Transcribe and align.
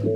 Hello, 0.00 0.08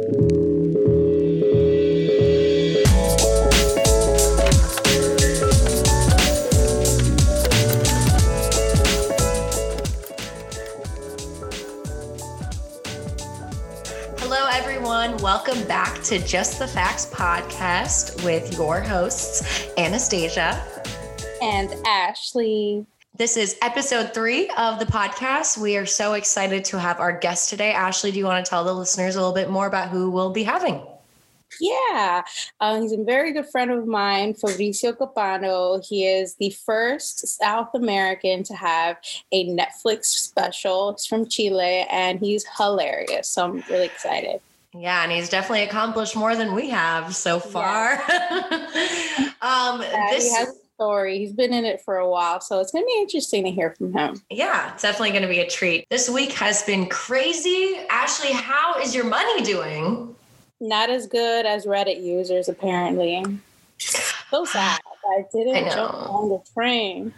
everyone. 14.53 15.19
Welcome 15.19 15.63
back 15.65 16.03
to 16.05 16.19
Just 16.19 16.59
the 16.59 16.67
Facts 16.67 17.05
podcast 17.05 18.25
with 18.25 18.55
your 18.55 18.81
hosts, 18.81 19.69
Anastasia 19.77 20.65
and 21.43 21.75
Ashley. 21.87 22.87
This 23.17 23.37
is 23.37 23.57
episode 23.63 24.13
three 24.13 24.51
of 24.59 24.81
the 24.81 24.87
podcast. 24.87 25.57
We 25.57 25.77
are 25.77 25.87
so 25.87 26.15
excited 26.15 26.65
to 26.65 26.81
have 26.81 26.99
our 26.99 27.17
guest 27.17 27.49
today. 27.49 27.71
Ashley, 27.71 28.11
do 28.11 28.19
you 28.19 28.25
want 28.25 28.45
to 28.45 28.51
tell 28.51 28.65
the 28.65 28.75
listeners 28.75 29.15
a 29.15 29.21
little 29.21 29.33
bit 29.33 29.51
more 29.51 29.69
about 29.69 29.91
who 29.91 30.11
we'll 30.11 30.33
be 30.33 30.43
having? 30.43 30.85
Yeah, 31.61 32.25
um, 32.59 32.83
he's 32.83 32.91
a 32.91 33.05
very 33.05 33.33
good 33.33 33.49
friend 33.49 33.71
of 33.71 33.87
mine, 33.87 34.35
Fabrizio 34.35 34.95
Copano. 34.95 35.87
He 35.87 36.05
is 36.05 36.35
the 36.35 36.51
first 36.67 37.25
South 37.29 37.73
American 37.77 38.43
to 38.43 38.55
have 38.55 38.97
a 39.31 39.47
Netflix 39.47 40.07
special. 40.07 40.91
It's 40.91 41.07
from 41.07 41.29
Chile, 41.29 41.87
and 41.89 42.19
he's 42.19 42.45
hilarious. 42.57 43.29
So 43.29 43.45
I'm 43.45 43.63
really 43.71 43.87
excited. 43.87 44.41
Yeah, 44.73 45.05
and 45.05 45.13
he's 45.13 45.29
definitely 45.29 45.63
accomplished 45.63 46.17
more 46.17 46.35
than 46.35 46.53
we 46.53 46.69
have 46.71 47.15
so 47.15 47.39
far. 47.39 48.03
Yeah. 48.09 48.17
um, 49.41 49.83
yeah, 49.83 50.11
this 50.11 50.64
story. 50.75 51.19
He's 51.19 51.33
been 51.33 51.53
in 51.53 51.65
it 51.65 51.81
for 51.81 51.97
a 51.97 52.09
while, 52.09 52.41
so 52.41 52.61
it's 52.61 52.73
going 52.73 52.85
to 52.85 52.87
be 52.87 53.01
interesting 53.01 53.45
to 53.45 53.51
hear 53.51 53.75
from 53.77 53.93
him. 53.93 54.21
Yeah, 54.31 54.73
it's 54.73 54.83
definitely 54.83 55.11
going 55.11 55.23
to 55.23 55.29
be 55.29 55.41
a 55.41 55.49
treat. 55.49 55.87
This 55.91 56.09
week 56.11 56.33
has 56.33 56.63
been 56.63 56.89
crazy. 56.89 57.81
Ashley, 57.91 58.33
how 58.33 58.81
is 58.81 58.95
your 58.95 59.05
money 59.05 59.43
doing? 59.43 60.15
Not 60.61 60.91
as 60.91 61.07
good 61.07 61.47
as 61.47 61.67
Reddit 61.67 62.03
users, 62.03 62.49
apparently. 62.49 63.25
So 63.79 64.45
sad. 64.45 64.81
I 65.07 65.25
didn't 65.33 65.57
I 65.57 65.69
jump 65.69 65.95
on 65.95 66.29
the 66.31 66.43
train. 66.55 67.13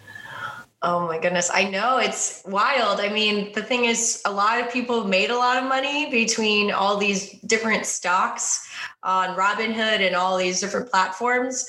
Oh 0.82 1.06
my 1.06 1.18
goodness. 1.18 1.50
I 1.52 1.64
know 1.64 1.98
it's 1.98 2.42
wild. 2.46 3.00
I 3.00 3.08
mean, 3.08 3.52
the 3.54 3.62
thing 3.62 3.86
is, 3.86 4.22
a 4.26 4.30
lot 4.30 4.60
of 4.60 4.70
people 4.70 5.04
made 5.04 5.30
a 5.30 5.36
lot 5.36 5.56
of 5.56 5.68
money 5.68 6.10
between 6.10 6.70
all 6.70 6.96
these 6.96 7.40
different 7.40 7.86
stocks 7.86 8.68
on 9.02 9.36
Robinhood 9.36 10.06
and 10.06 10.14
all 10.14 10.36
these 10.36 10.60
different 10.60 10.90
platforms. 10.90 11.68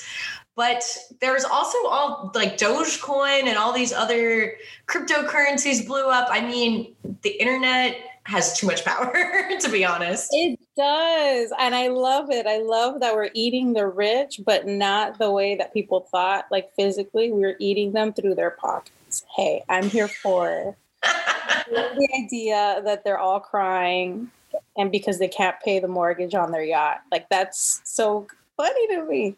But 0.57 0.83
there's 1.21 1.45
also 1.45 1.77
all 1.85 2.31
like 2.33 2.57
Dogecoin 2.57 3.43
and 3.43 3.57
all 3.57 3.71
these 3.71 3.93
other 3.93 4.55
cryptocurrencies 4.87 5.85
blew 5.85 6.07
up. 6.07 6.27
I 6.31 6.41
mean, 6.41 6.95
the 7.21 7.29
internet 7.29 7.95
has 8.23 8.57
too 8.57 8.65
much 8.65 8.83
power, 8.83 9.13
to 9.59 9.69
be 9.69 9.85
honest. 9.85 10.29
It 10.31 10.59
does. 10.75 11.53
And 11.59 11.75
I 11.75 11.87
love 11.89 12.31
it. 12.31 12.47
I 12.47 12.57
love 12.57 12.99
that 13.01 13.13
we're 13.13 13.29
eating 13.35 13.73
the 13.73 13.87
rich, 13.87 14.41
but 14.43 14.67
not 14.67 15.19
the 15.19 15.31
way 15.31 15.55
that 15.55 15.73
people 15.73 16.01
thought, 16.11 16.47
like 16.51 16.73
physically. 16.73 17.31
We're 17.31 17.55
eating 17.59 17.93
them 17.93 18.11
through 18.11 18.33
their 18.33 18.51
pockets. 18.51 19.23
Hey, 19.35 19.63
I'm 19.69 19.89
here 19.89 20.07
for 20.07 20.75
the 21.03 22.09
idea 22.25 22.81
that 22.83 23.03
they're 23.03 23.19
all 23.19 23.39
crying 23.39 24.31
and 24.75 24.91
because 24.91 25.19
they 25.19 25.27
can't 25.27 25.59
pay 25.61 25.79
the 25.79 25.87
mortgage 25.87 26.33
on 26.33 26.51
their 26.51 26.63
yacht. 26.63 27.03
Like, 27.11 27.29
that's 27.29 27.79
so 27.85 28.27
funny 28.57 28.87
to 28.87 29.05
me. 29.05 29.35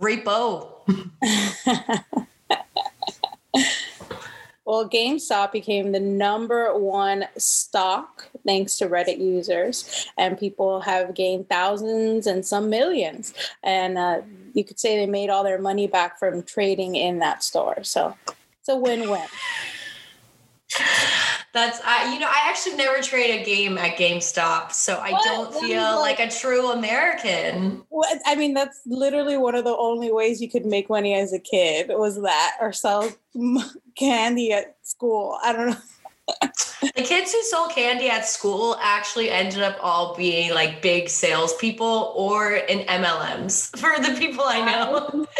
Repo. 0.00 0.80
well, 4.64 4.88
GameStop 4.88 5.52
became 5.52 5.92
the 5.92 6.00
number 6.00 6.76
one 6.76 7.26
stock 7.36 8.28
thanks 8.46 8.76
to 8.78 8.88
Reddit 8.88 9.18
users, 9.18 10.08
and 10.18 10.38
people 10.38 10.80
have 10.80 11.14
gained 11.14 11.48
thousands 11.48 12.26
and 12.26 12.44
some 12.44 12.70
millions. 12.70 13.34
And 13.62 13.98
uh, 13.98 14.22
you 14.54 14.64
could 14.64 14.80
say 14.80 14.96
they 14.96 15.06
made 15.06 15.30
all 15.30 15.44
their 15.44 15.60
money 15.60 15.86
back 15.86 16.18
from 16.18 16.42
trading 16.42 16.96
in 16.96 17.18
that 17.20 17.42
store. 17.42 17.84
So 17.84 18.16
it's 18.60 18.68
a 18.68 18.76
win 18.76 19.10
win. 19.10 19.26
That's 21.52 21.80
I 21.84 22.14
you 22.14 22.18
know 22.18 22.28
I 22.28 22.48
actually 22.48 22.76
never 22.76 23.02
trade 23.02 23.40
a 23.40 23.44
game 23.44 23.76
at 23.76 23.98
GameStop, 23.98 24.72
so 24.72 24.94
I 24.94 25.12
what? 25.12 25.24
don't 25.24 25.54
feel 25.54 25.98
like, 26.00 26.18
like, 26.18 26.28
a 26.28 26.34
true 26.34 26.70
American. 26.70 27.82
I 28.24 28.36
mean, 28.36 28.54
that's 28.54 28.80
literally 28.86 29.36
one 29.36 29.54
of 29.54 29.64
the 29.64 29.76
only 29.76 30.10
ways 30.10 30.40
you 30.40 30.48
could 30.48 30.64
make 30.64 30.88
money 30.88 31.14
as 31.14 31.34
a 31.34 31.38
kid 31.38 31.88
was 31.90 32.20
that 32.22 32.56
or 32.58 32.72
sell 32.72 33.12
candy 33.96 34.52
at 34.52 34.76
school. 34.82 35.38
I 35.42 35.52
don't 35.52 35.70
know. 35.70 35.76
the 36.94 37.02
kids 37.02 37.32
who 37.32 37.42
sold 37.42 37.72
candy 37.72 38.08
at 38.08 38.26
school 38.26 38.76
actually 38.80 39.28
ended 39.28 39.60
up 39.60 39.76
all 39.82 40.16
being 40.16 40.54
like 40.54 40.80
big 40.80 41.08
salespeople 41.08 42.14
or 42.16 42.54
in 42.54 42.86
MLMs 42.86 43.76
for 43.76 44.00
the 44.02 44.16
people 44.18 44.44
I 44.46 44.64
know. 44.64 45.26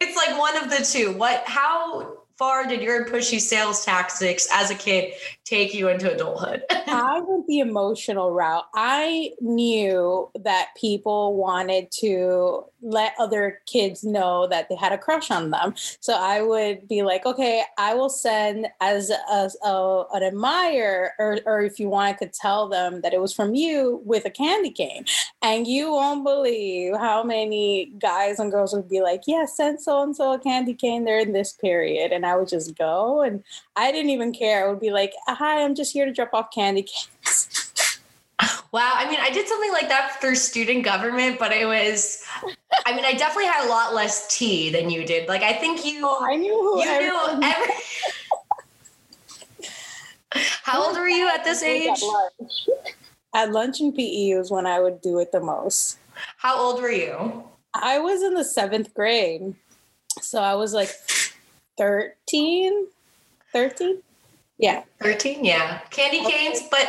it's 0.00 0.16
like 0.16 0.36
one 0.36 0.56
of 0.56 0.70
the 0.70 0.84
two. 0.84 1.12
What 1.12 1.44
how 1.46 2.19
far 2.40 2.66
did 2.66 2.80
your 2.80 3.04
pushy 3.04 3.38
sales 3.38 3.84
tactics 3.84 4.48
as 4.50 4.70
a 4.70 4.74
kid 4.74 5.12
take 5.44 5.74
you 5.74 5.88
into 5.88 6.10
adulthood? 6.10 6.62
I 6.70 7.20
went 7.20 7.46
the 7.46 7.58
emotional 7.58 8.30
route. 8.32 8.64
I 8.74 9.32
knew 9.42 10.30
that 10.42 10.68
people 10.74 11.36
wanted 11.36 11.90
to 12.00 12.64
let 12.80 13.12
other 13.18 13.60
kids 13.66 14.04
know 14.04 14.46
that 14.46 14.70
they 14.70 14.74
had 14.74 14.92
a 14.92 14.96
crush 14.96 15.30
on 15.30 15.50
them. 15.50 15.74
So 16.00 16.14
I 16.14 16.40
would 16.40 16.88
be 16.88 17.02
like, 17.02 17.26
okay, 17.26 17.62
I 17.76 17.92
will 17.92 18.08
send 18.08 18.68
as 18.80 19.10
a, 19.10 19.50
a, 19.68 20.04
an 20.14 20.22
admirer, 20.22 21.12
or, 21.18 21.40
or 21.44 21.60
if 21.60 21.78
you 21.78 21.90
want, 21.90 22.16
could 22.16 22.32
tell 22.32 22.68
them 22.68 23.02
that 23.02 23.12
it 23.12 23.20
was 23.20 23.34
from 23.34 23.54
you 23.54 24.00
with 24.04 24.24
a 24.24 24.30
candy 24.30 24.70
cane. 24.70 25.04
And 25.42 25.66
you 25.66 25.92
won't 25.92 26.24
believe 26.24 26.96
how 26.96 27.22
many 27.22 27.92
guys 27.98 28.38
and 28.38 28.50
girls 28.50 28.72
would 28.72 28.88
be 28.88 29.02
like, 29.02 29.24
yeah, 29.26 29.44
send 29.44 29.80
so 29.80 30.02
and 30.02 30.16
so 30.16 30.32
a 30.32 30.38
candy 30.38 30.72
cane. 30.72 31.04
They're 31.04 31.20
in 31.20 31.32
this 31.32 31.52
period. 31.52 32.12
And 32.12 32.24
I 32.30 32.36
would 32.36 32.48
just 32.48 32.76
go. 32.76 33.22
And 33.22 33.42
I 33.76 33.92
didn't 33.92 34.10
even 34.10 34.32
care. 34.32 34.64
I 34.64 34.70
would 34.70 34.80
be 34.80 34.90
like, 34.90 35.12
hi, 35.26 35.62
I'm 35.62 35.74
just 35.74 35.92
here 35.92 36.04
to 36.04 36.12
drop 36.12 36.32
off 36.32 36.50
candy 36.52 36.82
canes. 36.82 37.66
Wow. 38.72 38.92
I 38.94 39.10
mean, 39.10 39.18
I 39.20 39.30
did 39.30 39.48
something 39.48 39.72
like 39.72 39.88
that 39.88 40.20
through 40.20 40.36
student 40.36 40.84
government, 40.84 41.40
but 41.40 41.50
it 41.52 41.66
was, 41.66 42.24
I 42.86 42.94
mean, 42.94 43.04
I 43.04 43.14
definitely 43.14 43.46
had 43.46 43.66
a 43.66 43.68
lot 43.68 43.94
less 43.94 44.34
tea 44.34 44.70
than 44.70 44.90
you 44.90 45.04
did. 45.04 45.28
Like, 45.28 45.42
I 45.42 45.52
think 45.54 45.84
you, 45.84 46.02
oh, 46.04 46.24
I 46.24 46.36
knew 46.36 46.52
who 46.52 46.78
you 46.78 47.00
knew 47.00 47.42
every. 47.42 47.74
How 50.62 50.86
old 50.86 50.96
were 50.96 51.08
you 51.08 51.28
at 51.28 51.42
this 51.42 51.64
age? 51.64 51.88
At 51.88 52.00
lunch. 52.00 52.68
at 53.34 53.52
lunch 53.52 53.80
and 53.80 53.94
PE 53.94 54.34
was 54.36 54.50
when 54.52 54.66
I 54.66 54.78
would 54.78 55.00
do 55.00 55.18
it 55.18 55.32
the 55.32 55.40
most. 55.40 55.98
How 56.36 56.56
old 56.56 56.80
were 56.80 56.92
you? 56.92 57.44
I 57.74 57.98
was 57.98 58.22
in 58.22 58.34
the 58.34 58.44
seventh 58.44 58.94
grade. 58.94 59.54
So 60.20 60.40
I 60.40 60.54
was 60.54 60.72
like 60.72 60.90
13, 61.80 62.88
13. 63.54 64.02
Yeah. 64.58 64.82
13, 65.00 65.46
yeah. 65.46 65.80
Candy 65.88 66.22
canes, 66.30 66.60
but 66.70 66.86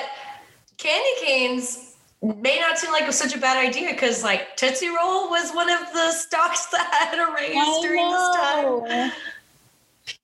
candy 0.77 1.09
canes 1.23 1.95
may 2.21 2.59
not 2.59 2.77
seem 2.77 2.91
like 2.91 3.09
such 3.13 3.33
a 3.33 3.39
bad 3.39 3.55
idea 3.55 3.91
because 3.91 4.21
like 4.21 4.57
Tootsie 4.57 4.89
Roll 4.89 5.29
was 5.29 5.53
one 5.53 5.69
of 5.69 5.79
the 5.93 6.11
stocks 6.11 6.65
that 6.71 7.09
had 7.09 7.19
a 7.19 7.33
raise 7.33 7.81
during 7.81 8.11
this 8.11 8.35
time. 8.35 9.11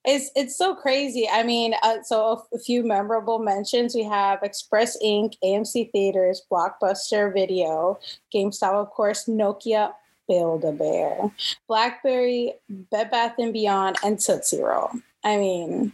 It's 0.04 0.32
it's 0.36 0.58
so 0.58 0.76
crazy. 0.76 1.30
I 1.32 1.44
mean, 1.44 1.74
uh, 1.82 2.04
so 2.04 2.46
a, 2.52 2.56
a, 2.56 2.60
few 2.60 2.84
memorable 2.84 3.40
mentions. 3.40 3.96
We 3.96 4.04
have 4.04 4.44
Express 4.44 5.02
Inc., 5.02 5.36
AMC 5.42 5.92
Theaters, 5.92 6.42
Blockbuster 6.52 7.32
Video, 7.32 8.00
GameStop, 8.36 8.74
of 8.74 8.90
course, 8.90 9.26
Nokia, 9.28 9.94
Build 10.28 10.64
a 10.66 10.72
Bear, 10.72 11.32
BlackBerry, 11.68 12.54
Bed 12.70 13.12
Bath 13.12 13.36
and 13.38 13.54
Beyond, 13.54 13.98
and 14.04 14.20
Tootsie 14.20 14.62
Roll. 14.62 14.92
I 15.24 15.38
mean, 15.38 15.92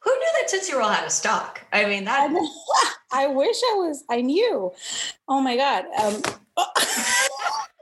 who 0.00 0.10
knew 0.10 0.28
that 0.40 0.48
Tootsie 0.48 0.74
Roll 0.74 0.88
had 0.88 1.06
a 1.06 1.10
stock? 1.10 1.62
I 1.72 1.86
mean, 1.86 2.04
that. 2.04 2.30
I 3.12 3.26
wish 3.28 3.56
I 3.72 3.74
was. 3.76 4.04
I 4.08 4.20
knew. 4.20 4.72
Oh 5.28 5.40
my 5.40 5.56
god. 5.56 5.84
Um, 6.02 6.22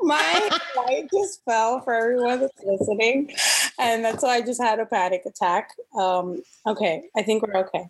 my 0.03 0.51
light 0.77 1.09
just 1.13 1.45
fell 1.45 1.81
for 1.81 1.95
everyone 1.95 2.41
that's 2.41 2.65
listening, 2.65 3.35
and 3.79 4.05
that's 4.05 4.23
why 4.23 4.37
I 4.37 4.43
just 4.43 4.63
had 4.63 4.79
a 4.79 4.87
panic 4.87 5.23
attack. 5.27 5.71
Um, 5.99 6.43
okay, 6.67 7.05
I 7.17 7.23
think 7.23 7.47
we're 7.47 7.57
okay. 7.61 7.89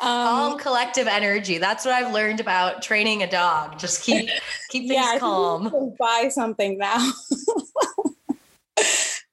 Um, 0.00 0.08
All 0.10 0.56
collective 0.56 1.08
energy. 1.08 1.58
That's 1.58 1.84
what 1.84 1.92
I've 1.92 2.12
learned 2.12 2.38
about 2.38 2.82
training 2.82 3.24
a 3.24 3.30
dog. 3.30 3.78
Just 3.78 4.04
keep 4.04 4.30
keep 4.70 4.88
things 4.88 4.94
yeah, 4.94 5.18
calm. 5.18 5.94
buy 5.98 6.28
something 6.30 6.78
now. 6.78 7.12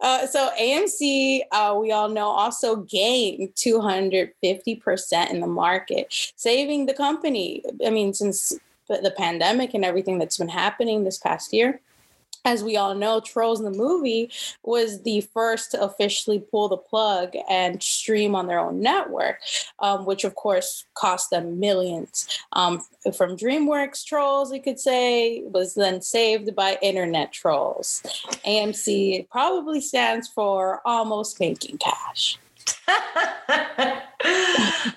Uh, 0.01 0.27
so 0.27 0.51
AMC, 0.61 1.41
uh, 1.51 1.75
we 1.81 1.91
all 1.91 2.09
know, 2.09 2.27
also 2.27 2.75
gained 2.75 3.49
250% 3.55 5.31
in 5.31 5.39
the 5.39 5.47
market, 5.47 6.31
saving 6.35 6.85
the 6.85 6.93
company. 6.93 7.63
I 7.83 7.89
mean, 7.89 8.13
since 8.13 8.53
the 8.87 9.13
pandemic 9.17 9.73
and 9.73 9.83
everything 9.83 10.19
that's 10.19 10.37
been 10.37 10.49
happening 10.49 11.03
this 11.03 11.17
past 11.17 11.51
year, 11.53 11.81
as 12.43 12.63
we 12.63 12.75
all 12.77 12.95
know, 12.95 13.19
Trolls 13.19 13.61
the 13.61 13.71
movie 13.71 14.31
was 14.63 15.01
the 15.03 15.21
first 15.21 15.71
to 15.71 15.81
officially 15.81 16.39
pull 16.39 16.67
the 16.67 16.77
plug 16.77 17.33
and 17.49 17.81
stream 17.81 18.35
on 18.35 18.47
their 18.47 18.59
own 18.59 18.81
network, 18.81 19.39
um, 19.79 20.05
which 20.05 20.23
of 20.23 20.35
course 20.35 20.85
cost 20.93 21.29
them 21.29 21.59
millions. 21.59 22.27
Um, 22.53 22.81
from 23.15 23.37
DreamWorks 23.37 24.05
Trolls, 24.05 24.51
you 24.51 24.61
could 24.61 24.79
say, 24.79 25.43
was 25.45 25.75
then 25.75 26.01
saved 26.01 26.55
by 26.55 26.77
Internet 26.81 27.31
Trolls. 27.31 28.01
AMC 28.45 29.29
probably 29.29 29.81
stands 29.81 30.27
for 30.27 30.81
almost 30.85 31.39
making 31.39 31.77
cash. 31.77 32.37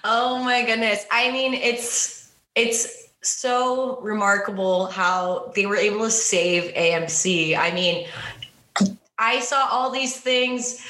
oh 0.04 0.42
my 0.42 0.64
goodness. 0.66 1.04
I 1.10 1.30
mean, 1.30 1.54
it's 1.54 2.30
it's 2.54 3.07
so 3.22 4.00
remarkable 4.00 4.86
how 4.86 5.52
they 5.54 5.66
were 5.66 5.76
able 5.76 6.04
to 6.04 6.10
save 6.10 6.72
AMC. 6.74 7.56
I 7.56 7.72
mean, 7.72 8.06
I 9.18 9.40
saw 9.40 9.68
all 9.70 9.90
these 9.90 10.20
things 10.20 10.84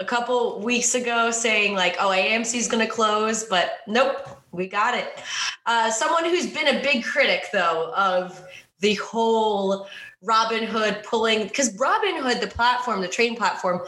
a 0.00 0.04
couple 0.04 0.60
weeks 0.60 0.94
ago 0.94 1.30
saying 1.30 1.74
like, 1.74 1.96
"Oh, 2.00 2.10
AMC 2.10 2.56
is 2.56 2.68
going 2.68 2.84
to 2.84 2.92
close," 2.92 3.44
but 3.44 3.80
nope, 3.86 4.26
we 4.52 4.66
got 4.66 4.94
it. 4.94 5.22
Uh, 5.66 5.90
someone 5.90 6.24
who's 6.24 6.46
been 6.46 6.76
a 6.76 6.82
big 6.82 7.04
critic 7.04 7.46
though 7.52 7.92
of 7.94 8.42
the 8.80 8.94
whole 8.94 9.86
Robinhood 10.24 11.04
pulling 11.04 11.44
because 11.44 11.76
Robinhood, 11.76 12.40
the 12.40 12.46
platform, 12.46 13.00
the 13.02 13.08
trading 13.08 13.36
platform, 13.36 13.82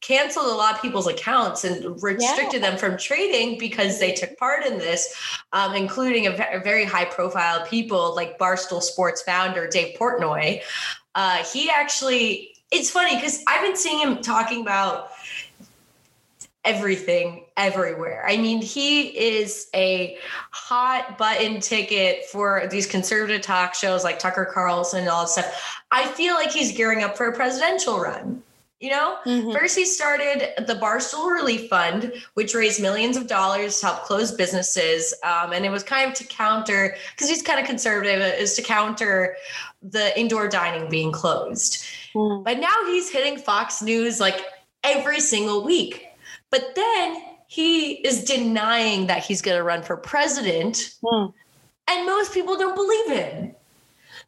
canceled 0.00 0.46
a 0.46 0.54
lot 0.54 0.74
of 0.74 0.82
people's 0.82 1.06
accounts 1.06 1.64
and 1.64 2.02
restricted 2.02 2.62
yeah. 2.62 2.70
them 2.70 2.78
from 2.78 2.96
trading 2.96 3.58
because 3.58 3.98
they 3.98 4.12
took 4.12 4.36
part 4.38 4.64
in 4.64 4.78
this, 4.78 5.14
um, 5.52 5.74
including 5.74 6.26
a, 6.26 6.48
a, 6.52 6.60
very 6.60 6.84
high 6.84 7.04
profile 7.04 7.66
people 7.66 8.14
like 8.14 8.38
Barstool 8.38 8.82
Sports 8.82 9.22
founder 9.22 9.68
Dave 9.68 9.96
Portnoy. 9.98 10.62
Uh, 11.14 11.44
he 11.44 11.70
actually, 11.70 12.50
it's 12.70 12.90
funny 12.90 13.16
because 13.16 13.42
I've 13.46 13.62
been 13.62 13.76
seeing 13.76 13.98
him 14.00 14.22
talking 14.22 14.62
about 14.62 15.10
everything 16.64 17.44
everywhere. 17.56 18.24
I 18.26 18.36
mean, 18.36 18.60
he 18.60 19.08
is 19.08 19.68
a 19.74 20.18
hot 20.50 21.16
button 21.18 21.60
ticket 21.60 22.26
for 22.26 22.66
these 22.70 22.86
conservative 22.86 23.42
talk 23.42 23.74
shows 23.74 24.04
like 24.04 24.18
Tucker 24.18 24.50
Carlson 24.52 25.00
and 25.00 25.08
all 25.08 25.22
that 25.22 25.30
stuff. 25.30 25.82
I 25.90 26.06
feel 26.06 26.34
like 26.34 26.50
he's 26.50 26.72
gearing 26.76 27.02
up 27.02 27.16
for 27.16 27.26
a 27.26 27.34
presidential 27.34 27.98
run. 27.98 28.42
You 28.80 28.88
know, 28.88 29.18
mm-hmm. 29.26 29.52
first 29.52 29.76
he 29.76 29.84
started 29.84 30.54
the 30.66 30.74
Barstool 30.74 31.30
Relief 31.30 31.68
Fund, 31.68 32.14
which 32.32 32.54
raised 32.54 32.80
millions 32.80 33.18
of 33.18 33.26
dollars 33.26 33.78
to 33.80 33.86
help 33.86 34.04
close 34.04 34.32
businesses. 34.32 35.12
Um, 35.22 35.52
and 35.52 35.66
it 35.66 35.70
was 35.70 35.82
kind 35.82 36.10
of 36.10 36.16
to 36.16 36.24
counter, 36.24 36.96
because 37.14 37.28
he's 37.28 37.42
kind 37.42 37.60
of 37.60 37.66
conservative, 37.66 38.22
is 38.22 38.54
to 38.54 38.62
counter 38.62 39.36
the 39.82 40.18
indoor 40.18 40.48
dining 40.48 40.88
being 40.88 41.12
closed. 41.12 41.84
Mm. 42.14 42.42
But 42.42 42.58
now 42.58 42.74
he's 42.86 43.10
hitting 43.10 43.36
Fox 43.36 43.82
News 43.82 44.18
like 44.18 44.46
every 44.82 45.20
single 45.20 45.62
week. 45.62 46.06
But 46.50 46.74
then 46.74 47.22
he 47.48 47.96
is 47.96 48.24
denying 48.24 49.08
that 49.08 49.22
he's 49.22 49.42
going 49.42 49.58
to 49.58 49.62
run 49.62 49.82
for 49.82 49.98
president. 49.98 50.94
Mm. 51.04 51.34
And 51.86 52.06
most 52.06 52.32
people 52.32 52.56
don't 52.56 52.74
believe 52.74 53.10
him 53.10 53.54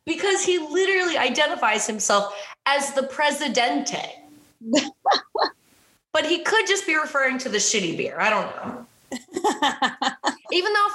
because 0.05 0.44
he 0.44 0.58
literally 0.58 1.16
identifies 1.16 1.87
himself 1.87 2.34
as 2.66 2.93
the 2.93 3.05
presidente 3.05 4.21
but 6.12 6.26
he 6.26 6.40
could 6.40 6.66
just 6.66 6.86
be 6.86 6.94
referring 6.94 7.38
to 7.38 7.48
the 7.48 7.58
shitty 7.58 7.96
beer. 7.96 8.16
I 8.18 8.30
don't 8.30 8.56
know. 8.56 8.86
Even 10.52 10.72
though 10.72 10.88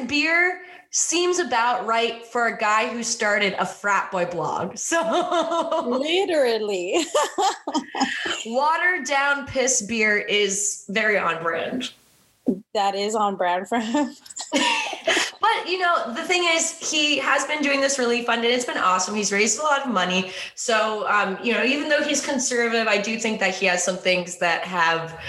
5% 0.00 0.08
beer 0.08 0.62
seems 0.90 1.40
about 1.40 1.86
right 1.86 2.24
for 2.24 2.46
a 2.46 2.56
guy 2.56 2.88
who 2.88 3.02
started 3.02 3.54
a 3.58 3.66
frat 3.66 4.10
boy 4.12 4.26
blog. 4.26 4.76
So 4.84 5.84
literally. 5.86 7.04
watered 8.46 9.06
down 9.06 9.46
piss 9.46 9.82
beer 9.82 10.18
is 10.18 10.84
very 10.88 11.18
on 11.18 11.42
brand. 11.42 11.90
That 12.74 12.94
is 12.94 13.14
on 13.14 13.36
brand 13.36 13.68
for 13.68 13.78
him. 13.80 14.14
But 15.44 15.68
you 15.68 15.78
know, 15.78 16.10
the 16.14 16.22
thing 16.22 16.42
is, 16.48 16.78
he 16.90 17.18
has 17.18 17.44
been 17.44 17.60
doing 17.60 17.82
this 17.82 17.98
relief 17.98 18.24
fund, 18.24 18.42
and 18.44 18.54
it's 18.54 18.64
been 18.64 18.78
awesome. 18.78 19.14
He's 19.14 19.30
raised 19.30 19.60
a 19.60 19.62
lot 19.62 19.82
of 19.84 19.92
money. 19.92 20.32
So, 20.54 21.06
um, 21.06 21.36
you 21.42 21.52
know, 21.52 21.62
even 21.62 21.90
though 21.90 22.02
he's 22.02 22.24
conservative, 22.24 22.86
I 22.86 22.96
do 22.96 23.18
think 23.18 23.40
that 23.40 23.54
he 23.54 23.66
has 23.66 23.84
some 23.84 23.98
things 23.98 24.38
that 24.38 24.62
have 24.62 25.20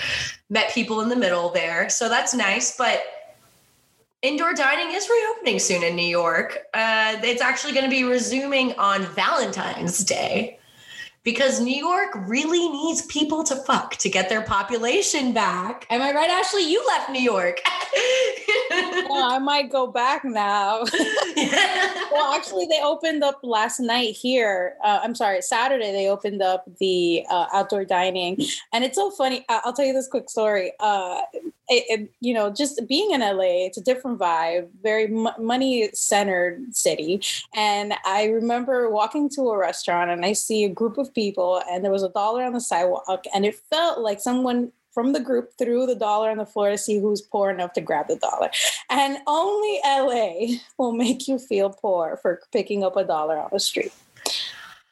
met 0.50 0.72
people 0.74 1.02
in 1.02 1.10
the 1.10 1.18
middle 1.18 1.50
there. 1.50 1.90
So 1.90 2.08
that's 2.08 2.34
nice. 2.34 2.78
But 2.78 3.04
indoor 4.22 4.54
dining 4.54 4.96
is 4.96 5.10
reopening 5.10 5.60
soon 5.60 5.84
in 5.84 5.98
New 5.98 6.08
York. 6.08 6.60
Uh, 6.74 7.18
it's 7.22 7.42
actually 7.42 7.74
going 7.74 7.84
to 7.84 7.90
be 7.90 8.06
resuming 8.06 8.72
on 8.80 9.02
Valentine's 9.02 10.02
Day 10.02 10.60
because 11.26 11.60
New 11.60 11.76
York 11.76 12.12
really 12.28 12.70
needs 12.70 13.02
people 13.08 13.44
to 13.44 13.56
fuck 13.56 13.96
to 13.98 14.10
get 14.10 14.30
their 14.30 14.44
population 14.44 15.34
back. 15.34 15.88
Am 15.90 16.00
I 16.02 16.14
right, 16.14 16.30
Ashley? 16.30 16.62
You 16.62 16.86
left 16.86 17.10
New 17.10 17.22
York. 17.22 17.62
well, 19.10 19.32
I 19.32 19.40
might 19.40 19.72
go 19.72 19.88
back 19.88 20.24
now. 20.24 20.84
well, 22.12 22.34
actually, 22.34 22.68
they 22.68 22.80
opened 22.82 23.24
up 23.24 23.40
last 23.42 23.80
night 23.80 24.16
here. 24.16 24.76
Uh, 24.84 25.00
I'm 25.02 25.16
sorry, 25.16 25.42
Saturday, 25.42 25.92
they 25.92 26.08
opened 26.08 26.44
up 26.44 26.64
the 26.80 27.26
uh, 27.32 27.48
outdoor 27.52 27.86
dining. 27.86 28.38
And 28.72 28.84
it's 28.84 28.96
so 28.96 29.10
funny. 29.10 29.44
I'll 29.50 29.74
tell 29.74 29.86
you 29.86 29.94
this 29.94 30.08
quick 30.08 30.30
story. 30.30 30.74
Uh, 30.80 31.22
it, 31.68 32.12
you 32.20 32.34
know, 32.34 32.52
just 32.52 32.82
being 32.88 33.12
in 33.12 33.22
LA, 33.22 33.66
it's 33.66 33.78
a 33.78 33.84
different 33.84 34.20
vibe, 34.20 34.68
very 34.82 35.06
m- 35.06 35.28
money 35.40 35.90
centered 35.94 36.76
city. 36.76 37.22
And 37.54 37.94
I 38.06 38.26
remember 38.26 38.90
walking 38.90 39.30
to 39.32 39.50
a 39.50 39.58
restaurant 39.58 40.12
and 40.12 40.26
I 40.26 40.34
see 40.34 40.64
a 40.64 40.70
group 40.70 40.98
of 40.98 41.14
people, 41.14 41.62
and 41.70 41.84
there 41.84 41.92
was 41.92 42.04
a 42.04 42.10
dollar 42.10 42.44
on 42.44 42.54
the 42.54 42.62
sidewalk, 42.62 43.26
and 43.34 43.46
it 43.46 43.56
felt 43.70 44.00
like 44.00 44.20
someone 44.20 44.72
from 44.94 45.12
the 45.12 45.20
group 45.20 45.52
threw 45.58 45.86
the 45.86 45.94
dollar 45.94 46.30
on 46.32 46.38
the 46.38 46.46
floor 46.46 46.70
to 46.70 46.78
see 46.78 47.00
who's 47.00 47.22
poor 47.22 47.50
enough 47.50 47.74
to 47.74 47.82
grab 47.82 48.08
the 48.08 48.16
dollar. 48.16 48.50
And 48.90 49.18
only 49.28 49.80
LA 49.86 50.58
will 50.78 50.94
make 50.94 51.28
you 51.28 51.38
feel 51.38 51.70
poor 51.70 52.18
for 52.22 52.42
picking 52.54 52.84
up 52.84 52.96
a 52.96 53.04
dollar 53.04 53.38
on 53.38 53.50
the 53.52 53.60
street. 53.60 53.92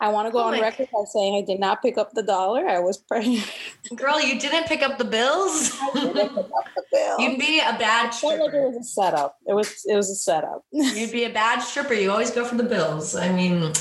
I 0.03 0.09
want 0.09 0.27
to 0.27 0.33
go 0.33 0.39
oh 0.39 0.47
on 0.53 0.59
record 0.59 0.89
by 0.91 1.05
saying 1.05 1.41
I 1.41 1.45
did 1.45 1.61
not 1.61 1.81
pick 1.81 1.97
up 1.97 2.11
the 2.11 2.23
dollar. 2.23 2.67
I 2.67 2.79
was 2.79 2.97
praying. 2.97 3.41
Girl, 3.95 4.19
you 4.19 4.37
didn't 4.37 4.65
pick 4.65 4.81
up 4.81 4.97
the 4.97 5.05
bills. 5.05 5.71
I 5.81 5.91
didn't 5.93 6.13
pick 6.13 6.37
up 6.37 6.65
the 6.75 6.83
bill. 6.91 7.19
You'd 7.21 7.39
be 7.39 7.61
a 7.61 7.77
bad 7.79 8.09
stripper. 8.09 8.43
Like 8.43 8.53
it 8.53 8.67
was 8.67 8.75
a 8.75 8.83
setup. 8.83 9.37
It 9.47 9.53
was 9.53 9.85
it 9.85 9.95
was 9.95 10.09
a 10.09 10.15
setup. 10.15 10.65
You'd 10.71 11.13
be 11.13 11.23
a 11.23 11.29
bad 11.29 11.61
stripper. 11.61 11.93
You 11.93 12.11
always 12.11 12.31
go 12.31 12.43
for 12.43 12.55
the 12.55 12.65
bills. 12.65 13.15
I 13.15 13.31
mean, 13.31 13.71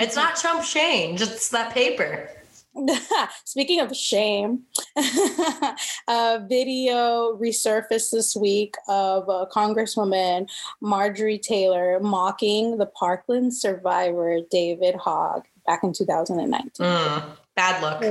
it's 0.00 0.16
not 0.16 0.34
chump 0.34 0.64
change. 0.64 1.22
It's 1.22 1.50
that 1.50 1.72
paper. 1.72 2.28
Speaking 3.44 3.78
of 3.78 3.96
shame, 3.96 4.64
a 6.08 6.44
video 6.48 7.36
resurfaced 7.36 8.10
this 8.10 8.34
week 8.36 8.74
of 8.88 9.28
uh, 9.28 9.46
Congresswoman 9.52 10.48
Marjorie 10.80 11.38
Taylor 11.38 11.98
mocking 12.00 12.78
the 12.78 12.86
Parkland 12.86 13.54
survivor 13.54 14.38
David 14.50 14.94
Hogg 14.96 15.44
back 15.68 15.84
in 15.84 15.92
2019. 15.92 16.86
Mm, 16.86 17.24
bad 17.54 17.82
luck. 17.82 18.02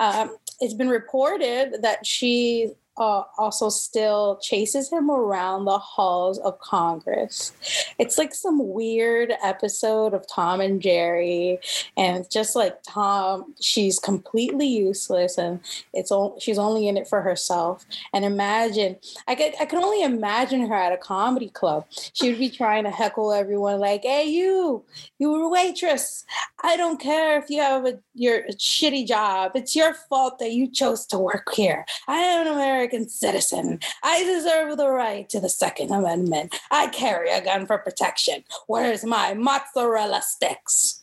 Um, 0.00 0.36
it's 0.60 0.74
been 0.74 0.88
reported 0.88 1.82
that 1.82 2.04
she 2.04 2.72
uh, 2.96 3.22
also 3.38 3.68
still 3.68 4.38
chases 4.42 4.90
him 4.92 5.10
around 5.10 5.64
the 5.64 5.78
halls 5.78 6.38
of 6.38 6.58
Congress. 6.60 7.52
It's 7.98 8.18
like 8.18 8.34
some 8.34 8.68
weird 8.72 9.32
episode 9.42 10.12
of 10.12 10.26
Tom 10.28 10.60
and 10.60 10.80
Jerry, 10.80 11.58
and 11.96 12.30
just 12.30 12.54
like 12.54 12.82
Tom, 12.86 13.54
she's 13.60 13.98
completely 13.98 14.66
useless, 14.66 15.38
and 15.38 15.60
it's 15.94 16.10
all 16.10 16.38
she's 16.38 16.58
only 16.58 16.86
in 16.86 16.96
it 16.96 17.08
for 17.08 17.22
herself. 17.22 17.84
And 18.12 18.24
imagine, 18.24 18.96
I 19.26 19.34
could 19.34 19.54
I 19.60 19.64
can 19.64 19.82
only 19.82 20.02
imagine 20.02 20.66
her 20.66 20.74
at 20.74 20.92
a 20.92 20.98
comedy 20.98 21.48
club. 21.48 21.86
She 22.12 22.30
would 22.30 22.38
be 22.38 22.50
trying 22.50 22.84
to 22.84 22.90
heckle 22.90 23.32
everyone, 23.32 23.80
like, 23.80 24.02
"Hey, 24.02 24.28
you, 24.28 24.84
you 25.18 25.32
were 25.32 25.42
a 25.42 25.48
waitress. 25.48 26.24
I 26.62 26.76
don't 26.76 27.00
care 27.00 27.38
if 27.38 27.48
you 27.48 27.60
have 27.60 27.86
a 27.86 27.98
your 28.14 28.42
shitty 28.52 29.06
job. 29.06 29.52
It's 29.54 29.74
your 29.74 29.94
fault 29.94 30.38
that 30.38 30.52
you 30.52 30.70
chose 30.70 31.06
to 31.06 31.18
work 31.18 31.52
here. 31.54 31.86
I 32.06 32.16
am 32.18 32.46
an 32.46 32.52
American." 32.82 33.08
Citizen. 33.08 33.78
I 34.02 34.24
deserve 34.24 34.76
the 34.76 34.88
right 34.88 35.28
to 35.28 35.40
the 35.40 35.48
Second 35.48 35.92
Amendment. 35.92 36.54
I 36.70 36.88
carry 36.88 37.30
a 37.30 37.44
gun 37.44 37.66
for 37.66 37.78
protection. 37.78 38.44
Where's 38.66 39.04
my 39.04 39.34
mozzarella 39.34 40.22
sticks? 40.22 41.02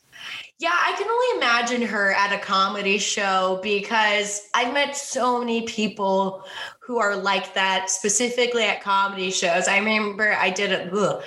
Yeah, 0.60 0.74
I 0.74 0.94
can 0.98 1.08
only 1.10 1.38
imagine 1.38 1.82
her 1.84 2.12
at 2.12 2.34
a 2.34 2.40
comedy 2.40 2.98
show 2.98 3.60
because 3.64 4.48
I've 4.54 4.74
met 4.74 4.98
so 4.98 5.40
many 5.40 5.62
people 5.62 6.44
who 6.82 7.00
are 7.00 7.16
like 7.16 7.54
that, 7.54 7.90
specifically 7.90 8.64
at 8.64 8.82
comedy 8.82 9.32
shows. 9.32 9.70
I 9.70 9.78
remember 9.78 10.34
I 10.34 10.50
did 10.50 10.72
a. 10.72 10.92
Ugh. 10.94 11.24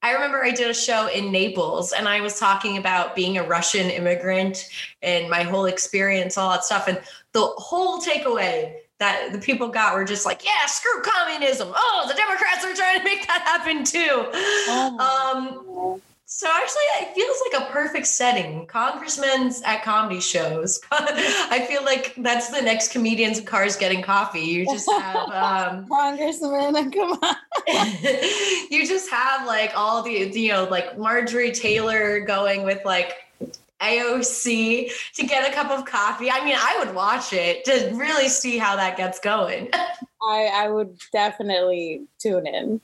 I 0.00 0.12
remember 0.12 0.44
I 0.44 0.52
did 0.52 0.70
a 0.70 0.74
show 0.74 1.08
in 1.08 1.32
Naples 1.32 1.92
and 1.92 2.06
I 2.06 2.20
was 2.20 2.38
talking 2.38 2.78
about 2.78 3.16
being 3.16 3.36
a 3.36 3.42
Russian 3.42 3.90
immigrant 3.90 4.68
and 5.02 5.28
my 5.28 5.42
whole 5.42 5.64
experience, 5.64 6.38
all 6.38 6.50
that 6.50 6.62
stuff. 6.62 6.86
And 6.86 7.00
the 7.32 7.44
whole 7.44 8.00
takeaway 8.00 8.76
that 8.98 9.30
the 9.32 9.38
people 9.38 9.68
got 9.68 9.94
were 9.94 10.04
just 10.04 10.26
like, 10.26 10.44
yeah, 10.44 10.66
screw 10.66 11.02
communism. 11.02 11.72
Oh, 11.74 12.04
the 12.08 12.14
Democrats 12.14 12.64
are 12.64 12.74
trying 12.74 12.98
to 12.98 13.04
make 13.04 13.26
that 13.26 13.42
happen 13.42 13.84
too. 13.84 14.26
Oh. 14.68 15.94
Um, 15.96 16.00
So 16.30 16.46
actually, 16.46 16.82
it 17.00 17.14
feels 17.14 17.36
like 17.50 17.62
a 17.62 17.72
perfect 17.72 18.06
setting. 18.06 18.66
Congressmen 18.66 19.50
at 19.64 19.82
comedy 19.82 20.20
shows. 20.20 20.78
I 20.92 21.64
feel 21.66 21.82
like 21.84 22.12
that's 22.18 22.50
the 22.50 22.60
next 22.60 22.92
comedians 22.92 23.38
in 23.38 23.46
cars 23.46 23.76
getting 23.76 24.02
coffee. 24.02 24.40
You 24.40 24.66
just 24.66 24.90
have 24.90 25.16
um, 25.30 25.88
congressmen. 25.88 26.90
Come 26.92 27.12
on. 27.12 27.36
you 28.70 28.86
just 28.86 29.08
have 29.10 29.46
like 29.46 29.72
all 29.74 30.02
the 30.02 30.10
you 30.10 30.52
know 30.52 30.64
like 30.64 30.98
Marjorie 30.98 31.52
Taylor 31.52 32.20
going 32.20 32.62
with 32.62 32.84
like 32.84 33.14
AOC 33.80 34.90
to 35.14 35.26
get 35.26 35.48
a 35.48 35.54
cup 35.54 35.70
of 35.70 35.84
coffee. 35.84 36.30
I 36.30 36.44
mean, 36.44 36.56
I 36.56 36.76
would 36.78 36.94
watch 36.94 37.32
it 37.32 37.64
to 37.66 37.92
really 37.94 38.28
see 38.28 38.58
how 38.58 38.76
that 38.76 38.96
gets 38.96 39.18
going. 39.18 39.70
I 40.22 40.50
I 40.52 40.68
would 40.68 40.98
definitely 41.12 42.02
tune 42.18 42.46
in. 42.46 42.80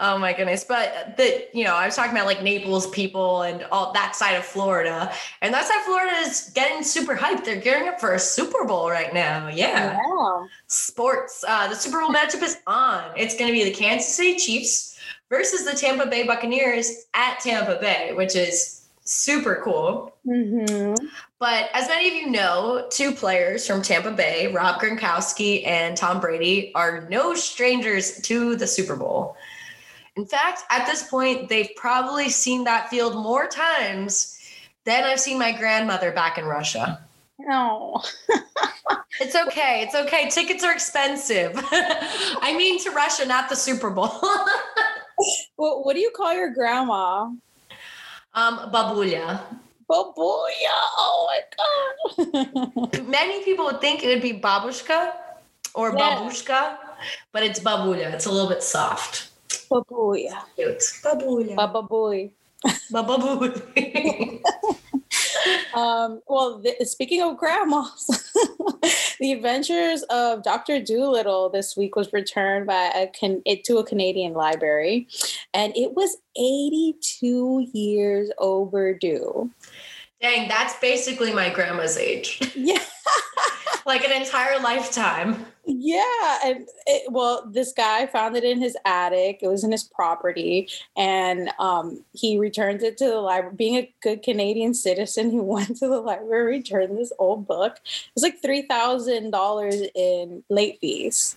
Oh 0.00 0.18
my 0.18 0.32
goodness. 0.32 0.64
But 0.64 1.16
the 1.16 1.48
you 1.52 1.64
know, 1.64 1.74
I 1.74 1.86
was 1.86 1.96
talking 1.96 2.12
about 2.12 2.26
like 2.26 2.42
Naples 2.42 2.88
people 2.90 3.42
and 3.42 3.64
all 3.72 3.92
that 3.92 4.16
side 4.16 4.34
of 4.34 4.44
Florida. 4.44 5.12
And 5.42 5.54
that 5.54 5.66
side 5.66 5.78
of 5.78 5.84
Florida 5.84 6.16
is 6.18 6.50
getting 6.54 6.82
super 6.82 7.16
hyped. 7.16 7.44
They're 7.44 7.60
gearing 7.60 7.88
up 7.88 8.00
for 8.00 8.14
a 8.14 8.18
Super 8.18 8.64
Bowl 8.64 8.90
right 8.90 9.12
now. 9.12 9.48
Yeah. 9.48 9.98
yeah. 9.98 10.46
Sports. 10.66 11.44
Uh 11.46 11.68
the 11.68 11.74
Super 11.74 12.00
Bowl 12.00 12.12
matchup 12.12 12.42
is 12.42 12.58
on. 12.66 13.04
It's 13.16 13.36
gonna 13.36 13.52
be 13.52 13.64
the 13.64 13.72
Kansas 13.72 14.14
City 14.14 14.36
Chiefs 14.36 14.98
versus 15.30 15.64
the 15.64 15.74
Tampa 15.74 16.06
Bay 16.06 16.26
Buccaneers 16.26 17.06
at 17.14 17.38
Tampa 17.40 17.78
Bay, 17.80 18.12
which 18.14 18.34
is 18.34 18.77
super 19.08 19.60
cool. 19.64 20.14
Mm-hmm. 20.26 21.06
But 21.38 21.70
as 21.72 21.88
many 21.88 22.08
of 22.08 22.14
you 22.14 22.30
know, 22.30 22.86
two 22.90 23.12
players 23.12 23.66
from 23.66 23.82
Tampa 23.82 24.10
Bay, 24.10 24.52
Rob 24.52 24.80
Gronkowski 24.80 25.66
and 25.66 25.96
Tom 25.96 26.20
Brady, 26.20 26.72
are 26.74 27.08
no 27.08 27.34
strangers 27.34 28.20
to 28.22 28.56
the 28.56 28.66
Super 28.66 28.96
Bowl. 28.96 29.36
In 30.16 30.26
fact, 30.26 30.62
at 30.70 30.86
this 30.86 31.08
point, 31.08 31.48
they've 31.48 31.70
probably 31.76 32.28
seen 32.28 32.64
that 32.64 32.88
field 32.88 33.14
more 33.14 33.46
times 33.46 34.38
than 34.84 35.04
I've 35.04 35.20
seen 35.20 35.38
my 35.38 35.52
grandmother 35.52 36.12
back 36.12 36.38
in 36.38 36.44
Russia. 36.44 37.00
No. 37.38 38.02
it's 39.20 39.36
okay. 39.36 39.82
It's 39.82 39.94
okay. 39.94 40.28
Tickets 40.28 40.64
are 40.64 40.72
expensive. 40.72 41.52
I 41.70 42.54
mean 42.56 42.80
to 42.80 42.90
Russia, 42.90 43.26
not 43.26 43.48
the 43.48 43.54
Super 43.54 43.90
Bowl. 43.90 44.10
well, 45.56 45.84
what 45.84 45.94
do 45.94 46.00
you 46.00 46.10
call 46.16 46.34
your 46.34 46.52
grandma? 46.52 47.30
Um, 48.38 48.70
babulia. 48.70 49.42
Babulia. 49.90 50.76
Oh 50.94 51.26
my 51.26 51.40
god. 51.58 53.02
Many 53.18 53.42
people 53.42 53.64
would 53.64 53.80
think 53.80 54.04
it 54.04 54.06
would 54.06 54.22
be 54.22 54.38
babushka 54.38 55.10
or 55.74 55.90
yeah. 55.90 55.98
babushka, 55.98 56.76
but 57.32 57.42
it's 57.42 57.58
babulia. 57.58 58.14
It's 58.14 58.26
a 58.26 58.30
little 58.30 58.48
bit 58.48 58.62
soft. 58.62 59.30
Babulia. 59.68 60.46
Cute. 60.54 60.78
Babulia. 61.02 61.56
Bababuy. 61.56 62.30
Bababuy. 62.94 63.58
um, 65.74 66.20
well, 66.26 66.60
th- 66.62 66.80
speaking 66.82 67.22
of 67.22 67.36
grandmas, 67.36 68.06
the 69.20 69.32
Adventures 69.32 70.02
of 70.04 70.42
Dr. 70.42 70.82
Dolittle 70.82 71.50
this 71.50 71.76
week 71.76 71.96
was 71.96 72.12
returned 72.12 72.66
by 72.66 72.90
a 72.94 73.06
can- 73.08 73.42
it, 73.44 73.64
to 73.64 73.78
a 73.78 73.84
Canadian 73.84 74.34
library, 74.34 75.08
and 75.54 75.76
it 75.76 75.94
was 75.94 76.16
82 76.36 77.66
years 77.72 78.30
overdue. 78.38 79.50
Dang, 80.20 80.48
that's 80.48 80.74
basically 80.80 81.32
my 81.32 81.50
grandma's 81.50 81.96
age. 81.96 82.40
Yeah. 82.54 82.82
Like 83.88 84.04
an 84.04 84.12
entire 84.12 84.60
lifetime. 84.60 85.46
Yeah, 85.64 86.38
and 86.44 86.68
it, 86.86 87.10
well, 87.10 87.48
this 87.50 87.72
guy 87.72 88.06
found 88.06 88.36
it 88.36 88.44
in 88.44 88.60
his 88.60 88.76
attic. 88.84 89.40
It 89.42 89.48
was 89.48 89.64
in 89.64 89.72
his 89.72 89.82
property, 89.82 90.68
and 90.96 91.50
um, 91.58 92.04
he 92.12 92.38
returned 92.38 92.82
it 92.82 92.98
to 92.98 93.06
the 93.06 93.16
library. 93.16 93.56
Being 93.56 93.76
a 93.76 93.92
good 94.02 94.22
Canadian 94.22 94.74
citizen, 94.74 95.30
he 95.30 95.40
went 95.40 95.78
to 95.78 95.88
the 95.88 96.00
library, 96.00 96.58
returned 96.58 96.96
this 96.96 97.12
old 97.18 97.48
book. 97.48 97.80
It 97.84 98.10
was 98.14 98.22
like 98.22 98.40
three 98.40 98.62
thousand 98.62 99.30
dollars 99.30 99.80
in 99.94 100.44
late 100.48 100.78
fees. 100.80 101.36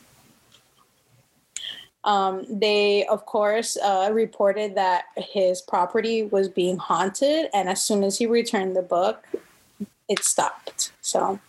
Um, 2.04 2.46
they, 2.50 3.06
of 3.06 3.26
course, 3.26 3.78
uh, 3.78 4.10
reported 4.12 4.76
that 4.76 5.06
his 5.16 5.62
property 5.62 6.24
was 6.24 6.50
being 6.50 6.78
haunted, 6.78 7.48
and 7.54 7.70
as 7.70 7.84
soon 7.84 8.04
as 8.04 8.18
he 8.18 8.28
returned 8.28 8.76
the 8.76 8.82
book, 8.82 9.26
it 10.10 10.20
stopped. 10.20 10.92
So. 11.02 11.40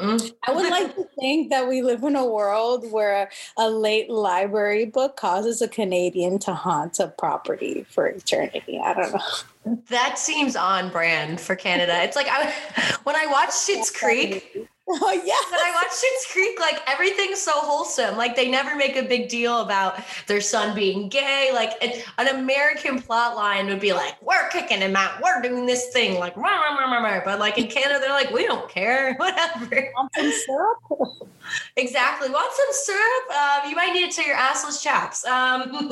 Mm-hmm. 0.00 0.50
I 0.50 0.54
would 0.54 0.70
like 0.70 0.94
to 0.96 1.04
think 1.18 1.50
that 1.50 1.68
we 1.68 1.82
live 1.82 2.02
in 2.02 2.16
a 2.16 2.26
world 2.26 2.90
where 2.90 3.30
a, 3.56 3.70
late 3.70 4.10
library 4.10 4.86
book 4.86 5.16
causes 5.16 5.62
a 5.62 5.68
Canadian 5.68 6.38
to 6.40 6.54
haunt 6.54 6.98
a 6.98 7.08
property 7.08 7.84
for 7.88 8.06
eternity. 8.06 8.80
I 8.82 8.94
don't 8.94 9.14
know. 9.14 9.78
That 9.88 10.18
seems 10.18 10.56
on 10.56 10.90
brand 10.90 11.40
for 11.40 11.54
Canada. 11.54 12.02
It's 12.02 12.16
like 12.16 12.28
I, 12.28 12.52
when 13.04 13.16
I 13.16 13.26
watched 13.26 13.52
Schitt's 13.52 13.90
Creek, 13.90 14.68
Oh 15.02 15.12
yeah. 15.12 15.50
When 15.50 15.60
I 15.60 15.70
watch 15.72 15.92
Schitt's 15.92 16.32
Creek, 16.32 16.58
like 16.58 16.80
everything's 16.86 17.40
so 17.40 17.52
wholesome. 17.52 18.16
Like 18.16 18.34
they 18.34 18.50
never 18.50 18.74
make 18.74 18.96
a 18.96 19.02
big 19.02 19.28
deal 19.28 19.60
about 19.60 20.00
their 20.26 20.40
son 20.40 20.74
being 20.74 21.08
gay. 21.08 21.50
Like 21.52 21.72
it, 21.80 22.04
an 22.18 22.28
American 22.28 23.00
plot 23.00 23.36
line 23.36 23.66
would 23.66 23.80
be 23.80 23.92
like, 23.92 24.20
"We're 24.20 24.48
kicking 24.48 24.80
him 24.80 24.96
out. 24.96 25.22
We're 25.22 25.42
doing 25.42 25.64
this 25.66 25.90
thing." 25.92 26.18
Like, 26.18 26.36
rah, 26.36 26.60
rah, 26.60 26.74
rah, 26.74 27.22
but 27.24 27.38
like 27.38 27.56
in 27.56 27.68
Canada, 27.68 28.00
they're 28.00 28.10
like, 28.10 28.32
"We 28.32 28.46
don't 28.46 28.68
care. 28.68 29.14
Whatever." 29.18 29.92
Want 29.94 30.12
some 30.16 30.32
syrup? 30.46 31.30
exactly. 31.76 32.28
Want 32.28 32.52
some 32.52 32.72
syrup? 32.72 33.30
Um, 33.38 33.70
you 33.70 33.76
might 33.76 33.92
need 33.92 34.08
it 34.08 34.12
to 34.12 34.24
your 34.24 34.36
assless 34.36 34.82
chaps. 34.82 35.24
Um, 35.24 35.90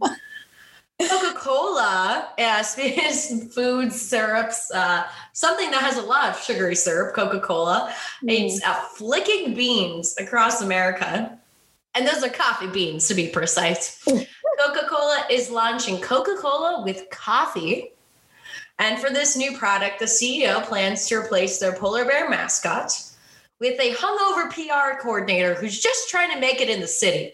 Coca-Cola, 1.00 2.28
yeah, 2.38 2.60
is 2.78 3.54
foods, 3.54 4.00
syrups, 4.00 4.70
uh, 4.72 5.04
something 5.32 5.70
that 5.70 5.82
has 5.82 5.98
a 5.98 6.02
lot 6.02 6.30
of 6.30 6.40
sugary 6.42 6.74
syrup, 6.74 7.14
Coca-Cola. 7.14 7.94
Mm. 8.22 8.30
It's 8.30 8.64
uh, 8.64 8.74
flicking 8.74 9.54
beans 9.54 10.14
across 10.18 10.62
America. 10.62 11.38
And 11.94 12.06
those 12.06 12.22
are 12.22 12.28
coffee 12.28 12.66
beans 12.66 13.08
to 13.08 13.14
be 13.14 13.28
precise. 13.28 14.02
Coca-Cola 14.58 15.26
is 15.30 15.50
launching 15.50 16.00
Coca-Cola 16.00 16.82
with 16.82 17.08
coffee. 17.10 17.92
And 18.78 18.98
for 18.98 19.10
this 19.10 19.36
new 19.36 19.56
product, 19.56 19.98
the 19.98 20.04
CEO 20.06 20.62
plans 20.64 21.06
to 21.08 21.16
replace 21.16 21.58
their 21.58 21.72
polar 21.72 22.04
bear 22.04 22.28
mascot 22.28 22.92
with 23.58 23.80
a 23.80 23.94
hungover 23.94 24.50
PR 24.50 25.00
coordinator 25.00 25.54
who's 25.54 25.80
just 25.80 26.10
trying 26.10 26.30
to 26.32 26.40
make 26.40 26.60
it 26.60 26.68
in 26.68 26.80
the 26.80 26.86
city. 26.86 27.32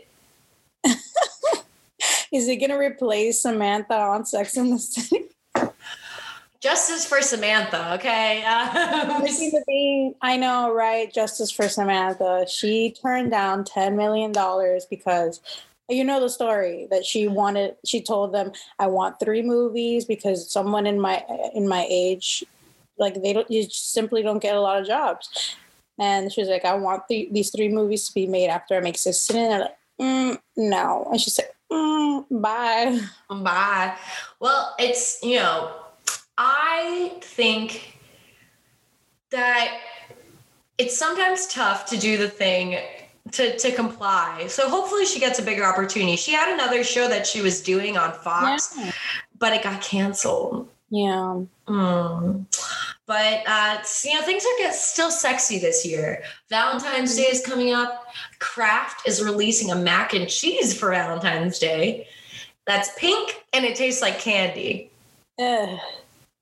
Is 2.32 2.46
he 2.46 2.56
going 2.56 2.70
to 2.70 2.78
replace 2.78 3.42
Samantha 3.42 3.94
on 3.94 4.24
Sex 4.24 4.56
in 4.56 4.70
the 4.70 4.78
City? 4.78 5.26
Justice 6.60 7.04
for 7.04 7.20
Samantha, 7.20 7.94
okay? 7.94 8.42
Um, 8.72 10.14
I 10.22 10.36
know, 10.36 10.72
right? 10.72 11.12
Justice 11.12 11.50
for 11.50 11.68
Samantha. 11.68 12.46
She 12.48 12.92
turned 13.02 13.32
down 13.32 13.64
$10 13.64 13.96
million 13.96 14.32
because 14.88 15.40
you 15.88 16.04
know 16.04 16.20
the 16.20 16.28
story 16.28 16.86
that 16.90 17.04
she 17.04 17.28
wanted 17.28 17.74
she 17.84 18.00
told 18.00 18.32
them 18.32 18.52
i 18.78 18.86
want 18.86 19.18
three 19.18 19.42
movies 19.42 20.04
because 20.04 20.50
someone 20.50 20.86
in 20.86 20.98
my 21.00 21.22
in 21.54 21.68
my 21.68 21.86
age 21.90 22.44
like 22.98 23.20
they 23.22 23.32
don't 23.32 23.50
you 23.50 23.66
simply 23.68 24.22
don't 24.22 24.42
get 24.42 24.56
a 24.56 24.60
lot 24.60 24.80
of 24.80 24.86
jobs 24.86 25.56
and 25.98 26.32
she 26.32 26.40
was 26.40 26.48
like 26.48 26.64
i 26.64 26.74
want 26.74 27.02
the, 27.08 27.28
these 27.32 27.50
three 27.50 27.68
movies 27.68 28.06
to 28.06 28.14
be 28.14 28.26
made 28.26 28.48
after 28.48 28.76
i 28.76 28.80
make 28.80 28.96
six 28.96 29.28
and 29.30 29.38
they're 29.38 29.60
like 29.60 29.76
mm, 30.00 30.38
no 30.56 31.08
and 31.10 31.20
she 31.20 31.30
said 31.30 31.48
mm, 31.72 32.40
bye. 32.42 33.00
Bye. 33.28 33.96
Well, 34.40 34.74
it's, 34.78 35.22
you 35.22 35.36
know, 35.36 35.72
I 36.38 37.18
think 37.20 37.98
that 39.30 39.78
it's 40.78 40.96
sometimes 40.96 41.46
tough 41.46 41.86
to 41.86 41.96
do 41.96 42.16
the 42.16 42.28
thing 42.28 42.78
to 43.32 43.56
to 43.56 43.72
comply. 43.72 44.46
So 44.48 44.68
hopefully 44.68 45.06
she 45.06 45.20
gets 45.20 45.38
a 45.38 45.42
bigger 45.42 45.64
opportunity. 45.64 46.16
She 46.16 46.32
had 46.32 46.52
another 46.52 46.82
show 46.84 47.08
that 47.08 47.26
she 47.26 47.40
was 47.40 47.60
doing 47.60 47.96
on 47.96 48.12
Fox, 48.12 48.74
yeah. 48.76 48.92
but 49.38 49.52
it 49.52 49.62
got 49.62 49.80
canceled. 49.80 50.68
Yeah. 50.90 51.42
Mm. 51.68 52.46
But 53.06 53.42
uh, 53.46 53.78
you 54.04 54.14
know, 54.14 54.22
things 54.22 54.44
are 54.44 54.58
get 54.58 54.74
still 54.74 55.10
sexy 55.10 55.58
this 55.58 55.84
year. 55.84 56.22
Valentine's 56.48 57.16
Day 57.16 57.22
is 57.22 57.44
coming 57.44 57.72
up. 57.72 58.06
Kraft 58.38 59.06
is 59.06 59.22
releasing 59.22 59.70
a 59.70 59.74
mac 59.74 60.14
and 60.14 60.28
cheese 60.28 60.78
for 60.78 60.90
Valentine's 60.90 61.58
Day. 61.58 62.06
That's 62.66 62.90
pink 62.96 63.44
and 63.52 63.64
it 63.64 63.76
tastes 63.76 64.00
like 64.02 64.18
candy. 64.18 64.90
Ugh. 65.40 65.78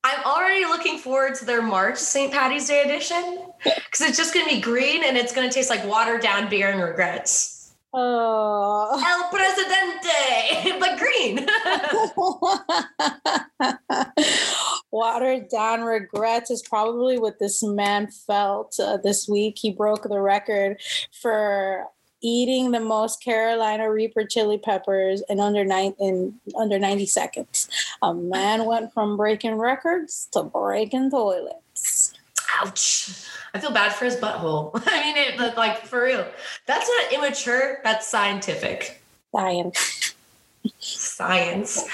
I'm 0.03 0.25
already 0.25 0.65
looking 0.65 0.99
forward 0.99 1.35
to 1.37 1.45
their 1.45 1.61
March 1.63 1.99
St. 1.99 2.33
Patty's 2.33 2.69
Day 2.69 2.83
edition 2.83 3.43
because 3.63 4.01
it's 4.01 4.17
just 4.17 4.33
going 4.33 4.49
to 4.49 4.55
be 4.55 4.61
green 4.61 5.05
and 5.05 5.17
it's 5.17 5.35
going 5.35 5.49
to 5.49 5.55
taste 5.55 5.69
like 5.69 5.85
watered 5.87 6.23
down 6.23 6.49
beer 6.49 6.71
and 6.71 6.81
regrets. 6.81 7.73
Oh. 7.93 9.03
El 9.05 9.29
Presidente, 9.31 10.79
but 10.81 10.99
green. 10.99 11.47
Watered 14.91 15.49
down 15.49 15.83
regrets 15.83 16.51
is 16.51 16.63
probably 16.63 17.19
what 17.19 17.39
this 17.39 17.63
man 17.63 18.09
felt 18.09 18.75
uh, 18.81 18.97
this 18.97 19.29
week. 19.29 19.59
He 19.59 19.71
broke 19.71 20.09
the 20.09 20.21
record 20.21 20.81
for 21.13 21.87
eating 22.23 22.71
the 22.71 22.81
most 22.81 23.23
Carolina 23.23 23.91
Reaper 23.91 24.25
chili 24.25 24.59
peppers 24.59 25.23
in 25.29 25.41
under 25.41 25.65
nine 25.65 25.95
in 25.99 26.35
under 26.59 26.79
90 26.79 27.07
seconds. 27.07 27.69
A 28.03 28.13
man 28.13 28.65
went 28.65 28.93
from 28.93 29.17
breaking 29.17 29.55
records 29.55 30.29
to 30.33 30.43
breaking 30.43 31.11
toilets. 31.11 32.15
Ouch. 32.61 33.11
I 33.55 33.59
feel 33.59 33.73
bad 33.73 33.93
for 33.93 34.05
his 34.05 34.17
butthole. 34.17 34.71
I 34.87 35.03
mean, 35.03 35.17
it, 35.17 35.57
like 35.57 35.87
for 35.87 36.03
real. 36.03 36.27
That's 36.67 36.89
not 36.89 37.13
immature. 37.13 37.79
That's 37.85 38.07
scientific. 38.07 39.03
Science. 39.33 40.10
Science. 40.79 41.85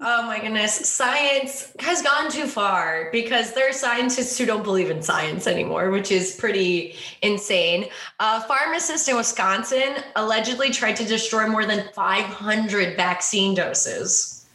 Oh 0.00 0.26
my 0.26 0.40
goodness. 0.40 0.88
Science 0.88 1.72
has 1.80 2.00
gone 2.02 2.30
too 2.30 2.46
far 2.46 3.08
because 3.10 3.52
there 3.52 3.68
are 3.68 3.72
scientists 3.72 4.38
who 4.38 4.46
don't 4.46 4.62
believe 4.62 4.90
in 4.90 5.02
science 5.02 5.46
anymore, 5.46 5.90
which 5.90 6.12
is 6.12 6.36
pretty 6.36 6.94
insane. 7.22 7.86
A 8.20 8.40
pharmacist 8.42 9.08
in 9.08 9.16
Wisconsin 9.16 9.96
allegedly 10.14 10.70
tried 10.70 10.96
to 10.96 11.04
destroy 11.04 11.48
more 11.48 11.64
than 11.64 11.88
500 11.92 12.96
vaccine 12.96 13.54
doses 13.54 14.46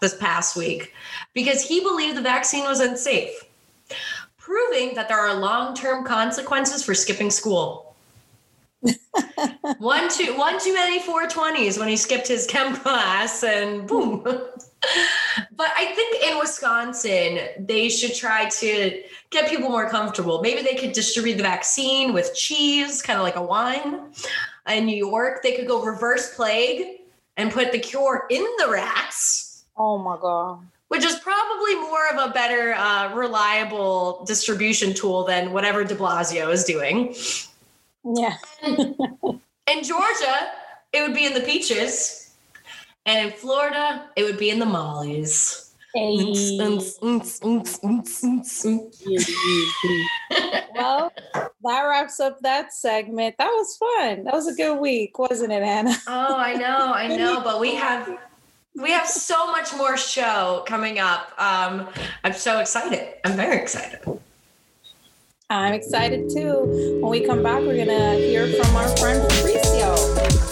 this 0.00 0.16
past 0.16 0.56
week 0.56 0.92
because 1.32 1.62
he 1.62 1.80
believed 1.80 2.16
the 2.16 2.22
vaccine 2.22 2.64
was 2.64 2.80
unsafe, 2.80 3.44
proving 4.36 4.94
that 4.94 5.08
there 5.08 5.18
are 5.18 5.34
long 5.34 5.74
term 5.74 6.04
consequences 6.04 6.84
for 6.84 6.94
skipping 6.94 7.30
school 7.30 7.91
one 9.78 10.08
too 10.08 10.36
one 10.36 10.60
too 10.60 10.74
many 10.74 11.00
420s 11.00 11.78
when 11.78 11.88
he 11.88 11.96
skipped 11.96 12.28
his 12.28 12.46
chem 12.46 12.76
class 12.82 13.42
and 13.42 13.86
boom. 13.86 14.22
but 14.24 15.68
I 15.76 15.92
think 15.94 16.24
in 16.24 16.38
Wisconsin, 16.38 17.40
they 17.58 17.88
should 17.88 18.14
try 18.14 18.48
to 18.48 19.02
get 19.30 19.48
people 19.48 19.70
more 19.70 19.88
comfortable. 19.88 20.42
Maybe 20.42 20.62
they 20.62 20.74
could 20.74 20.92
distribute 20.92 21.36
the 21.36 21.42
vaccine 21.42 22.12
with 22.12 22.34
cheese, 22.34 23.02
kind 23.02 23.18
of 23.18 23.22
like 23.22 23.36
a 23.36 23.42
wine. 23.42 24.12
In 24.68 24.86
New 24.86 24.96
York, 24.96 25.42
they 25.42 25.54
could 25.54 25.66
go 25.66 25.84
reverse 25.84 26.34
plague 26.34 27.00
and 27.36 27.50
put 27.52 27.72
the 27.72 27.78
cure 27.78 28.26
in 28.30 28.44
the 28.58 28.68
rats. 28.70 29.64
Oh 29.76 29.98
my 29.98 30.16
God 30.20 30.66
which 30.92 31.06
is 31.06 31.14
probably 31.20 31.74
more 31.76 32.06
of 32.12 32.28
a 32.30 32.34
better, 32.34 32.74
uh, 32.74 33.14
reliable 33.14 34.26
distribution 34.26 34.92
tool 34.92 35.24
than 35.24 35.50
whatever 35.50 35.84
De 35.84 35.94
Blasio 35.94 36.52
is 36.52 36.64
doing. 36.64 37.14
Yeah. 38.04 38.36
in 38.62 39.82
Georgia, 39.82 40.50
it 40.92 41.02
would 41.02 41.14
be 41.14 41.26
in 41.26 41.34
the 41.34 41.40
peaches. 41.40 42.34
And 43.04 43.28
in 43.28 43.32
Florida, 43.36 44.08
it 44.16 44.22
would 44.24 44.38
be 44.38 44.50
in 44.50 44.58
the 44.58 44.66
mollies. 44.66 45.72
Hey. 45.94 46.16
well, 50.74 51.12
that 51.64 51.82
wraps 51.82 52.18
up 52.18 52.40
that 52.40 52.72
segment. 52.72 53.34
That 53.38 53.48
was 53.48 53.76
fun. 53.76 54.24
That 54.24 54.32
was 54.32 54.48
a 54.48 54.54
good 54.54 54.80
week, 54.80 55.18
wasn't 55.18 55.52
it, 55.52 55.62
Anna? 55.62 55.94
oh, 56.06 56.36
I 56.36 56.54
know, 56.54 56.92
I 56.94 57.08
know. 57.16 57.42
But 57.42 57.60
we 57.60 57.74
have 57.74 58.08
we 58.74 58.90
have 58.90 59.06
so 59.06 59.50
much 59.52 59.74
more 59.76 59.98
show 59.98 60.64
coming 60.66 60.98
up. 60.98 61.32
Um, 61.36 61.88
I'm 62.24 62.32
so 62.32 62.60
excited. 62.60 63.14
I'm 63.24 63.36
very 63.36 63.60
excited. 63.60 64.00
I'm 65.52 65.74
excited 65.74 66.30
too. 66.30 67.00
When 67.02 67.10
we 67.10 67.26
come 67.26 67.42
back, 67.42 67.60
we're 67.60 67.76
gonna 67.76 68.14
hear 68.14 68.48
from 68.48 68.74
our 68.74 68.88
friend 68.96 69.20
Fabrizio. 69.30 70.51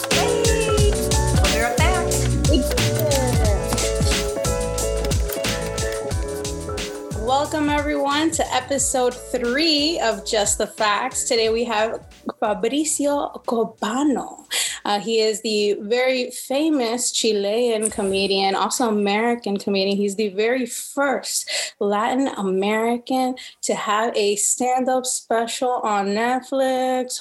Welcome 7.50 7.70
everyone 7.70 8.30
to 8.30 8.54
episode 8.54 9.12
three 9.12 9.98
of 9.98 10.24
Just 10.24 10.58
the 10.58 10.68
Facts. 10.68 11.24
Today 11.24 11.48
we 11.48 11.64
have 11.64 12.06
Fabrizio 12.38 13.42
Copano. 13.44 14.46
Uh, 14.84 15.00
he 15.00 15.18
is 15.18 15.40
the 15.40 15.72
very 15.80 16.30
famous 16.30 17.10
Chilean 17.10 17.90
comedian, 17.90 18.54
also 18.54 18.88
American 18.88 19.58
comedian. 19.58 19.96
He's 19.96 20.14
the 20.14 20.28
very 20.28 20.64
first 20.64 21.74
Latin 21.80 22.28
American 22.28 23.34
to 23.62 23.74
have 23.74 24.16
a 24.16 24.36
stand 24.36 24.88
up 24.88 25.04
special 25.04 25.72
on 25.82 26.06
Netflix. 26.06 27.18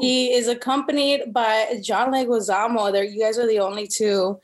He 0.00 0.32
is 0.32 0.48
accompanied 0.48 1.32
by 1.32 1.78
John 1.80 2.10
Leguizamo. 2.12 2.90
There, 2.90 3.04
you 3.04 3.22
guys 3.22 3.38
are 3.38 3.46
the 3.46 3.60
only 3.60 3.86
two 3.86 4.40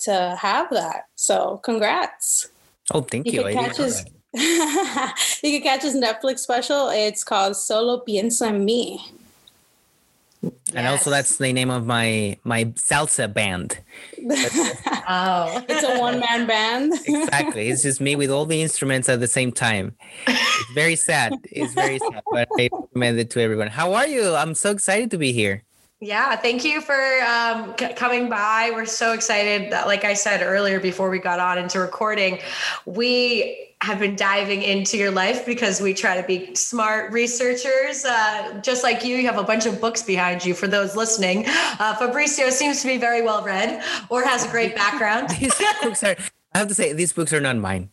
to 0.00 0.36
have 0.36 0.68
that. 0.70 1.04
So, 1.14 1.58
congrats. 1.58 2.48
Oh, 2.92 3.02
thank 3.02 3.26
you. 3.26 3.46
you. 3.46 3.54
Catch 3.54 3.76
his, 3.76 4.04
you 4.34 5.60
can 5.60 5.62
catch 5.62 5.82
his 5.82 5.94
Netflix 5.94 6.40
special. 6.40 6.88
It's 6.88 7.24
called 7.24 7.56
Solo 7.56 8.02
Pienso 8.04 8.46
en 8.46 8.66
Mí. 8.66 9.00
And 10.74 10.86
also 10.86 11.10
that's 11.10 11.38
the 11.38 11.52
name 11.52 11.70
of 11.70 11.86
my 11.86 12.38
my 12.44 12.66
salsa 12.66 13.32
band. 13.32 13.78
oh. 14.18 15.64
It's 15.68 15.82
a 15.82 15.98
one 15.98 16.20
man 16.20 16.46
band. 16.46 16.92
exactly. 17.06 17.70
It's 17.70 17.82
just 17.82 18.00
me 18.00 18.14
with 18.14 18.30
all 18.30 18.46
the 18.46 18.62
instruments 18.62 19.08
at 19.08 19.18
the 19.18 19.26
same 19.26 19.50
time. 19.50 19.96
It's 20.26 20.72
very 20.74 20.94
sad. 20.94 21.34
It's 21.50 21.72
very 21.74 21.98
sad, 21.98 22.22
but 22.30 22.48
I 22.58 22.68
recommend 22.70 23.18
it 23.18 23.30
to 23.30 23.40
everyone. 23.40 23.68
How 23.68 23.94
are 23.94 24.06
you? 24.06 24.34
I'm 24.34 24.54
so 24.54 24.70
excited 24.70 25.10
to 25.10 25.18
be 25.18 25.32
here. 25.32 25.64
Yeah, 26.00 26.36
thank 26.36 26.64
you 26.64 26.80
for 26.80 26.94
um, 27.22 27.74
c- 27.78 27.92
coming 27.94 28.28
by. 28.28 28.70
We're 28.72 28.86
so 28.86 29.12
excited. 29.12 29.72
That, 29.72 29.88
like 29.88 30.04
I 30.04 30.14
said 30.14 30.42
earlier 30.42 30.78
before 30.78 31.10
we 31.10 31.18
got 31.18 31.40
on 31.40 31.58
into 31.58 31.80
recording, 31.80 32.38
we 32.86 33.72
have 33.80 33.98
been 33.98 34.14
diving 34.14 34.62
into 34.62 34.96
your 34.96 35.10
life 35.10 35.44
because 35.44 35.80
we 35.80 35.92
try 35.92 36.20
to 36.20 36.24
be 36.24 36.54
smart 36.54 37.12
researchers. 37.12 38.04
Uh, 38.04 38.60
just 38.62 38.84
like 38.84 39.04
you, 39.04 39.16
you 39.16 39.26
have 39.26 39.38
a 39.38 39.42
bunch 39.42 39.66
of 39.66 39.80
books 39.80 40.02
behind 40.02 40.44
you. 40.44 40.54
For 40.54 40.68
those 40.68 40.94
listening, 40.94 41.46
uh, 41.48 41.96
Fabrizio 41.96 42.50
seems 42.50 42.80
to 42.82 42.86
be 42.86 42.96
very 42.96 43.22
well 43.22 43.42
read 43.42 43.82
or 44.08 44.22
has 44.22 44.46
a 44.46 44.48
great 44.50 44.76
background. 44.76 45.30
these 45.40 45.54
books 45.82 46.04
are, 46.04 46.14
I 46.54 46.58
have 46.58 46.68
to 46.68 46.74
say, 46.74 46.92
these 46.92 47.12
books 47.12 47.32
are 47.32 47.40
not 47.40 47.56
mine. 47.56 47.90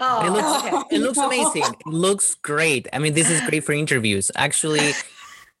Oh, 0.00 0.26
it 0.26 0.30
looks, 0.30 0.64
okay. 0.64 0.96
it 0.96 1.00
looks 1.00 1.18
amazing. 1.18 1.64
It 1.64 1.86
looks 1.86 2.34
great. 2.34 2.86
I 2.92 2.98
mean, 2.98 3.14
this 3.14 3.30
is 3.30 3.40
great 3.42 3.64
for 3.64 3.72
interviews. 3.72 4.30
Actually, 4.34 4.92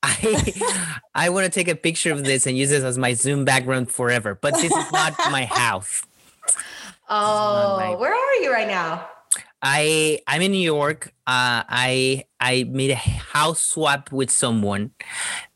I 0.06 1.00
I 1.14 1.28
want 1.30 1.44
to 1.44 1.50
take 1.50 1.68
a 1.68 1.74
picture 1.74 2.12
of 2.12 2.24
this 2.24 2.46
and 2.46 2.56
use 2.56 2.70
this 2.70 2.84
as 2.84 2.96
my 2.96 3.14
Zoom 3.14 3.44
background 3.44 3.90
forever. 3.90 4.38
But 4.40 4.54
this 4.54 4.72
is 4.72 4.92
not 4.92 5.14
my 5.30 5.44
house. 5.44 6.02
Oh, 7.08 7.76
my... 7.78 7.94
where 7.94 8.14
are 8.14 8.34
you 8.42 8.52
right 8.52 8.68
now? 8.68 9.08
I 9.62 10.20
I'm 10.26 10.42
in 10.42 10.52
New 10.52 10.58
York. 10.58 11.12
Uh, 11.26 11.66
I 11.66 12.24
I 12.38 12.64
made 12.70 12.90
a 12.90 13.02
house 13.34 13.62
swap 13.62 14.12
with 14.12 14.30
someone. 14.30 14.92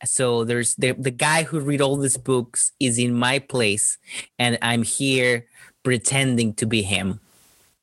So 0.05 0.45
there's 0.45 0.75
the 0.75 0.93
the 0.93 1.13
guy 1.13 1.45
who 1.45 1.61
read 1.61 1.81
all 1.81 1.97
these 1.97 2.17
books 2.17 2.73
is 2.81 2.99
in 2.99 3.15
my 3.15 3.39
place, 3.39 3.99
and 4.39 4.59
I'm 4.63 4.83
here 4.83 5.47
pretending 5.85 6.55
to 6.55 6.67
be 6.67 6.83
him. 6.83 7.21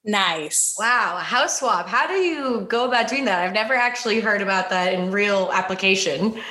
Nice. 0.08 0.74
Wow. 0.80 1.18
House 1.18 1.60
swap. 1.60 1.86
How 1.90 2.08
do 2.08 2.14
you 2.14 2.62
go 2.70 2.86
about 2.86 3.10
doing 3.10 3.26
that? 3.26 3.44
I've 3.44 3.54
never 3.54 3.74
actually 3.74 4.22
heard 4.22 4.42
about 4.42 4.70
that 4.70 4.94
in 4.94 5.12
real 5.12 5.50
application. 5.52 6.42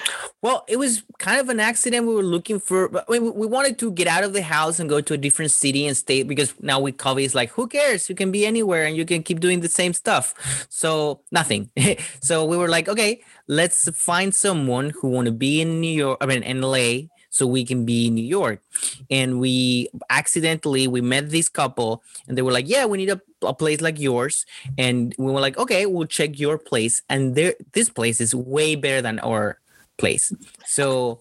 Well, 0.42 0.66
it 0.68 0.78
was 0.78 1.02
kind 1.18 1.40
of 1.40 1.48
an 1.48 1.58
accident. 1.58 2.06
We 2.06 2.14
were 2.14 2.22
looking 2.22 2.60
for, 2.60 2.94
I 2.98 3.04
mean, 3.08 3.34
we 3.34 3.46
wanted 3.46 3.78
to 3.78 3.90
get 3.90 4.06
out 4.08 4.24
of 4.24 4.34
the 4.34 4.42
house 4.42 4.78
and 4.78 4.90
go 4.90 5.00
to 5.00 5.14
a 5.14 5.16
different 5.16 5.50
city 5.52 5.86
and 5.86 5.96
state 5.96 6.28
because 6.28 6.54
now 6.60 6.78
with 6.80 6.98
COVID, 6.98 7.24
it's 7.24 7.34
like, 7.34 7.48
who 7.48 7.66
cares? 7.66 8.10
You 8.10 8.14
can 8.14 8.30
be 8.30 8.44
anywhere 8.44 8.84
and 8.84 8.94
you 8.94 9.06
can 9.06 9.22
keep 9.22 9.40
doing 9.40 9.60
the 9.60 9.68
same 9.70 9.94
stuff. 9.94 10.66
So 10.68 11.22
nothing. 11.32 11.70
so 12.20 12.44
we 12.44 12.58
were 12.58 12.68
like, 12.68 12.90
okay, 12.90 13.22
let's 13.48 13.88
find 13.96 14.34
someone 14.34 14.90
who 14.90 15.08
want 15.08 15.26
to 15.26 15.32
be 15.32 15.62
in 15.62 15.80
New 15.80 15.90
York, 15.90 16.18
I 16.20 16.26
mean, 16.26 16.42
in 16.42 16.60
LA 16.60 17.08
so 17.36 17.46
we 17.46 17.64
can 17.64 17.84
be 17.84 18.06
in 18.06 18.14
New 18.14 18.24
York. 18.24 18.62
And 19.10 19.38
we 19.38 19.88
accidentally 20.08 20.88
we 20.88 21.00
met 21.02 21.30
this 21.30 21.48
couple 21.48 22.02
and 22.26 22.36
they 22.36 22.42
were 22.42 22.52
like, 22.52 22.68
Yeah, 22.68 22.86
we 22.86 22.98
need 22.98 23.10
a, 23.10 23.20
a 23.42 23.52
place 23.52 23.80
like 23.80 24.00
yours. 24.00 24.46
And 24.78 25.14
we 25.18 25.30
were 25.30 25.40
like, 25.40 25.58
Okay, 25.58 25.84
we'll 25.84 26.06
check 26.06 26.38
your 26.38 26.56
place. 26.56 27.02
And 27.08 27.34
there 27.34 27.54
this 27.72 27.90
place 27.90 28.20
is 28.20 28.34
way 28.34 28.74
better 28.74 29.02
than 29.02 29.18
our 29.20 29.58
place. 29.98 30.32
So 30.64 31.20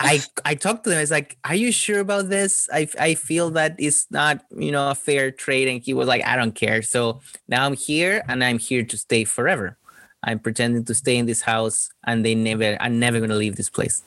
I 0.00 0.22
I 0.44 0.54
talked 0.54 0.84
to 0.84 0.90
them. 0.90 0.98
I 0.98 1.02
was 1.02 1.10
like, 1.10 1.36
"Are 1.44 1.54
you 1.54 1.72
sure 1.72 2.00
about 2.00 2.28
this? 2.28 2.68
I 2.72 2.88
I 2.98 3.14
feel 3.14 3.50
that 3.50 3.76
it's 3.78 4.06
not 4.10 4.44
you 4.56 4.72
know 4.72 4.90
a 4.90 4.94
fair 4.94 5.30
trade." 5.30 5.68
And 5.68 5.82
he 5.82 5.92
was 5.92 6.08
like, 6.08 6.24
"I 6.24 6.36
don't 6.36 6.54
care." 6.54 6.80
So 6.80 7.20
now 7.48 7.66
I'm 7.66 7.76
here, 7.76 8.22
and 8.28 8.42
I'm 8.42 8.58
here 8.58 8.82
to 8.82 8.96
stay 8.96 9.24
forever. 9.24 9.76
I'm 10.22 10.38
pretending 10.38 10.84
to 10.86 10.94
stay 10.94 11.16
in 11.18 11.26
this 11.26 11.42
house, 11.42 11.90
and 12.06 12.24
they 12.24 12.34
never. 12.34 12.78
I'm 12.80 12.98
never 12.98 13.20
gonna 13.20 13.36
leave 13.36 13.56
this 13.56 13.68
place. 13.68 14.02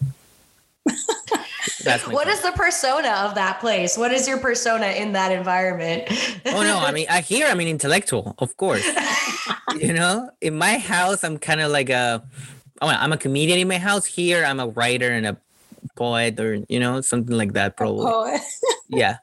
What 2.07 2.27
is 2.27 2.41
the 2.41 2.51
persona 2.51 3.09
of 3.09 3.35
that 3.35 3.59
place? 3.59 3.97
What 3.97 4.11
is 4.11 4.27
your 4.27 4.37
persona 4.37 4.87
in 4.87 5.13
that 5.13 5.31
environment? 5.31 6.07
oh 6.45 6.63
no, 6.63 6.79
I 6.79 6.91
mean, 6.91 7.07
I 7.09 7.21
here 7.21 7.47
I'm 7.47 7.59
an 7.59 7.67
intellectual, 7.67 8.35
of 8.39 8.55
course. 8.57 8.85
you 9.79 9.93
know, 9.93 10.29
in 10.41 10.57
my 10.57 10.77
house, 10.77 11.23
I'm 11.23 11.37
kind 11.37 11.61
of 11.61 11.71
like 11.71 11.89
a, 11.89 12.23
oh, 12.81 12.87
I'm 12.87 13.13
a 13.13 13.17
comedian 13.17 13.59
in 13.59 13.67
my 13.67 13.77
house. 13.77 14.05
Here, 14.05 14.45
I'm 14.45 14.59
a 14.59 14.67
writer 14.67 15.09
and 15.11 15.25
a 15.25 15.37
poet, 15.95 16.39
or 16.39 16.63
you 16.69 16.79
know, 16.79 17.01
something 17.01 17.35
like 17.35 17.53
that. 17.53 17.77
Probably. 17.77 18.37
yeah, 18.89 19.17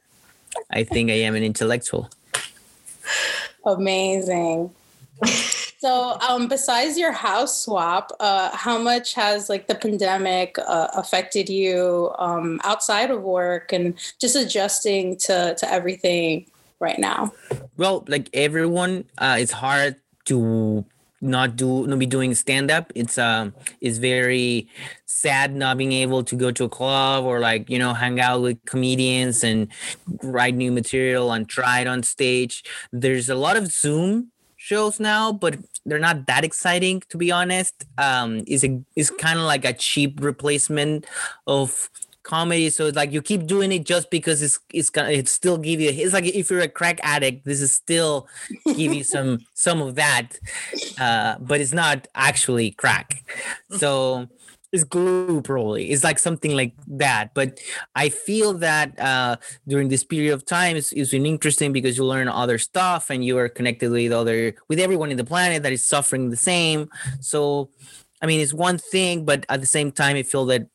I 0.70 0.84
think 0.84 1.10
I 1.10 1.14
am 1.14 1.34
an 1.34 1.42
intellectual. 1.42 2.10
Amazing. 3.64 4.70
So, 5.84 6.18
um, 6.26 6.48
besides 6.48 6.96
your 6.96 7.12
house 7.12 7.62
swap, 7.62 8.10
uh, 8.18 8.56
how 8.56 8.78
much 8.78 9.12
has 9.12 9.50
like 9.50 9.66
the 9.66 9.74
pandemic 9.74 10.56
uh, 10.58 10.88
affected 10.94 11.50
you 11.50 12.10
um, 12.18 12.58
outside 12.64 13.10
of 13.10 13.20
work 13.20 13.70
and 13.70 13.92
just 14.18 14.34
adjusting 14.34 15.18
to 15.28 15.54
to 15.54 15.70
everything 15.70 16.46
right 16.80 16.98
now? 16.98 17.34
Well, 17.76 18.02
like 18.08 18.30
everyone, 18.32 19.04
uh, 19.18 19.36
it's 19.38 19.52
hard 19.52 19.96
to 20.24 20.86
not 21.20 21.54
do 21.54 21.86
not 21.86 21.98
be 21.98 22.06
doing 22.06 22.34
stand 22.34 22.70
up 22.70 22.92
it's 22.94 23.16
um 23.16 23.54
it's 23.80 23.96
very 23.96 24.68
sad 25.06 25.54
not 25.54 25.78
being 25.78 25.92
able 25.92 26.22
to 26.22 26.36
go 26.36 26.50
to 26.50 26.64
a 26.64 26.68
club 26.68 27.24
or 27.24 27.40
like 27.40 27.70
you 27.70 27.78
know 27.78 27.94
hang 27.94 28.20
out 28.20 28.42
with 28.42 28.62
comedians 28.66 29.42
and 29.42 29.68
write 30.22 30.54
new 30.54 30.70
material 30.70 31.32
and 31.32 31.48
try 31.48 31.80
it 31.80 31.86
on 31.86 32.02
stage 32.02 32.62
there's 32.92 33.30
a 33.30 33.34
lot 33.34 33.56
of 33.56 33.68
zoom 33.68 34.30
shows 34.56 35.00
now 35.00 35.32
but 35.32 35.56
they're 35.86 35.98
not 35.98 36.26
that 36.26 36.44
exciting 36.44 37.02
to 37.10 37.16
be 37.16 37.30
honest. 37.30 37.84
Um 37.98 38.42
is 38.46 38.64
a 38.64 38.80
is 38.96 39.10
kind 39.10 39.38
of 39.38 39.44
like 39.44 39.64
a 39.64 39.72
cheap 39.72 40.22
replacement 40.22 41.06
of 41.46 41.90
comedy. 42.22 42.70
So 42.70 42.86
it's 42.86 42.96
like 42.96 43.12
you 43.12 43.22
keep 43.22 43.46
doing 43.46 43.70
it 43.70 43.84
just 43.84 44.10
because 44.10 44.42
it's 44.42 44.58
it's 44.72 44.90
gonna 44.90 45.10
it 45.10 45.28
still 45.28 45.58
give 45.58 45.80
you 45.80 45.90
it's 45.90 46.14
like 46.14 46.24
if 46.24 46.50
you're 46.50 46.60
a 46.60 46.68
crack 46.68 46.98
addict 47.02 47.44
this 47.44 47.60
is 47.60 47.72
still 47.72 48.26
give 48.64 48.94
you 48.94 49.04
some 49.04 49.40
some 49.54 49.80
of 49.82 49.94
that 49.94 50.38
uh 50.98 51.36
but 51.38 51.60
it's 51.60 51.74
not 51.74 52.08
actually 52.14 52.72
crack. 52.72 53.24
So 53.70 54.28
it's 54.74 54.82
glue 54.82 55.40
probably 55.40 55.90
it's 55.92 56.02
like 56.02 56.18
something 56.18 56.56
like 56.56 56.72
that 56.88 57.32
but 57.32 57.60
i 57.94 58.08
feel 58.08 58.52
that 58.52 58.98
uh 58.98 59.36
during 59.68 59.88
this 59.88 60.02
period 60.02 60.32
of 60.32 60.44
time 60.44 60.74
it's, 60.76 60.90
it's 60.92 61.12
been 61.12 61.26
interesting 61.26 61.72
because 61.72 61.96
you 61.96 62.04
learn 62.04 62.26
other 62.26 62.58
stuff 62.58 63.08
and 63.08 63.24
you 63.24 63.38
are 63.38 63.48
connected 63.48 63.88
with 63.90 64.10
other 64.10 64.54
with 64.68 64.80
everyone 64.80 65.10
in 65.12 65.16
the 65.16 65.24
planet 65.24 65.62
that 65.62 65.72
is 65.72 65.86
suffering 65.86 66.28
the 66.28 66.36
same 66.36 66.90
so 67.20 67.70
i 68.20 68.26
mean 68.26 68.40
it's 68.40 68.52
one 68.52 68.76
thing 68.76 69.24
but 69.24 69.46
at 69.48 69.60
the 69.60 69.66
same 69.66 69.92
time 69.92 70.16
i 70.16 70.24
feel 70.24 70.44
that 70.44 70.66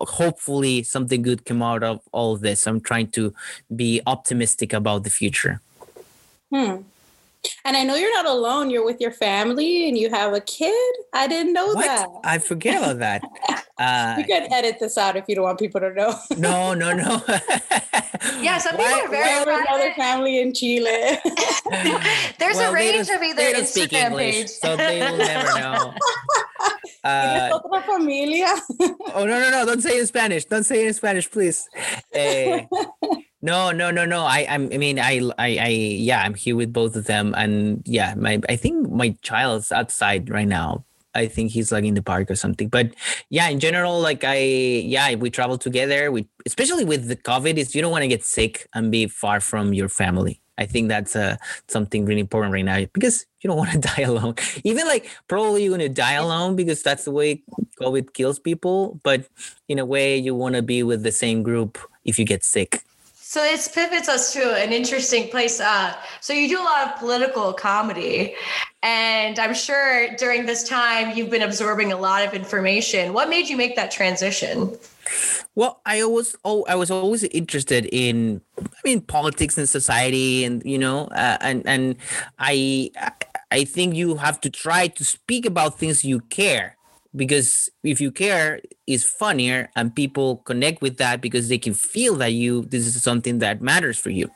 hopefully 0.00 0.82
something 0.82 1.22
good 1.22 1.44
come 1.44 1.62
out 1.62 1.82
of 1.82 2.00
all 2.12 2.34
of 2.34 2.40
this. 2.40 2.66
I'm 2.66 2.80
trying 2.80 3.08
to 3.12 3.32
be 3.74 4.00
optimistic 4.06 4.72
about 4.72 5.04
the 5.04 5.10
future. 5.10 5.60
Hmm. 6.52 6.82
And 7.64 7.76
I 7.76 7.84
know 7.84 7.94
you're 7.94 8.14
not 8.14 8.26
alone. 8.26 8.70
You're 8.70 8.84
with 8.84 9.00
your 9.00 9.10
family 9.10 9.88
and 9.88 9.96
you 9.96 10.10
have 10.10 10.32
a 10.32 10.40
kid. 10.40 10.94
I 11.12 11.26
didn't 11.26 11.52
know 11.52 11.66
what? 11.68 11.84
that. 11.84 12.08
I 12.24 12.38
forget 12.38 12.82
about 12.82 12.98
that. 12.98 13.22
Uh, 13.78 14.14
you 14.16 14.24
can 14.24 14.50
edit 14.50 14.78
this 14.80 14.96
out 14.96 15.16
if 15.16 15.26
you 15.28 15.34
don't 15.34 15.44
want 15.44 15.58
people 15.58 15.78
to 15.78 15.92
know. 15.92 16.18
no, 16.38 16.72
no, 16.82 16.94
no. 16.94 17.22
yeah, 18.40 18.56
some 18.56 18.74
people 18.74 18.86
are 18.86 19.08
very 19.08 19.44
with 19.44 19.66
another 19.68 19.92
family 19.92 20.40
in 20.40 20.54
Chile. 20.54 20.90
There's 22.38 22.56
well, 22.56 22.70
a 22.70 22.74
range 22.74 23.10
of 23.10 23.22
either 23.22 23.42
Instagram 23.42 24.12
English, 24.12 24.34
page. 24.34 24.48
so 24.48 24.76
they 24.78 25.00
will 25.00 25.18
never 25.18 25.60
know. 25.60 25.94
Uh, 27.04 27.60
familia? 27.82 28.46
oh 29.14 29.24
no 29.24 29.38
no 29.38 29.50
no! 29.50 29.66
Don't 29.66 29.82
say 29.82 29.96
it 29.96 30.00
in 30.00 30.06
Spanish. 30.06 30.44
Don't 30.46 30.64
say 30.64 30.84
it 30.84 30.88
in 30.88 30.94
Spanish, 30.94 31.30
please. 31.30 31.68
Eh, 32.12 32.64
no 33.46 33.70
no 33.70 33.92
no 33.92 34.04
no. 34.04 34.24
I 34.24 34.46
I'm, 34.50 34.64
I 34.72 34.78
mean 34.78 34.98
I 34.98 35.22
I 35.38 35.48
I 35.68 35.68
yeah 36.08 36.22
I'm 36.22 36.34
here 36.34 36.56
with 36.56 36.72
both 36.72 36.96
of 36.96 37.06
them 37.06 37.32
and 37.36 37.82
yeah 37.86 38.14
my 38.16 38.40
I 38.48 38.56
think 38.56 38.90
my 38.90 39.16
child's 39.22 39.70
outside 39.70 40.28
right 40.28 40.48
now. 40.48 40.84
I 41.14 41.28
think 41.28 41.52
he's 41.52 41.72
like 41.72 41.84
in 41.84 41.94
the 41.94 42.02
park 42.02 42.30
or 42.30 42.36
something. 42.36 42.68
But 42.68 42.92
yeah, 43.30 43.48
in 43.48 43.58
general, 43.60 44.00
like 44.00 44.24
I 44.24 44.38
yeah 44.94 45.14
we 45.14 45.30
travel 45.30 45.58
together. 45.58 46.10
We 46.10 46.28
especially 46.44 46.84
with 46.84 47.06
the 47.06 47.16
COVID 47.16 47.56
is 47.56 47.74
you 47.74 47.82
don't 47.82 47.92
want 47.92 48.02
to 48.02 48.08
get 48.08 48.24
sick 48.24 48.66
and 48.74 48.90
be 48.90 49.06
far 49.06 49.40
from 49.40 49.72
your 49.72 49.88
family. 49.88 50.42
I 50.58 50.66
think 50.66 50.88
that's 50.88 51.14
uh, 51.14 51.36
something 51.68 52.06
really 52.06 52.20
important 52.20 52.52
right 52.52 52.64
now 52.64 52.84
because 52.92 53.26
you 53.40 53.48
don't 53.48 53.58
want 53.62 53.72
to 53.72 53.78
die 53.78 54.02
alone. 54.02 54.34
Even 54.64 54.86
like 54.86 55.08
probably 55.28 55.64
you're 55.64 55.78
to 55.78 55.88
die 55.88 56.14
alone 56.14 56.56
because 56.56 56.82
that's 56.82 57.04
the 57.04 57.12
way 57.12 57.42
COVID 57.80 58.12
kills 58.12 58.38
people. 58.38 59.00
But 59.02 59.28
in 59.68 59.78
a 59.78 59.84
way, 59.84 60.16
you 60.16 60.34
want 60.34 60.56
to 60.56 60.62
be 60.62 60.82
with 60.82 61.02
the 61.02 61.12
same 61.12 61.42
group 61.42 61.78
if 62.04 62.18
you 62.18 62.24
get 62.24 62.42
sick. 62.42 62.82
So 63.28 63.40
this 63.40 63.66
pivots 63.66 64.08
us 64.08 64.32
to 64.34 64.54
an 64.54 64.72
interesting 64.72 65.28
place. 65.30 65.58
Uh, 65.58 65.92
so 66.20 66.32
you 66.32 66.48
do 66.48 66.60
a 66.60 66.62
lot 66.62 66.86
of 66.86 66.96
political 67.00 67.52
comedy, 67.52 68.36
and 68.84 69.36
I'm 69.40 69.52
sure 69.52 70.14
during 70.14 70.46
this 70.46 70.62
time 70.62 71.16
you've 71.16 71.28
been 71.28 71.42
absorbing 71.42 71.90
a 71.90 71.96
lot 71.96 72.24
of 72.24 72.34
information. 72.34 73.12
What 73.14 73.28
made 73.28 73.48
you 73.48 73.56
make 73.56 73.74
that 73.74 73.90
transition? 73.90 74.78
Well, 75.56 75.80
I 75.84 76.02
always 76.02 76.36
oh 76.44 76.64
I 76.68 76.76
was 76.76 76.88
always 76.88 77.24
interested 77.24 77.86
in 77.90 78.42
I 78.60 78.80
mean 78.84 79.00
politics 79.00 79.58
and 79.58 79.68
society 79.68 80.44
and 80.44 80.62
you 80.64 80.78
know 80.78 81.06
uh, 81.08 81.36
and 81.40 81.66
and 81.66 81.96
I 82.38 82.92
I 83.50 83.64
think 83.64 83.96
you 83.96 84.14
have 84.18 84.40
to 84.42 84.50
try 84.50 84.86
to 84.86 85.04
speak 85.04 85.46
about 85.46 85.80
things 85.80 86.04
you 86.04 86.20
care 86.20 86.76
because 87.16 87.70
if 87.82 88.00
you 88.00 88.12
care 88.12 88.60
is 88.86 89.04
funnier 89.04 89.70
and 89.74 89.94
people 89.94 90.38
connect 90.38 90.82
with 90.82 90.98
that 90.98 91.20
because 91.20 91.48
they 91.48 91.58
can 91.58 91.74
feel 91.74 92.14
that 92.16 92.32
you 92.32 92.62
this 92.66 92.86
is 92.86 93.02
something 93.02 93.38
that 93.38 93.60
matters 93.62 93.98
for 93.98 94.10
you. 94.10 94.30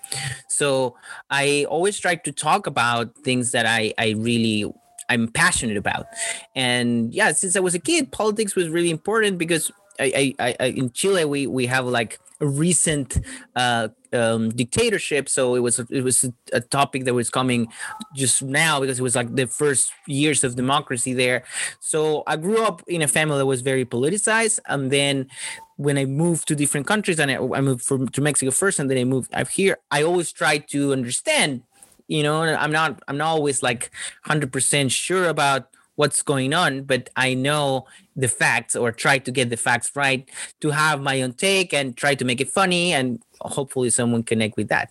So 0.49 0.97
I 1.31 1.67
always 1.69 1.99
try 1.99 2.17
to 2.17 2.33
talk 2.33 2.67
about 2.67 3.15
things 3.19 3.53
that 3.53 3.67
I 3.67 3.93
I 3.99 4.11
really 4.17 4.73
I'm 5.09 5.29
passionate 5.29 5.77
about. 5.77 6.07
And 6.55 7.13
yeah, 7.13 7.33
since 7.33 7.57
I 7.57 7.61
was 7.61 7.75
a 7.75 7.81
kid, 7.81 8.13
politics 8.13 8.55
was 8.55 8.69
really 8.69 8.91
important 8.91 9.39
because 9.39 9.71
I, 9.99 10.35
I, 10.39 10.57
I, 10.59 10.67
in 10.69 10.91
Chile 10.93 11.25
we 11.25 11.47
we 11.47 11.67
have 11.67 11.85
like 11.85 12.19
a 12.41 12.47
recent 12.47 13.19
uh, 13.57 13.89
um, 14.13 14.51
dictatorship, 14.51 15.29
so 15.29 15.55
it 15.55 15.61
was 15.61 15.79
it 15.79 16.03
was 16.03 16.25
a 16.53 16.61
topic 16.61 17.05
that 17.05 17.15
was 17.15 17.31
coming 17.31 17.69
just 18.15 18.43
now 18.43 18.81
because 18.81 18.99
it 18.99 19.03
was 19.03 19.17
like 19.17 19.35
the 19.35 19.47
first 19.47 19.93
years 20.07 20.45
of 20.45 20.57
democracy 20.57 21.13
there. 21.13 21.45
So 21.81 22.23
I 22.27 22.37
grew 22.37 22.63
up 22.63 22.83
in 22.87 23.03
a 23.03 23.09
family 23.09 23.39
that 23.39 23.47
was 23.47 23.63
very 23.63 23.85
politicized, 23.85 24.61
and 24.67 24.91
then 24.91 25.29
when 25.77 25.97
I 25.97 26.05
moved 26.05 26.47
to 26.49 26.55
different 26.55 26.87
countries, 26.87 27.19
and 27.19 27.31
I, 27.31 27.37
I 27.37 27.61
moved 27.61 27.85
from 27.85 28.09
to 28.09 28.21
Mexico 28.21 28.51
first, 28.51 28.79
and 28.79 28.91
then 28.91 28.99
I 28.99 29.05
moved 29.05 29.33
up 29.35 29.49
here, 29.49 29.79
I 29.91 30.03
always 30.03 30.33
tried 30.33 30.69
to 30.69 30.93
understand. 30.93 31.63
You 32.09 32.25
know, 32.25 32.43
I'm 32.43 32.73
not 32.73 33.03
I'm 33.09 33.17
not 33.17 33.29
always 33.29 33.63
like 33.63 33.91
100% 34.27 34.91
sure 34.91 35.29
about 35.29 35.69
what's 36.01 36.23
going 36.23 36.55
on, 36.55 36.83
but 36.85 37.11
I 37.15 37.35
know 37.35 37.87
the 38.17 38.27
facts 38.27 38.75
or 38.75 38.91
try 38.91 39.19
to 39.19 39.31
get 39.31 39.51
the 39.51 39.59
facts 39.59 39.91
right 39.95 40.27
to 40.61 40.71
have 40.71 41.03
my 41.03 41.21
own 41.21 41.35
take 41.35 41.75
and 41.75 41.95
try 41.95 42.15
to 42.15 42.25
make 42.25 42.41
it 42.41 42.49
funny 42.49 42.95
and 42.95 43.23
hopefully 43.41 43.91
someone 43.91 44.23
connect 44.23 44.57
with 44.57 44.69
that. 44.69 44.91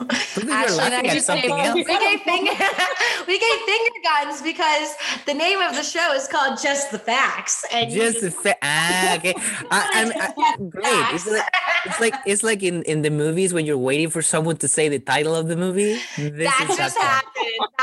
Ashley, 0.00 1.08
at 1.08 1.22
something 1.22 1.50
else. 1.50 1.74
We 1.74 1.84
gave, 1.84 2.20
finger, 2.20 2.52
we 3.26 3.38
gave 3.38 3.58
finger 3.66 3.90
guns 4.04 4.42
because 4.42 4.94
the 5.26 5.34
name 5.34 5.60
of 5.60 5.74
the 5.74 5.82
show 5.82 6.12
is 6.12 6.28
called 6.28 6.58
Just 6.62 6.92
the 6.92 6.98
Facts. 6.98 7.64
And 7.72 7.90
just 7.90 8.20
the 8.20 8.30
facts. 8.30 8.58
Ah, 8.62 9.16
okay. 9.16 9.34
I, 9.70 10.32
I, 10.36 10.56
great. 10.56 10.84
It's 11.14 11.26
like, 11.26 11.44
it's 11.84 12.00
like 12.00 12.14
it's 12.26 12.42
like 12.42 12.62
in 12.62 12.82
in 12.84 13.02
the 13.02 13.10
movies 13.10 13.52
when 13.52 13.66
you're 13.66 13.78
waiting 13.78 14.10
for 14.10 14.22
someone 14.22 14.56
to 14.58 14.68
say 14.68 14.88
the 14.88 15.00
title 15.00 15.34
of 15.34 15.48
the 15.48 15.56
movie. 15.56 15.98
This 16.16 16.48
that 16.48 16.74
just 16.76 16.96
happened. 16.96 17.37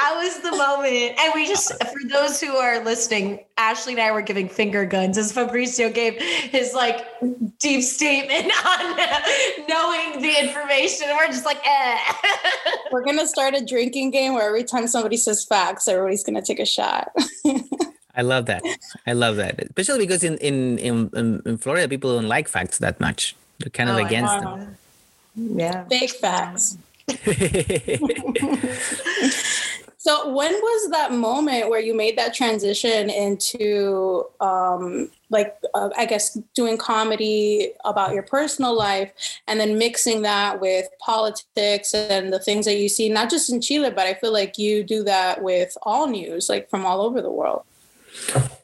That 0.06 0.18
was 0.18 0.38
the 0.38 0.52
moment, 0.52 1.20
and 1.20 1.32
we 1.34 1.48
just 1.48 1.72
for 1.92 2.08
those 2.08 2.40
who 2.40 2.56
are 2.58 2.80
listening, 2.84 3.44
Ashley 3.58 3.94
and 3.94 4.02
I 4.04 4.12
were 4.12 4.22
giving 4.22 4.48
finger 4.48 4.86
guns 4.86 5.18
as 5.18 5.32
Fabrizio 5.32 5.90
gave 5.90 6.22
his 6.22 6.76
like 6.76 7.08
deep 7.58 7.82
statement 7.82 8.52
on 8.66 8.98
knowing 9.68 10.22
the 10.22 10.36
information. 10.44 11.10
And 11.10 11.18
we're 11.18 11.26
just 11.26 11.44
like, 11.44 11.60
eh. 11.66 11.98
We're 12.92 13.04
gonna 13.04 13.26
start 13.26 13.56
a 13.56 13.66
drinking 13.66 14.12
game 14.12 14.36
where 14.36 14.48
every 14.48 14.64
time 14.64 14.86
somebody 14.86 15.18
says 15.18 15.44
facts, 15.44 15.88
everybody's 15.88 16.24
gonna 16.24 16.44
take 16.44 16.60
a 16.60 16.68
shot. 16.68 17.12
I 18.16 18.22
love 18.22 18.46
that. 18.46 18.62
I 19.08 19.14
love 19.14 19.38
that, 19.38 19.60
especially 19.60 20.06
because 20.06 20.24
in 20.24 20.38
in 20.38 20.78
in, 20.78 21.42
in 21.48 21.58
Florida, 21.58 21.90
people 21.90 22.14
don't 22.14 22.28
like 22.28 22.48
facts 22.48 22.78
that 22.78 23.00
much. 23.00 23.36
They're 23.58 23.72
kind 23.72 23.90
of 23.90 23.96
oh, 23.96 24.06
against 24.06 24.40
them. 24.40 24.78
Yeah, 25.36 25.84
fake 25.86 26.12
facts. 26.12 26.78
So 30.06 30.30
when 30.30 30.54
was 30.54 30.92
that 30.92 31.14
moment 31.14 31.72
where 31.72 31.80
you 31.80 31.96
made 31.96 32.16
that 32.20 32.32
transition 32.32 33.10
into 33.10 34.24
um, 34.40 35.10
like 35.32 35.56
uh, 35.74 35.90
I 35.98 36.06
guess 36.06 36.38
doing 36.54 36.78
comedy 36.78 37.72
about 37.86 38.14
your 38.14 38.22
personal 38.22 38.78
life 38.78 39.12
and 39.48 39.60
then 39.60 39.80
mixing 39.80 40.22
that 40.22 40.62
with 40.62 40.86
politics 41.00 41.96
and 41.96 42.32
the 42.32 42.38
things 42.38 42.68
that 42.68 42.78
you 42.78 42.88
see 42.88 43.10
not 43.10 43.32
just 43.32 43.52
in 43.52 43.62
Chile 43.62 43.90
but 43.90 44.06
I 44.06 44.14
feel 44.14 44.32
like 44.32 44.60
you 44.60 44.84
do 44.84 45.02
that 45.06 45.42
with 45.42 45.76
all 45.82 46.06
news 46.06 46.50
like 46.50 46.70
from 46.70 46.86
all 46.86 47.02
over 47.02 47.20
the 47.20 47.32
world. 47.32 47.64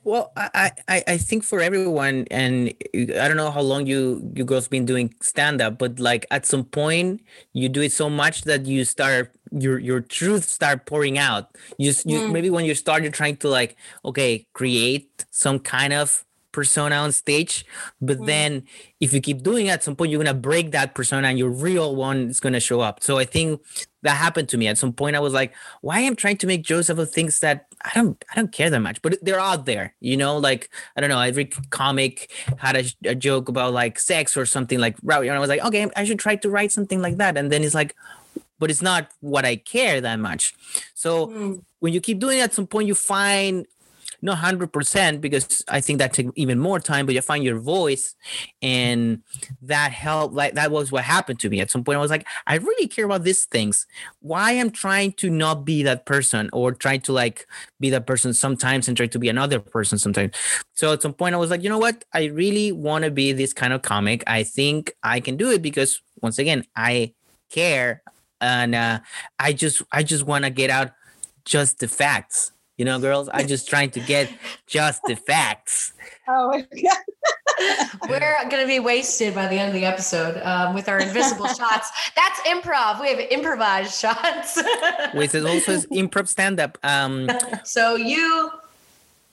Well, 0.04 0.32
I, 0.38 0.71
I, 0.88 1.04
I 1.08 1.17
think 1.17 1.43
for 1.43 1.60
everyone, 1.60 2.25
and 2.32 2.73
I 2.95 3.27
don't 3.27 3.38
know 3.38 3.51
how 3.51 3.62
long 3.62 3.86
you 3.86 4.32
you 4.36 4.45
girls 4.45 4.67
been 4.67 4.86
doing 4.86 5.13
stand 5.21 5.62
up, 5.62 5.77
but 5.77 5.99
like 5.99 6.25
at 6.32 6.45
some 6.45 6.65
point 6.65 7.21
you 7.54 7.67
do 7.67 7.82
it 7.82 7.91
so 7.91 8.10
much 8.10 8.43
that 8.43 8.65
you 8.65 8.86
start 8.86 9.36
your 9.51 9.79
your 9.79 10.01
truth 10.01 10.45
start 10.45 10.85
pouring 10.85 11.17
out. 11.17 11.55
You, 11.77 11.93
you 12.05 12.19
mm. 12.21 12.31
maybe 12.31 12.49
when 12.49 12.65
you 12.65 12.75
start, 12.75 13.03
you're 13.03 13.11
trying 13.11 13.37
to 13.37 13.49
like 13.49 13.75
okay 14.03 14.47
create 14.53 15.25
some 15.29 15.59
kind 15.59 15.93
of 15.93 16.25
persona 16.51 16.95
on 16.95 17.11
stage 17.11 17.65
but 18.01 18.19
Mm. 18.19 18.25
then 18.25 18.63
if 18.99 19.13
you 19.13 19.21
keep 19.21 19.41
doing 19.41 19.67
it 19.67 19.69
at 19.69 19.83
some 19.83 19.95
point 19.95 20.11
you're 20.11 20.21
gonna 20.21 20.33
break 20.33 20.71
that 20.71 20.93
persona 20.93 21.27
and 21.29 21.39
your 21.39 21.49
real 21.49 21.95
one 21.95 22.29
is 22.29 22.39
gonna 22.39 22.59
show 22.59 22.81
up 22.81 23.01
so 23.01 23.17
i 23.17 23.23
think 23.23 23.61
that 24.03 24.17
happened 24.17 24.49
to 24.49 24.57
me 24.57 24.67
at 24.67 24.77
some 24.77 24.91
point 24.91 25.15
i 25.15 25.19
was 25.19 25.33
like 25.33 25.53
why 25.81 25.99
am 26.01 26.11
I 26.11 26.15
trying 26.15 26.37
to 26.37 26.47
make 26.47 26.63
jokes 26.63 26.89
about 26.89 27.09
things 27.09 27.39
that 27.39 27.67
i 27.85 27.91
don't 27.95 28.23
i 28.31 28.35
don't 28.35 28.51
care 28.51 28.69
that 28.69 28.81
much 28.81 29.01
but 29.01 29.17
they're 29.21 29.39
out 29.39 29.65
there 29.65 29.95
you 30.01 30.17
know 30.17 30.37
like 30.37 30.69
i 30.97 31.01
don't 31.01 31.09
know 31.09 31.21
every 31.21 31.45
comic 31.45 32.29
had 32.57 32.75
a, 32.75 33.09
a 33.11 33.15
joke 33.15 33.47
about 33.47 33.73
like 33.73 33.97
sex 33.97 34.35
or 34.35 34.45
something 34.45 34.79
like 34.79 34.97
right 35.03 35.21
and 35.21 35.31
i 35.31 35.39
was 35.39 35.49
like 35.49 35.63
okay 35.63 35.89
i 35.95 36.03
should 36.03 36.19
try 36.19 36.35
to 36.35 36.49
write 36.49 36.71
something 36.71 37.01
like 37.01 37.17
that 37.17 37.37
and 37.37 37.51
then 37.51 37.63
it's 37.63 37.75
like 37.75 37.95
but 38.62 38.69
it's 38.71 38.82
not 38.91 39.02
what 39.32 39.43
i 39.52 39.56
care 39.74 40.00
that 40.08 40.19
much. 40.30 40.43
So 40.93 41.12
Mm. 41.28 41.63
when 41.84 41.91
you 41.95 42.00
keep 42.08 42.19
doing 42.19 42.38
it 42.39 42.43
at 42.47 42.54
some 42.54 42.67
point 42.74 42.88
you 42.88 42.95
find 42.95 43.65
not 44.24 44.38
100% 44.38 45.19
because 45.26 45.63
i 45.67 45.80
think 45.82 45.97
that 45.97 46.13
takes 46.13 46.30
even 46.43 46.58
more 46.67 46.80
time 46.80 47.04
but 47.08 47.15
you 47.15 47.21
find 47.32 47.43
your 47.43 47.58
voice 47.76 48.06
and 48.62 49.24
that 49.74 49.89
helped 49.91 50.34
like 50.36 50.54
that 50.60 50.69
was 50.78 50.91
what 50.91 51.04
happened 51.15 51.39
to 51.39 51.50
me. 51.50 51.58
At 51.60 51.71
some 51.74 51.84
point 51.84 51.97
i 51.97 52.02
was 52.06 52.12
like 52.12 52.28
i 52.45 52.56
really 52.69 52.88
care 52.95 53.06
about 53.06 53.24
these 53.24 53.45
things. 53.56 53.88
Why 54.32 54.47
i'm 54.60 54.69
trying 54.69 55.13
to 55.21 55.28
not 55.43 55.65
be 55.71 55.82
that 55.89 56.06
person 56.06 56.43
or 56.54 56.65
try 56.86 56.95
to 57.08 57.12
like 57.21 57.47
be 57.80 57.89
that 57.95 58.06
person 58.12 58.32
sometimes 58.45 58.88
and 58.88 58.95
try 58.95 59.08
to 59.08 59.19
be 59.26 59.30
another 59.36 59.60
person 59.60 59.97
sometimes. 60.06 60.32
So 60.80 60.93
at 60.93 61.02
some 61.02 61.13
point 61.13 61.34
i 61.34 61.39
was 61.43 61.50
like 61.50 61.63
you 61.63 61.69
know 61.74 61.84
what? 61.88 61.97
I 62.13 62.26
really 62.41 62.71
want 62.71 63.02
to 63.06 63.12
be 63.21 63.28
this 63.34 63.54
kind 63.62 63.74
of 63.74 63.82
comic. 63.82 64.19
I 64.28 64.43
think 64.58 64.93
i 65.02 65.17
can 65.26 65.36
do 65.43 65.47
it 65.56 65.62
because 65.69 65.91
once 66.26 66.38
again 66.38 66.60
i 66.76 67.13
care 67.50 68.04
and 68.41 68.75
uh, 68.75 68.99
i 69.39 69.54
just 69.54 69.82
i 69.91 70.04
just 70.04 70.25
want 70.25 70.43
to 70.43 70.49
get 70.49 70.69
out 70.69 70.91
just 71.45 71.80
the 71.80 71.88
facts 71.88 72.51
you 72.77 72.86
know 72.86 72.99
girls 72.99 73.30
I'm 73.32 73.47
just 73.47 73.69
trying 73.69 73.91
to 73.91 73.99
get 73.99 74.32
just 74.67 75.04
the 75.04 75.15
facts 75.15 75.93
Oh 76.27 76.49
my 76.49 76.62
god. 76.82 76.97
We're 78.10 78.49
going 78.49 78.63
to 78.63 78.67
be 78.67 78.80
wasted 78.80 79.36
by 79.36 79.47
the 79.47 79.56
end 79.56 79.69
of 79.69 79.73
the 79.73 79.86
episode 79.86 80.41
um, 80.43 80.73
with 80.73 80.88
our 80.88 80.99
invisible 80.99 81.47
shots. 81.60 81.91
That's 82.15 82.39
improv. 82.41 83.01
We 83.01 83.10
have 83.10 83.19
improvised 83.19 83.99
shots. 83.99 84.62
which 85.13 85.36
is 85.36 85.45
also 85.45 85.77
improv 85.89 86.27
stand-up 86.27 86.77
um 86.84 87.30
so 87.63 87.95
you 87.95 88.49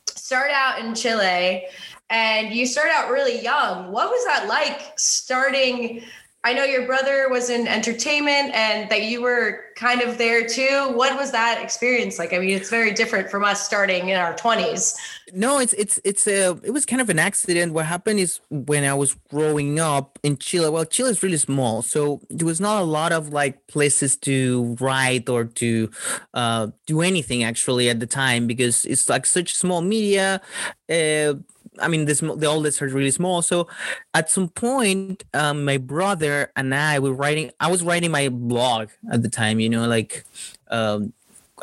start 0.06 0.50
out 0.50 0.80
in 0.80 0.94
Chile 0.94 1.66
and 2.10 2.52
you 2.52 2.66
start 2.66 2.88
out 2.90 3.10
really 3.10 3.40
young. 3.40 3.92
What 3.92 4.10
was 4.10 4.24
that 4.26 4.46
like 4.48 4.98
starting? 4.98 6.02
I 6.44 6.52
know 6.52 6.64
your 6.64 6.86
brother 6.86 7.28
was 7.28 7.50
in 7.50 7.66
entertainment 7.66 8.54
and 8.54 8.88
that 8.90 9.02
you 9.02 9.22
were 9.22 9.64
kind 9.78 10.02
of 10.02 10.18
there 10.18 10.46
too. 10.46 10.90
What 10.92 11.16
was 11.16 11.30
that 11.30 11.62
experience 11.62 12.18
like? 12.18 12.32
I 12.32 12.38
mean, 12.38 12.50
it's 12.50 12.68
very 12.68 12.92
different 12.92 13.30
from 13.30 13.44
us 13.44 13.64
starting 13.64 14.08
in 14.08 14.18
our 14.18 14.34
20s. 14.34 14.96
no 15.32 15.58
it's 15.58 15.72
it's 15.74 16.00
it's 16.04 16.26
a 16.26 16.58
it 16.62 16.70
was 16.70 16.84
kind 16.84 17.02
of 17.02 17.10
an 17.10 17.18
accident 17.18 17.72
what 17.72 17.84
happened 17.84 18.18
is 18.18 18.40
when 18.50 18.84
i 18.84 18.94
was 18.94 19.14
growing 19.30 19.78
up 19.78 20.18
in 20.22 20.36
chile 20.36 20.70
well 20.70 20.84
chile 20.84 21.10
is 21.10 21.22
really 21.22 21.36
small 21.36 21.82
so 21.82 22.20
there 22.30 22.46
was 22.46 22.60
not 22.60 22.80
a 22.80 22.84
lot 22.84 23.12
of 23.12 23.32
like 23.32 23.66
places 23.66 24.16
to 24.16 24.76
write 24.80 25.28
or 25.28 25.44
to 25.44 25.90
uh 26.34 26.68
do 26.86 27.00
anything 27.00 27.42
actually 27.44 27.88
at 27.88 28.00
the 28.00 28.06
time 28.06 28.46
because 28.46 28.84
it's 28.86 29.08
like 29.08 29.26
such 29.26 29.54
small 29.54 29.82
media 29.82 30.40
uh 30.90 31.34
I 31.80 31.88
mean, 31.88 32.04
this 32.06 32.20
the 32.20 32.46
oldest 32.46 32.82
are 32.82 32.88
really 32.88 33.10
small. 33.10 33.42
So, 33.42 33.68
at 34.14 34.30
some 34.30 34.48
point, 34.48 35.24
um, 35.34 35.64
my 35.64 35.76
brother 35.76 36.50
and 36.56 36.74
I 36.74 36.98
were 36.98 37.12
writing. 37.12 37.50
I 37.60 37.70
was 37.70 37.82
writing 37.82 38.10
my 38.10 38.28
blog 38.28 38.88
at 39.12 39.22
the 39.22 39.28
time. 39.28 39.60
You 39.68 39.76
know, 39.78 39.86
like 39.86 40.24
um, 40.68 41.12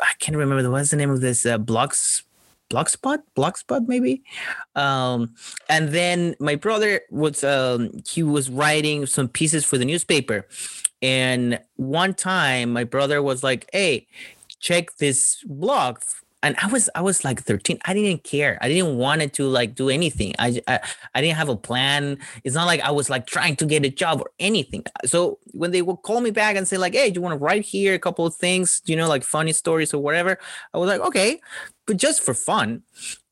I 0.00 0.12
can't 0.20 0.36
remember 0.36 0.70
what's 0.70 0.90
the 0.90 0.96
name 0.96 1.10
of 1.10 1.20
this 1.20 1.44
uh, 1.44 1.58
blogs 1.58 2.22
blogspot 2.70 3.18
blogspot 3.36 3.86
maybe? 3.88 4.22
Um 4.74 5.34
and 5.68 5.88
then 5.90 6.34
my 6.38 6.54
brother 6.54 7.00
was 7.10 7.42
um 7.42 7.90
he 8.08 8.22
was 8.22 8.48
writing 8.48 9.06
some 9.06 9.28
pieces 9.28 9.64
for 9.64 9.76
the 9.78 9.84
newspaper. 9.84 10.46
And 11.02 11.60
one 11.76 12.14
time 12.14 12.72
my 12.72 12.84
brother 12.84 13.22
was 13.22 13.42
like 13.42 13.68
hey 13.72 14.06
check 14.60 14.96
this 14.98 15.42
blog 15.46 15.98
and 16.46 16.54
I 16.62 16.68
was 16.68 16.88
I 16.94 17.02
was 17.02 17.24
like 17.24 17.42
13. 17.42 17.78
I 17.84 17.92
didn't 17.92 18.22
care. 18.22 18.56
I 18.60 18.68
didn't 18.68 18.96
want 18.96 19.32
to 19.32 19.48
like 19.48 19.74
do 19.74 19.88
anything. 19.90 20.32
I, 20.38 20.60
I 20.68 20.78
I 21.14 21.20
didn't 21.20 21.36
have 21.36 21.48
a 21.48 21.56
plan. 21.56 22.18
It's 22.44 22.54
not 22.54 22.66
like 22.66 22.80
I 22.82 22.92
was 22.92 23.10
like 23.10 23.26
trying 23.26 23.56
to 23.56 23.66
get 23.66 23.84
a 23.84 23.90
job 23.90 24.20
or 24.20 24.30
anything. 24.38 24.84
So 25.04 25.38
when 25.52 25.72
they 25.72 25.82
would 25.82 26.02
call 26.02 26.20
me 26.20 26.30
back 26.30 26.54
and 26.56 26.68
say 26.68 26.76
like, 26.76 26.94
"Hey, 26.94 27.10
do 27.10 27.18
you 27.18 27.22
want 27.22 27.38
to 27.38 27.44
write 27.44 27.64
here 27.64 27.94
a 27.94 27.98
couple 27.98 28.24
of 28.26 28.36
things? 28.36 28.80
You 28.86 28.94
know, 28.94 29.08
like 29.08 29.24
funny 29.24 29.52
stories 29.52 29.92
or 29.92 30.00
whatever?" 30.00 30.38
I 30.72 30.78
was 30.78 30.88
like, 30.88 31.00
"Okay," 31.00 31.40
but 31.86 31.96
just 31.96 32.22
for 32.22 32.34
fun. 32.34 32.82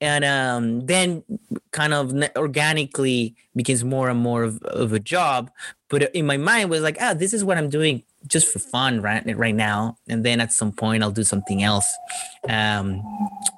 And 0.00 0.24
um, 0.24 0.86
then 0.86 1.22
kind 1.70 1.94
of 1.94 2.12
organically 2.36 3.36
becomes 3.54 3.84
more 3.84 4.08
and 4.10 4.18
more 4.20 4.42
of, 4.42 4.60
of 4.62 4.92
a 4.92 4.98
job. 5.00 5.50
But 5.88 6.14
in 6.14 6.26
my 6.26 6.36
mind 6.36 6.68
was 6.68 6.82
like, 6.82 6.98
"Ah, 7.00 7.14
this 7.14 7.32
is 7.32 7.44
what 7.44 7.58
I'm 7.58 7.70
doing." 7.70 8.02
Just 8.26 8.48
for 8.48 8.58
fun 8.58 9.00
right 9.00 9.24
right 9.36 9.54
now. 9.54 9.96
And 10.08 10.24
then 10.24 10.40
at 10.40 10.52
some 10.52 10.72
point 10.72 11.02
i'll 11.02 11.10
do 11.10 11.24
something 11.24 11.62
else. 11.62 11.88
Um 12.48 13.02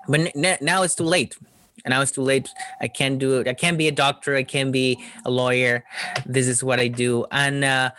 but 0.09 0.33
n- 0.37 0.59
now 0.61 0.83
it's 0.83 0.95
too 0.95 1.05
late. 1.05 1.37
And 1.85 1.93
now 1.93 2.01
it's 2.03 2.13
too 2.13 2.23
late. 2.23 2.49
I 2.81 2.89
can't 2.89 3.19
do 3.19 3.39
it. 3.39 3.47
I 3.47 3.55
can't 3.55 3.79
be 3.79 3.87
a 3.87 3.93
doctor. 3.93 4.35
I 4.35 4.43
can't 4.43 4.73
be 4.73 4.99
a 5.25 5.31
lawyer. 5.31 5.85
This 6.25 6.49
is 6.49 6.65
what 6.65 6.81
i 6.81 6.89
do. 6.89 7.27
And 7.31 7.65
uh 7.65 7.91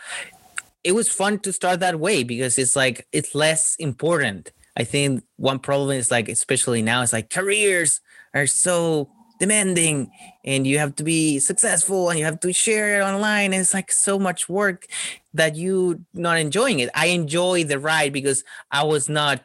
it 0.84 0.92
was 0.92 1.08
fun 1.08 1.38
to 1.40 1.52
start 1.52 1.80
that 1.80 1.98
way 1.98 2.22
because 2.22 2.58
it's 2.58 2.76
like 2.76 3.06
it's 3.12 3.34
less 3.34 3.76
important. 3.76 4.52
I 4.76 4.84
think 4.84 5.24
one 5.36 5.58
problem 5.58 5.90
is 5.96 6.10
like 6.10 6.28
especially 6.28 6.82
now 6.82 7.02
it's 7.02 7.12
like 7.12 7.30
careers 7.30 8.00
are 8.34 8.46
so 8.46 9.10
demanding 9.40 10.10
and 10.48 10.66
you 10.66 10.78
have 10.78 10.96
to 10.96 11.04
be 11.04 11.38
successful 11.38 12.08
and 12.08 12.18
you 12.18 12.24
have 12.24 12.40
to 12.40 12.54
share 12.54 12.98
it 12.98 13.04
online 13.04 13.52
and 13.52 13.60
it's 13.60 13.74
like 13.74 13.92
so 13.92 14.18
much 14.18 14.48
work 14.48 14.86
that 15.34 15.56
you 15.56 16.02
not 16.14 16.38
enjoying 16.38 16.80
it. 16.80 16.88
I 16.94 17.08
enjoy 17.08 17.64
the 17.64 17.78
ride 17.78 18.14
because 18.14 18.44
i 18.70 18.82
was 18.82 19.10
not 19.10 19.44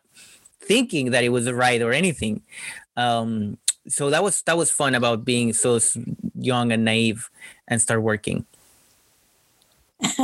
thinking 0.62 1.12
that 1.12 1.26
it 1.26 1.30
was 1.30 1.46
a 1.46 1.54
ride 1.54 1.82
or 1.82 1.92
anything. 1.92 2.42
Um 2.96 3.58
so 3.86 4.10
that 4.12 4.24
was 4.24 4.44
that 4.44 4.56
was 4.56 4.72
fun 4.72 4.96
about 4.96 5.26
being 5.26 5.52
so 5.52 5.78
young 6.36 6.72
and 6.72 6.86
naive 6.86 7.30
and 7.68 7.82
start 7.82 8.02
working. 8.02 8.46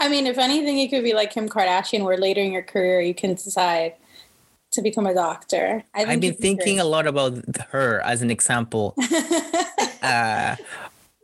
I 0.00 0.08
mean, 0.08 0.26
if 0.26 0.38
anything, 0.38 0.78
you 0.78 0.88
could 0.88 1.04
be 1.04 1.12
like 1.12 1.32
Kim 1.32 1.50
Kardashian, 1.50 2.02
where 2.04 2.16
later 2.16 2.40
in 2.40 2.52
your 2.52 2.62
career 2.62 3.02
you 3.02 3.14
can 3.14 3.34
decide 3.34 3.94
to 4.72 4.82
become 4.82 5.06
a 5.06 5.14
doctor. 5.14 5.84
I 5.94 6.04
have 6.04 6.20
been 6.20 6.34
thinking 6.34 6.78
a 6.80 6.84
lot 6.84 7.06
about 7.06 7.34
her 7.70 8.00
as 8.00 8.22
an 8.22 8.30
example. 8.30 8.94
uh, 10.02 10.56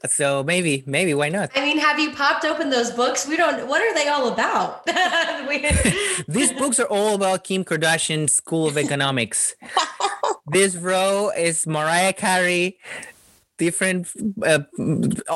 so 0.06 0.42
maybe, 0.42 0.82
maybe 0.86 1.14
why 1.14 1.28
not? 1.28 1.50
I 1.54 1.60
mean, 1.60 1.78
have 1.78 1.98
you 1.98 2.12
popped 2.12 2.44
open 2.44 2.70
those 2.70 2.90
books? 2.90 3.26
We 3.26 3.36
don't. 3.36 3.66
What 3.66 3.80
are 3.80 3.94
they 3.94 4.08
all 4.08 4.28
about? 4.28 4.86
These 6.28 6.52
books 6.52 6.78
are 6.78 6.86
all 6.86 7.14
about 7.14 7.44
Kim 7.44 7.64
Kardashian 7.64 8.28
School 8.28 8.66
of 8.66 8.76
Economics. 8.76 9.54
this 10.46 10.76
row 10.76 11.30
is 11.36 11.66
Mariah 11.66 12.12
Carey. 12.12 12.78
Different 13.56 14.08
uh, 14.42 14.60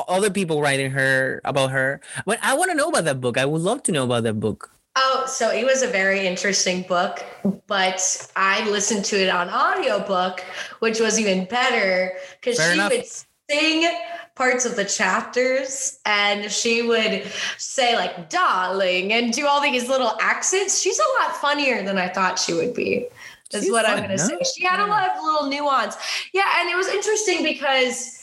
other 0.07 0.29
people 0.29 0.61
writing 0.61 0.91
her 0.91 1.39
about 1.45 1.71
her. 1.71 2.01
But 2.25 2.37
I 2.43 2.53
want 2.53 2.69
to 2.69 2.75
know 2.75 2.89
about 2.89 3.05
that 3.05 3.21
book. 3.21 3.37
I 3.37 3.45
would 3.45 3.61
love 3.61 3.81
to 3.83 3.93
know 3.93 4.03
about 4.03 4.23
that 4.23 4.39
book. 4.39 4.71
Oh, 4.95 5.25
so 5.27 5.49
it 5.49 5.65
was 5.65 5.81
a 5.81 5.87
very 5.87 6.25
interesting 6.27 6.81
book, 6.83 7.23
but 7.67 8.31
I 8.35 8.67
listened 8.69 9.05
to 9.05 9.21
it 9.21 9.29
on 9.29 9.49
audiobook, 9.49 10.41
which 10.79 10.99
was 10.99 11.19
even 11.19 11.45
better 11.45 12.13
because 12.39 12.57
she 12.57 12.73
enough. 12.73 12.91
would 12.91 13.05
sing 13.49 13.89
parts 14.35 14.65
of 14.65 14.75
the 14.75 14.85
chapters 14.85 15.99
and 16.05 16.51
she 16.51 16.81
would 16.81 17.23
say 17.57 17.95
like 17.95 18.29
darling 18.29 19.13
and 19.13 19.33
do 19.33 19.45
all 19.47 19.61
these 19.61 19.87
little 19.87 20.17
accents. 20.21 20.81
She's 20.81 20.99
a 20.99 21.23
lot 21.23 21.35
funnier 21.35 21.83
than 21.83 21.97
I 21.97 22.07
thought 22.07 22.39
she 22.39 22.53
would 22.53 22.73
be. 22.73 23.07
Is 23.51 23.63
She's 23.63 23.71
what 23.71 23.87
I'm 23.87 23.97
gonna 24.01 24.09
huh? 24.09 24.17
say. 24.17 24.39
She 24.55 24.63
had 24.63 24.79
a 24.79 24.85
lot 24.85 25.09
of 25.09 25.23
little 25.23 25.49
nuance. 25.49 25.97
Yeah, 26.33 26.45
and 26.59 26.69
it 26.69 26.75
was 26.75 26.87
interesting 26.87 27.43
because 27.43 28.18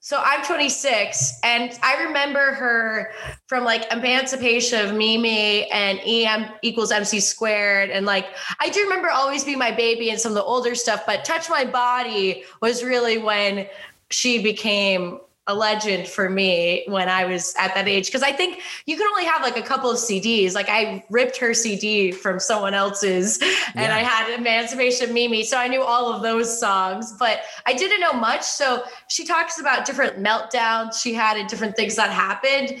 so 0.00 0.22
I'm 0.24 0.44
26, 0.44 1.40
and 1.42 1.76
I 1.82 2.04
remember 2.04 2.52
her 2.52 3.10
from 3.46 3.64
like 3.64 3.92
Emancipation 3.92 4.86
of 4.86 4.94
Mimi 4.94 5.68
and 5.70 6.00
EM 6.06 6.52
equals 6.62 6.92
MC 6.92 7.18
squared. 7.18 7.90
And 7.90 8.06
like, 8.06 8.26
I 8.60 8.68
do 8.68 8.80
remember 8.82 9.10
always 9.10 9.44
be 9.44 9.56
my 9.56 9.72
baby 9.72 10.10
and 10.10 10.20
some 10.20 10.32
of 10.32 10.36
the 10.36 10.44
older 10.44 10.76
stuff, 10.76 11.02
but 11.04 11.24
Touch 11.24 11.50
My 11.50 11.64
Body 11.64 12.44
was 12.62 12.84
really 12.84 13.18
when 13.18 13.66
she 14.10 14.40
became 14.42 15.18
a 15.48 15.54
legend 15.54 16.06
for 16.06 16.28
me 16.28 16.84
when 16.88 17.08
I 17.08 17.24
was 17.24 17.54
at 17.58 17.74
that 17.74 17.88
age. 17.88 18.12
Cause 18.12 18.22
I 18.22 18.32
think 18.32 18.60
you 18.86 18.96
can 18.96 19.06
only 19.08 19.24
have 19.24 19.42
like 19.42 19.56
a 19.56 19.62
couple 19.62 19.90
of 19.90 19.96
CDs. 19.96 20.54
Like 20.54 20.68
I 20.68 21.02
ripped 21.10 21.38
her 21.38 21.54
CD 21.54 22.12
from 22.12 22.38
someone 22.38 22.74
else's 22.74 23.38
and 23.74 23.90
I 23.92 24.00
had 24.00 24.32
Emancipation 24.38 25.12
Mimi. 25.14 25.42
So 25.42 25.56
I 25.56 25.66
knew 25.66 25.82
all 25.82 26.12
of 26.12 26.22
those 26.22 26.60
songs, 26.60 27.14
but 27.18 27.40
I 27.66 27.72
didn't 27.72 28.00
know 28.00 28.12
much. 28.12 28.42
So 28.42 28.84
she 29.08 29.24
talks 29.24 29.58
about 29.58 29.86
different 29.86 30.18
meltdowns 30.22 31.02
she 31.02 31.14
had 31.14 31.38
and 31.38 31.48
different 31.48 31.76
things 31.76 31.96
that 31.96 32.10
happened. 32.10 32.80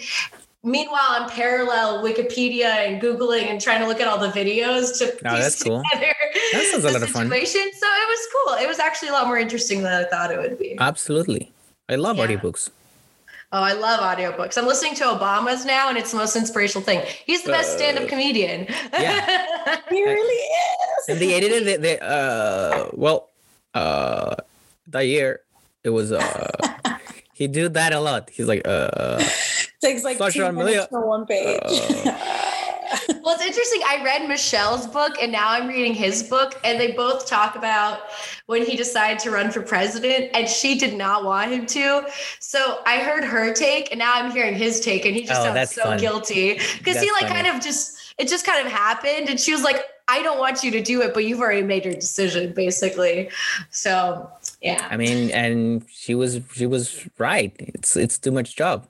Meanwhile, 0.64 0.98
I'm 1.08 1.30
parallel 1.30 2.04
Wikipedia 2.04 2.64
and 2.64 3.00
Googling 3.00 3.44
and 3.44 3.60
trying 3.60 3.80
to 3.80 3.86
look 3.86 4.00
at 4.00 4.08
all 4.08 4.18
the 4.18 4.28
videos 4.28 4.98
to 4.98 5.06
Oh, 5.24 5.36
piece 5.36 5.62
cool. 5.62 5.82
together 5.92 6.12
That 6.52 6.68
sounds 6.72 6.84
a 6.84 6.90
lot 6.90 7.02
of 7.02 7.08
fun. 7.08 7.28
situation. 7.30 7.62
So 7.72 7.86
it 7.86 8.08
was 8.08 8.18
cool. 8.34 8.54
It 8.64 8.68
was 8.68 8.78
actually 8.78 9.08
a 9.08 9.12
lot 9.12 9.26
more 9.28 9.38
interesting 9.38 9.82
than 9.82 10.04
I 10.04 10.06
thought 10.08 10.30
it 10.32 10.38
would 10.38 10.58
be. 10.58 10.76
Absolutely. 10.78 11.50
I 11.88 11.94
love 11.96 12.16
Yeah. 12.18 12.26
audiobooks. 12.26 12.70
Oh, 13.50 13.62
I 13.62 13.72
love 13.72 14.00
audiobooks. 14.00 14.58
I'm 14.58 14.66
listening 14.66 14.94
to 14.96 15.04
Obama's 15.04 15.64
now, 15.64 15.88
and 15.88 15.96
it's 15.96 16.10
the 16.10 16.18
most 16.18 16.36
inspirational 16.36 16.84
thing. 16.84 17.00
He's 17.24 17.42
the 17.44 17.50
best 17.52 17.70
Uh, 17.74 17.76
stand-up 17.78 18.08
comedian. 18.08 18.66
yeah. 18.92 19.76
He 19.88 20.04
really 20.04 20.34
is. 20.36 21.08
And 21.08 21.18
they 21.18 21.32
edited 21.34 21.66
it. 21.66 21.80
They, 21.80 21.98
uh, 21.98 22.88
well, 22.92 23.30
uh, 23.74 24.36
that 24.88 25.06
year 25.06 25.40
it 25.82 25.90
was. 25.90 26.12
Uh, 26.12 26.52
he 27.32 27.46
do 27.48 27.70
that 27.70 27.92
a 27.94 28.00
lot. 28.00 28.28
He's 28.30 28.46
like, 28.48 28.62
uh, 28.68 29.16
takes 29.80 30.04
like 30.04 30.18
Social 30.18 30.48
two 30.48 30.52
media. 30.52 30.64
minutes 30.84 30.86
for 30.90 31.06
one 31.06 31.24
page. 31.24 31.56
Well, 33.22 33.34
it's 33.36 33.44
interesting. 33.44 33.80
I 33.86 34.02
read 34.04 34.26
Michelle's 34.28 34.86
book 34.86 35.16
and 35.20 35.30
now 35.30 35.50
I'm 35.50 35.66
reading 35.68 35.92
his 35.92 36.22
book, 36.22 36.58
and 36.64 36.80
they 36.80 36.92
both 36.92 37.26
talk 37.26 37.56
about 37.56 38.00
when 38.46 38.64
he 38.64 38.76
decided 38.76 39.18
to 39.20 39.30
run 39.30 39.50
for 39.50 39.60
president, 39.60 40.30
and 40.34 40.48
she 40.48 40.78
did 40.78 40.94
not 40.96 41.24
want 41.24 41.52
him 41.52 41.66
to. 41.66 42.06
So 42.38 42.80
I 42.86 42.98
heard 42.98 43.24
her 43.24 43.52
take, 43.52 43.90
and 43.90 43.98
now 43.98 44.14
I'm 44.14 44.30
hearing 44.30 44.54
his 44.54 44.80
take, 44.80 45.04
and 45.04 45.14
he 45.14 45.24
just 45.24 45.40
Oh, 45.40 45.52
sounds 45.54 45.74
so 45.74 45.82
fun. 45.82 45.98
guilty 45.98 46.54
because 46.78 47.00
he 47.02 47.10
like 47.12 47.22
funny. 47.28 47.34
kind 47.42 47.46
of 47.56 47.62
just 47.62 47.98
it 48.18 48.28
just 48.28 48.46
kind 48.46 48.64
of 48.64 48.72
happened, 48.72 49.28
and 49.28 49.38
she 49.38 49.52
was 49.52 49.62
like, 49.62 49.82
"I 50.08 50.22
don't 50.22 50.38
want 50.38 50.62
you 50.64 50.70
to 50.70 50.80
do 50.82 51.02
it, 51.02 51.12
but 51.12 51.24
you've 51.24 51.40
already 51.40 51.62
made 51.62 51.84
your 51.84 51.94
decision, 51.94 52.52
basically." 52.54 53.30
So 53.70 54.30
yeah, 54.62 54.88
I 54.90 54.96
mean, 54.96 55.30
and 55.32 55.84
she 55.92 56.14
was 56.14 56.40
she 56.54 56.66
was 56.66 57.06
right. 57.18 57.52
It's 57.58 57.96
it's 57.96 58.16
too 58.18 58.30
much 58.32 58.56
job. 58.56 58.86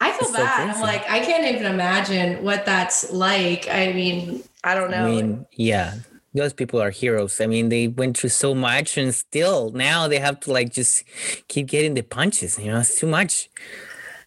I 0.00 0.12
feel 0.12 0.28
It's 0.28 0.32
so 0.32 0.38
bad. 0.44 0.70
I'm 0.70 0.80
like, 0.80 1.08
I 1.10 1.20
can't 1.20 1.44
even 1.46 1.66
imagine 1.66 2.42
what 2.44 2.66
that's 2.66 3.10
like. 3.12 3.68
I 3.70 3.92
mean, 3.92 4.42
I 4.64 4.74
don't 4.74 4.90
know. 4.90 5.06
I 5.06 5.10
mean, 5.10 5.46
yeah, 5.52 5.94
those 6.34 6.52
people 6.52 6.80
are 6.82 6.90
heroes. 6.90 7.40
I 7.40 7.46
mean, 7.46 7.70
they 7.70 7.88
went 7.88 8.18
through 8.18 8.30
so 8.30 8.54
much, 8.54 8.98
and 8.98 9.14
still 9.14 9.70
now 9.70 10.06
they 10.08 10.18
have 10.18 10.40
to 10.40 10.52
like 10.52 10.70
just 10.72 11.04
keep 11.48 11.68
getting 11.68 11.94
the 11.94 12.02
punches. 12.02 12.58
You 12.58 12.72
know, 12.72 12.80
it's 12.80 12.98
too 12.98 13.06
much. 13.06 13.48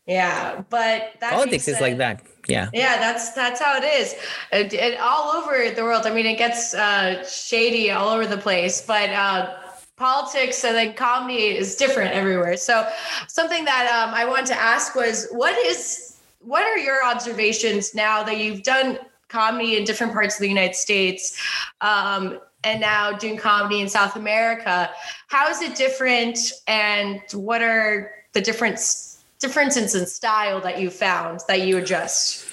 yeah, 0.08 0.64
but 0.70 1.20
Politics 1.20 1.68
is 1.68 1.80
like 1.80 1.98
that. 1.98 2.24
Yeah. 2.48 2.70
Yeah, 2.74 2.98
that's 2.98 3.34
that's 3.34 3.62
how 3.62 3.78
it 3.78 3.84
is, 3.84 4.16
and, 4.52 4.74
and 4.74 4.98
all 5.00 5.36
over 5.38 5.70
the 5.70 5.84
world. 5.84 6.08
I 6.08 6.12
mean, 6.12 6.26
it 6.26 6.38
gets 6.38 6.74
uh, 6.74 7.24
shady 7.28 7.92
all 7.92 8.10
over 8.10 8.26
the 8.26 8.38
place, 8.38 8.82
but 8.82 9.10
uh, 9.12 9.56
politics 10.00 10.64
and 10.64 10.76
then 10.76 10.94
comedy 10.94 11.58
is 11.58 11.76
different 11.76 12.14
everywhere. 12.14 12.58
So, 12.58 12.90
something 13.28 13.66
that 13.66 13.86
um, 13.92 14.16
I 14.16 14.26
wanted 14.26 14.48
to 14.48 14.56
ask 14.56 14.96
was, 14.96 15.28
what 15.32 15.56
is 15.66 16.18
what 16.40 16.64
are 16.64 16.78
your 16.78 17.06
observations 17.06 17.94
now 17.94 18.24
that 18.24 18.38
you've 18.38 18.64
done 18.64 18.98
comedy 19.28 19.78
in 19.78 19.84
different 19.84 20.14
parts 20.14 20.36
of 20.36 20.42
the 20.42 20.48
United 20.48 20.76
States, 20.76 21.40
um, 21.82 22.40
and 22.64 22.82
now 22.82 23.12
doing 23.12 23.38
comedy 23.38 23.82
in 23.82 23.90
South 23.90 24.16
America? 24.16 24.90
How 25.28 25.50
is 25.50 25.62
it 25.62 25.76
different, 25.76 26.40
and 26.68 27.22
what 27.34 27.62
are 27.62 28.12
the 28.34 28.42
difference 28.42 29.22
differences 29.40 29.96
in 29.96 30.06
style 30.06 30.60
that 30.62 30.80
you 30.80 30.90
found 30.90 31.42
that 31.48 31.62
you 31.62 31.78
adjust? 31.78 32.46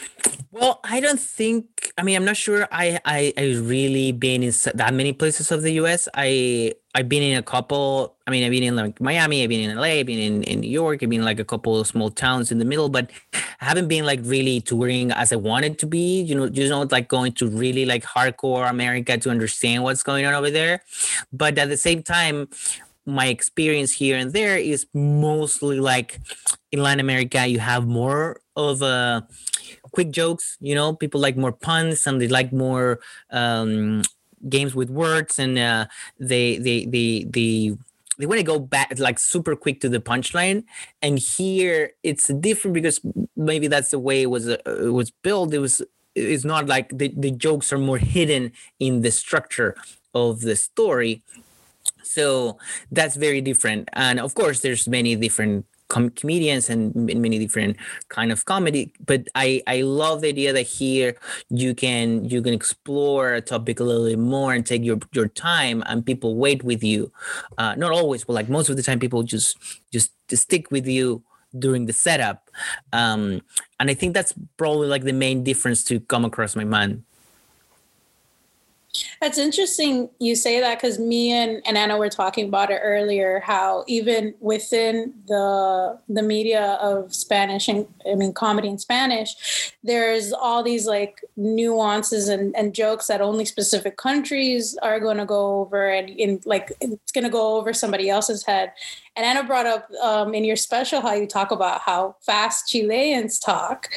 Well, 0.51 0.81
I 0.85 1.01
don't 1.01 1.21
think. 1.21 1.93
I 1.99 2.03
mean, 2.03 2.17
I'm 2.17 2.25
not 2.25 2.37
sure. 2.37 2.67
I 2.73 2.99
I 3.05 3.33
I 3.37 3.55
really 3.61 4.13
been 4.13 4.43
in 4.43 4.53
that 4.75 4.95
many 4.95 5.13
places 5.13 5.53
of 5.53 5.63
the 5.63 5.73
U.S. 5.85 6.09
I 6.15 6.73
I've 6.97 7.11
been 7.11 7.23
in 7.23 7.37
a 7.37 7.43
couple. 7.43 8.17
I 8.27 8.31
mean, 8.31 8.43
I've 8.43 8.51
been 8.51 8.63
in 8.63 8.75
like 8.75 8.99
Miami. 9.03 9.43
I've 9.43 9.51
been 9.51 9.69
in 9.69 9.77
LA. 9.77 10.01
I've 10.01 10.07
been 10.07 10.19
in 10.19 10.43
in 10.45 10.61
New 10.61 10.71
York. 10.71 11.03
I've 11.03 11.11
been 11.11 11.27
like 11.27 11.39
a 11.39 11.45
couple 11.45 11.79
of 11.79 11.87
small 11.87 12.09
towns 12.09 12.51
in 12.51 12.57
the 12.59 12.65
middle, 12.65 12.89
but 12.89 13.11
I 13.35 13.65
haven't 13.67 13.89
been 13.89 14.07
like 14.07 14.21
really 14.23 14.63
touring 14.63 15.13
as 15.13 15.31
I 15.31 15.37
wanted 15.37 15.79
to 15.81 15.87
be. 15.87 16.23
You 16.23 16.35
know, 16.35 16.45
you 16.47 16.67
know, 16.71 16.89
like 16.91 17.09
going 17.09 17.33
to 17.33 17.49
really 17.49 17.85
like 17.85 18.03
hardcore 18.03 18.71
America 18.71 19.19
to 19.19 19.29
understand 19.29 19.85
what's 19.85 20.03
going 20.03 20.25
on 20.25 20.33
over 20.33 20.51
there. 20.51 20.81
But 21.35 21.59
at 21.59 21.69
the 21.69 21.77
same 21.77 22.03
time, 22.03 22.49
my 23.05 23.27
experience 23.27 23.93
here 23.93 24.17
and 24.17 24.33
there 24.33 24.57
is 24.57 24.87
mostly 24.95 25.79
like 25.79 26.19
in 26.73 26.83
Latin 26.83 27.01
America, 27.01 27.47
you 27.47 27.59
have 27.59 27.87
more 27.87 28.41
of 28.57 28.81
a 28.81 29.29
quick 29.93 30.11
jokes 30.11 30.57
you 30.61 30.75
know 30.75 30.95
people 30.95 31.21
like 31.21 31.37
more 31.37 31.53
puns 31.53 32.07
and 32.07 32.21
they 32.21 32.29
like 32.29 32.53
more 32.53 33.01
um 33.31 34.03
games 34.49 34.75
with 34.75 34.91
words 34.91 35.39
and 35.39 35.59
uh 35.59 35.87
they 36.19 36.59
they 36.59 36.85
they 36.87 37.25
they 37.29 37.77
they 38.19 38.27
want 38.27 38.39
to 38.39 38.45
go 38.45 38.59
back 38.59 38.99
like 38.99 39.19
super 39.19 39.55
quick 39.55 39.81
to 39.81 39.89
the 39.89 40.01
punchline. 40.01 40.65
And 41.03 41.19
here 41.19 41.93
it's 42.03 42.29
different 42.29 42.75
because 42.75 43.01
maybe 43.37 43.69
that's 43.69 43.91
the 43.91 43.99
way 43.99 44.23
it 44.23 44.31
was 44.31 44.49
uh, 44.49 44.57
it 44.67 44.93
was 44.93 45.11
built. 45.11 45.53
It 45.53 45.59
was 45.59 45.83
it's 46.15 46.45
not 46.45 46.67
like 46.67 46.97
the, 46.97 47.13
the 47.17 47.31
jokes 47.31 47.73
are 47.73 47.79
more 47.79 47.99
hidden 47.99 48.53
in 48.81 49.03
the 49.03 49.11
structure 49.11 49.77
of 50.15 50.41
the 50.41 50.57
story. 50.57 51.23
So 52.03 52.59
that's 52.91 53.17
very 53.17 53.41
different. 53.41 53.89
And 53.93 54.19
of 54.21 54.35
course 54.35 54.61
there's 54.61 54.89
many 54.89 55.17
different 55.17 55.67
com- 55.89 56.11
comedians 56.11 56.69
and 56.69 56.95
many 56.95 57.39
different 57.39 57.77
kind 58.09 58.33
of 58.33 58.45
comedy 58.45 58.93
but 59.05 59.27
i 59.35 59.63
i 59.67 59.83
love 59.83 60.21
the 60.21 60.29
idea 60.29 60.53
that 60.53 60.63
here 60.63 61.17
you 61.51 61.75
can 61.75 62.25
you 62.25 62.43
can 62.43 62.53
explore 62.53 63.35
a 63.35 63.41
topic 63.41 63.81
a 63.81 63.85
little 63.85 64.07
bit 64.07 64.19
more 64.19 64.53
and 64.53 64.67
take 64.67 64.83
your 64.83 64.99
your 65.13 65.29
time 65.29 65.83
and 65.87 66.05
people 66.05 66.37
wait 66.37 66.63
with 66.63 66.83
you. 66.83 67.13
Uh 67.59 67.75
not 67.77 67.93
always 67.93 68.25
but 68.25 68.33
like 68.35 68.49
most 68.49 68.69
of 68.69 68.77
the 68.77 68.83
time 68.83 68.99
people 68.99 69.23
just 69.23 69.57
just, 69.93 70.13
just 70.29 70.43
stick 70.45 70.71
with 70.71 70.87
you 70.87 71.23
during 71.59 71.87
the 71.87 71.93
setup. 71.93 72.51
Um 72.93 73.43
and 73.81 73.91
i 73.91 73.95
think 73.95 74.15
that's 74.15 74.33
probably 74.57 74.89
like 74.89 75.05
the 75.05 75.13
main 75.13 75.45
difference 75.45 75.85
to 75.85 76.01
come 76.01 76.25
across 76.25 76.57
my 76.57 76.65
mind 76.65 77.03
That's 79.21 79.39
interesting 79.39 80.11
you 80.19 80.37
say 80.37 80.61
that 80.61 80.81
because 80.81 80.99
me 80.99 81.33
and, 81.33 81.63
and 81.67 81.77
Anna 81.77 81.97
were 81.97 82.09
talking 82.09 82.49
about 82.49 82.71
it 82.71 82.81
earlier, 82.83 83.41
how 83.41 83.85
even 83.87 84.35
within 84.41 85.15
the 85.27 85.99
the 86.09 86.23
media 86.23 86.79
of 86.81 87.15
Spanish 87.15 87.69
and 87.69 87.87
I 88.11 88.15
mean 88.15 88.33
comedy 88.33 88.69
in 88.69 88.79
Spanish, 88.79 89.73
there's 89.83 90.33
all 90.33 90.63
these 90.63 90.87
like 90.87 91.21
nuances 91.37 92.29
and, 92.29 92.55
and 92.57 92.75
jokes 92.75 93.07
that 93.07 93.21
only 93.21 93.45
specific 93.45 93.97
countries 93.97 94.77
are 94.83 95.01
gonna 95.01 95.27
go 95.27 95.61
over 95.61 95.89
and 95.89 96.11
in 96.11 96.41
like 96.45 96.73
it's 96.81 97.13
gonna 97.13 97.31
go 97.31 97.57
over 97.57 97.73
somebody 97.73 98.09
else's 98.09 98.45
head. 98.45 98.73
And 99.17 99.25
Anna 99.25 99.45
brought 99.45 99.67
up 99.67 99.89
um, 100.03 100.35
in 100.35 100.45
your 100.45 100.57
special 100.57 101.01
how 101.01 101.15
you 101.15 101.27
talk 101.27 101.51
about 101.51 101.81
how 101.81 102.17
fast 102.21 102.69
Chileans 102.69 103.39
talk. 103.39 103.89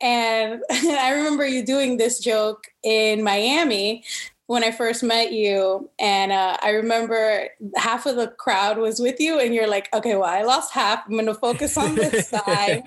And 0.00 0.62
I 0.70 1.12
remember 1.12 1.46
you 1.46 1.64
doing 1.64 1.96
this 1.96 2.20
joke 2.20 2.68
in 2.82 3.22
Miami 3.22 4.04
when 4.50 4.64
I 4.64 4.72
first 4.72 5.04
met 5.04 5.32
you, 5.32 5.88
and 6.00 6.32
uh, 6.32 6.56
I 6.60 6.70
remember 6.70 7.46
half 7.76 8.04
of 8.04 8.16
the 8.16 8.26
crowd 8.26 8.78
was 8.78 8.98
with 8.98 9.20
you, 9.20 9.38
and 9.38 9.54
you're 9.54 9.68
like, 9.68 9.88
"Okay, 9.94 10.16
well, 10.16 10.28
I 10.28 10.42
lost 10.42 10.72
half. 10.72 11.06
I'm 11.06 11.14
gonna 11.16 11.34
focus 11.34 11.76
on 11.76 11.94
this 11.94 12.26
side." 12.34 12.82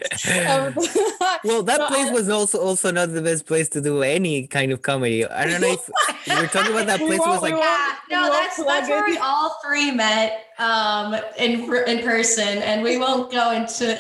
Um, 0.50 0.76
well 1.46 1.64
that 1.64 1.78
So 1.78 1.88
place 1.88 2.10
I- 2.10 2.12
was 2.12 2.28
also 2.28 2.60
also 2.60 2.92
not 2.92 3.14
the 3.14 3.22
best 3.22 3.46
place 3.46 3.70
to 3.70 3.80
do 3.82 4.04
any 4.04 4.46
kind 4.48 4.72
of 4.74 4.82
comedy 4.82 5.26
i 5.26 5.46
don't 5.46 5.62
know 5.62 5.72
if 5.80 5.90
you 6.28 6.36
were 6.36 6.48
talking 6.48 6.72
about 6.72 6.88
that 6.88 7.00
place 7.00 7.20
it 7.20 7.28
was 7.28 7.42
like 7.42 7.54
Yeah, 7.56 7.96
no, 8.12 8.30
that's 8.32 8.58
that's 8.64 8.90
where 8.90 9.06
we 9.06 9.18
all 9.18 9.58
three 9.64 9.92
met 9.92 10.48
um 10.60 11.16
in 11.38 11.52
in 11.88 12.04
person, 12.04 12.58
and 12.70 12.84
we 12.84 12.98
won't 12.98 13.32
go 13.32 13.52
into. 13.52 13.88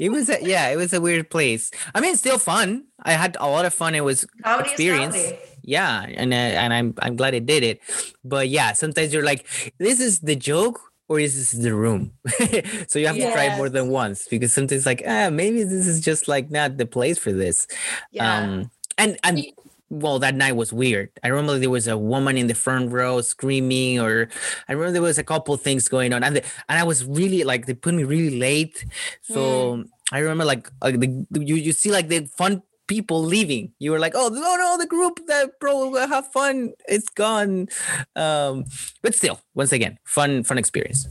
it 0.00 0.10
was 0.12 0.28
a, 0.28 0.38
yeah 0.42 0.68
it 0.68 0.76
was 0.76 0.92
a 0.92 1.00
weird 1.00 1.28
place 1.30 1.70
i 1.94 2.00
mean 2.00 2.16
still 2.16 2.38
fun 2.38 2.84
i 3.02 3.12
had 3.12 3.36
a 3.40 3.48
lot 3.48 3.64
of 3.64 3.72
fun 3.74 3.94
it 3.94 4.04
was 4.04 4.26
Comedy 4.42 4.66
is 4.66 4.72
experience 4.72 5.16
comedy. 5.16 5.38
Yeah 5.64 6.06
and 6.14 6.32
uh, 6.32 6.36
and 6.36 6.72
i'm 6.72 6.94
i'm 7.00 7.16
glad 7.16 7.34
it 7.34 7.46
did 7.46 7.62
it. 7.64 7.80
But 8.24 8.48
yeah 8.48 8.72
sometimes 8.72 9.12
you're 9.12 9.24
like 9.24 9.46
this 9.78 10.00
is 10.00 10.20
the 10.20 10.36
joke 10.36 10.80
or 11.08 11.20
is 11.20 11.36
this 11.36 11.52
the 11.52 11.74
room? 11.74 12.12
So 12.88 12.98
you 12.98 13.06
have 13.06 13.16
to 13.16 13.32
try 13.32 13.56
more 13.56 13.68
than 13.68 13.88
once 13.88 14.26
because 14.28 14.52
sometimes 14.52 14.86
like 14.86 15.02
ah 15.06 15.30
maybe 15.30 15.62
this 15.64 15.86
is 15.86 16.00
just 16.00 16.28
like 16.28 16.50
not 16.50 16.76
the 16.76 16.86
place 16.86 17.18
for 17.18 17.32
this. 17.32 17.66
Yeah. 18.12 18.38
um 18.38 18.70
and 18.98 19.18
and 19.24 19.44
well 19.90 20.18
that 20.18 20.34
night 20.34 20.56
was 20.56 20.72
weird. 20.72 21.10
I 21.22 21.28
remember 21.28 21.58
there 21.58 21.70
was 21.70 21.88
a 21.88 21.98
woman 21.98 22.36
in 22.36 22.46
the 22.46 22.54
front 22.54 22.92
row 22.92 23.20
screaming 23.20 24.00
or 24.00 24.28
i 24.68 24.72
remember 24.72 24.92
there 24.92 25.02
was 25.02 25.18
a 25.18 25.24
couple 25.24 25.56
things 25.56 25.88
going 25.88 26.12
on 26.12 26.24
and 26.24 26.36
the, 26.36 26.42
and 26.68 26.78
i 26.78 26.84
was 26.84 27.04
really 27.04 27.44
like 27.44 27.66
they 27.66 27.74
put 27.74 27.94
me 27.94 28.04
really 28.04 28.38
late. 28.38 28.84
So 29.22 29.84
i 30.12 30.18
remember 30.18 30.44
like 30.44 30.70
uh, 30.82 30.90
the, 30.92 31.08
you 31.32 31.56
you 31.56 31.72
see 31.72 31.90
like 31.90 32.08
the 32.08 32.26
fun 32.26 32.62
people 32.86 33.22
leaving. 33.22 33.72
You 33.78 33.92
were 33.92 33.98
like 33.98 34.12
oh 34.14 34.28
no 34.28 34.56
no 34.56 34.76
the 34.78 34.86
group 34.86 35.20
that 35.26 35.58
bro 35.60 35.94
have 36.06 36.30
fun 36.32 36.72
it's 36.88 37.08
gone. 37.08 37.68
Um 38.16 38.64
but 39.02 39.14
still 39.14 39.40
once 39.54 39.72
again 39.72 39.98
fun 40.04 40.44
fun 40.44 40.58
experience 40.58 41.08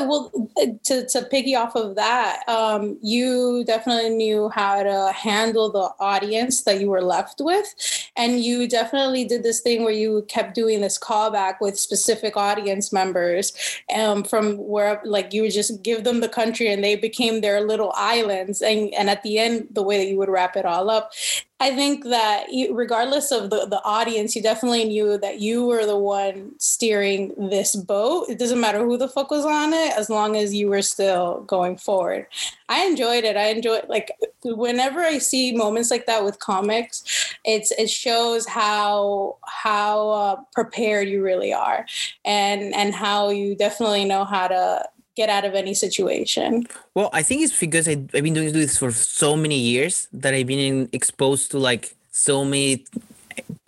well, 0.00 0.32
uh, 0.56 0.66
to, 0.84 1.06
to 1.06 1.22
piggy 1.22 1.54
off 1.54 1.74
of 1.76 1.94
that, 1.96 2.42
um, 2.48 2.98
you 3.02 3.64
definitely 3.66 4.10
knew 4.10 4.48
how 4.48 4.82
to 4.82 5.12
handle 5.12 5.70
the 5.70 5.90
audience 5.98 6.62
that 6.62 6.80
you 6.80 6.88
were 6.88 7.02
left 7.02 7.40
with. 7.40 7.74
And 8.16 8.40
you 8.40 8.68
definitely 8.68 9.24
did 9.24 9.42
this 9.42 9.60
thing 9.60 9.84
where 9.84 9.92
you 9.92 10.24
kept 10.28 10.54
doing 10.54 10.80
this 10.80 10.98
callback 10.98 11.56
with 11.60 11.78
specific 11.78 12.36
audience 12.36 12.92
members 12.92 13.52
um, 13.94 14.24
from 14.24 14.56
where, 14.56 15.00
like, 15.04 15.32
you 15.32 15.42
would 15.42 15.52
just 15.52 15.82
give 15.82 16.04
them 16.04 16.20
the 16.20 16.28
country 16.28 16.72
and 16.72 16.82
they 16.82 16.96
became 16.96 17.40
their 17.40 17.60
little 17.60 17.92
islands. 17.96 18.62
And, 18.62 18.92
and 18.94 19.10
at 19.10 19.22
the 19.22 19.38
end, 19.38 19.68
the 19.70 19.82
way 19.82 19.98
that 19.98 20.08
you 20.08 20.16
would 20.16 20.28
wrap 20.28 20.56
it 20.56 20.64
all 20.64 20.90
up, 20.90 21.12
I 21.58 21.74
think 21.74 22.04
that 22.04 22.48
regardless 22.70 23.32
of 23.32 23.48
the, 23.48 23.64
the 23.64 23.82
audience, 23.82 24.36
you 24.36 24.42
definitely 24.42 24.84
knew 24.84 25.16
that 25.16 25.40
you 25.40 25.64
were 25.64 25.86
the 25.86 25.96
one 25.96 26.52
steering 26.58 27.32
this 27.48 27.74
boat. 27.74 28.28
It 28.28 28.38
doesn't 28.38 28.60
matter 28.60 28.84
who 28.84 28.98
the 28.98 29.08
fuck 29.08 29.30
was 29.30 29.46
on 29.46 29.72
it, 29.72 29.92
as 29.96 30.10
long 30.10 30.36
as 30.36 30.52
you 30.52 30.68
were 30.68 30.82
still 30.82 31.40
going 31.46 31.78
forward. 31.78 32.26
I 32.68 32.84
enjoyed 32.84 33.24
it. 33.24 33.38
I 33.38 33.46
enjoy 33.46 33.80
like 33.88 34.12
whenever 34.44 35.00
I 35.00 35.16
see 35.16 35.56
moments 35.56 35.90
like 35.90 36.04
that 36.06 36.24
with 36.24 36.40
comics, 36.40 37.34
it's 37.44 37.70
it 37.72 37.88
shows 37.88 38.46
how 38.46 39.38
how 39.46 40.10
uh, 40.10 40.36
prepared 40.52 41.08
you 41.08 41.22
really 41.22 41.54
are, 41.54 41.86
and 42.26 42.74
and 42.74 42.94
how 42.94 43.30
you 43.30 43.54
definitely 43.56 44.04
know 44.04 44.26
how 44.26 44.48
to 44.48 44.86
get 45.16 45.28
out 45.28 45.44
of 45.44 45.54
any 45.54 45.74
situation. 45.74 46.66
Well, 46.94 47.10
I 47.12 47.22
think 47.22 47.42
it's 47.42 47.58
because 47.58 47.88
I, 47.88 47.92
I've 47.92 48.22
been 48.22 48.34
doing 48.34 48.52
this 48.52 48.78
for 48.78 48.92
so 48.92 49.36
many 49.36 49.58
years 49.58 50.08
that 50.12 50.34
I've 50.34 50.46
been 50.46 50.88
exposed 50.92 51.50
to 51.52 51.58
like 51.58 51.96
so 52.10 52.44
many 52.44 52.84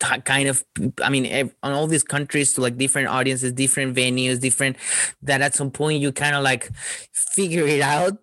kind 0.01 0.49
of 0.49 0.65
i 1.03 1.11
mean 1.11 1.53
on 1.63 1.73
all 1.73 1.87
these 1.87 2.03
countries 2.03 2.55
to 2.55 2.61
like 2.61 2.79
different 2.79 3.09
audiences 3.09 3.53
different 3.53 3.95
venues 3.95 4.41
different 4.41 4.77
that 5.23 5.43
at 5.43 5.55
some 5.55 5.71
point 5.71 6.01
you 6.01 6.11
kind 6.11 6.35
of 6.35 6.43
like 6.43 6.71
figure 7.13 7.67
it 7.67 7.83
out 7.83 8.17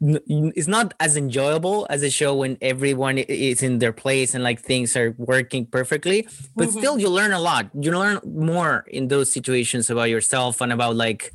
it's 0.00 0.68
not 0.68 0.94
as 1.00 1.16
enjoyable 1.16 1.86
as 1.90 2.02
a 2.02 2.10
show 2.10 2.36
when 2.36 2.56
everyone 2.60 3.18
is 3.18 3.62
in 3.62 3.78
their 3.78 3.92
place 3.92 4.34
and 4.34 4.44
like 4.44 4.60
things 4.60 4.96
are 4.96 5.14
working 5.18 5.66
perfectly 5.66 6.22
but 6.54 6.68
mm-hmm. 6.68 6.78
still 6.78 6.98
you 6.98 7.08
learn 7.08 7.32
a 7.32 7.40
lot 7.40 7.68
you 7.80 7.90
learn 7.90 8.20
more 8.24 8.84
in 8.88 9.08
those 9.08 9.32
situations 9.32 9.90
about 9.90 10.08
yourself 10.08 10.60
and 10.60 10.72
about 10.72 10.94
like 10.94 11.32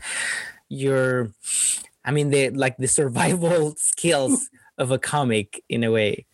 your 0.69 1.31
i 2.05 2.11
mean 2.11 2.29
the 2.29 2.49
like 2.51 2.77
the 2.77 2.87
survival 2.87 3.73
skills 3.77 4.49
of 4.77 4.91
a 4.91 4.99
comic 4.99 5.63
in 5.69 5.83
a 5.83 5.91
way 5.91 6.25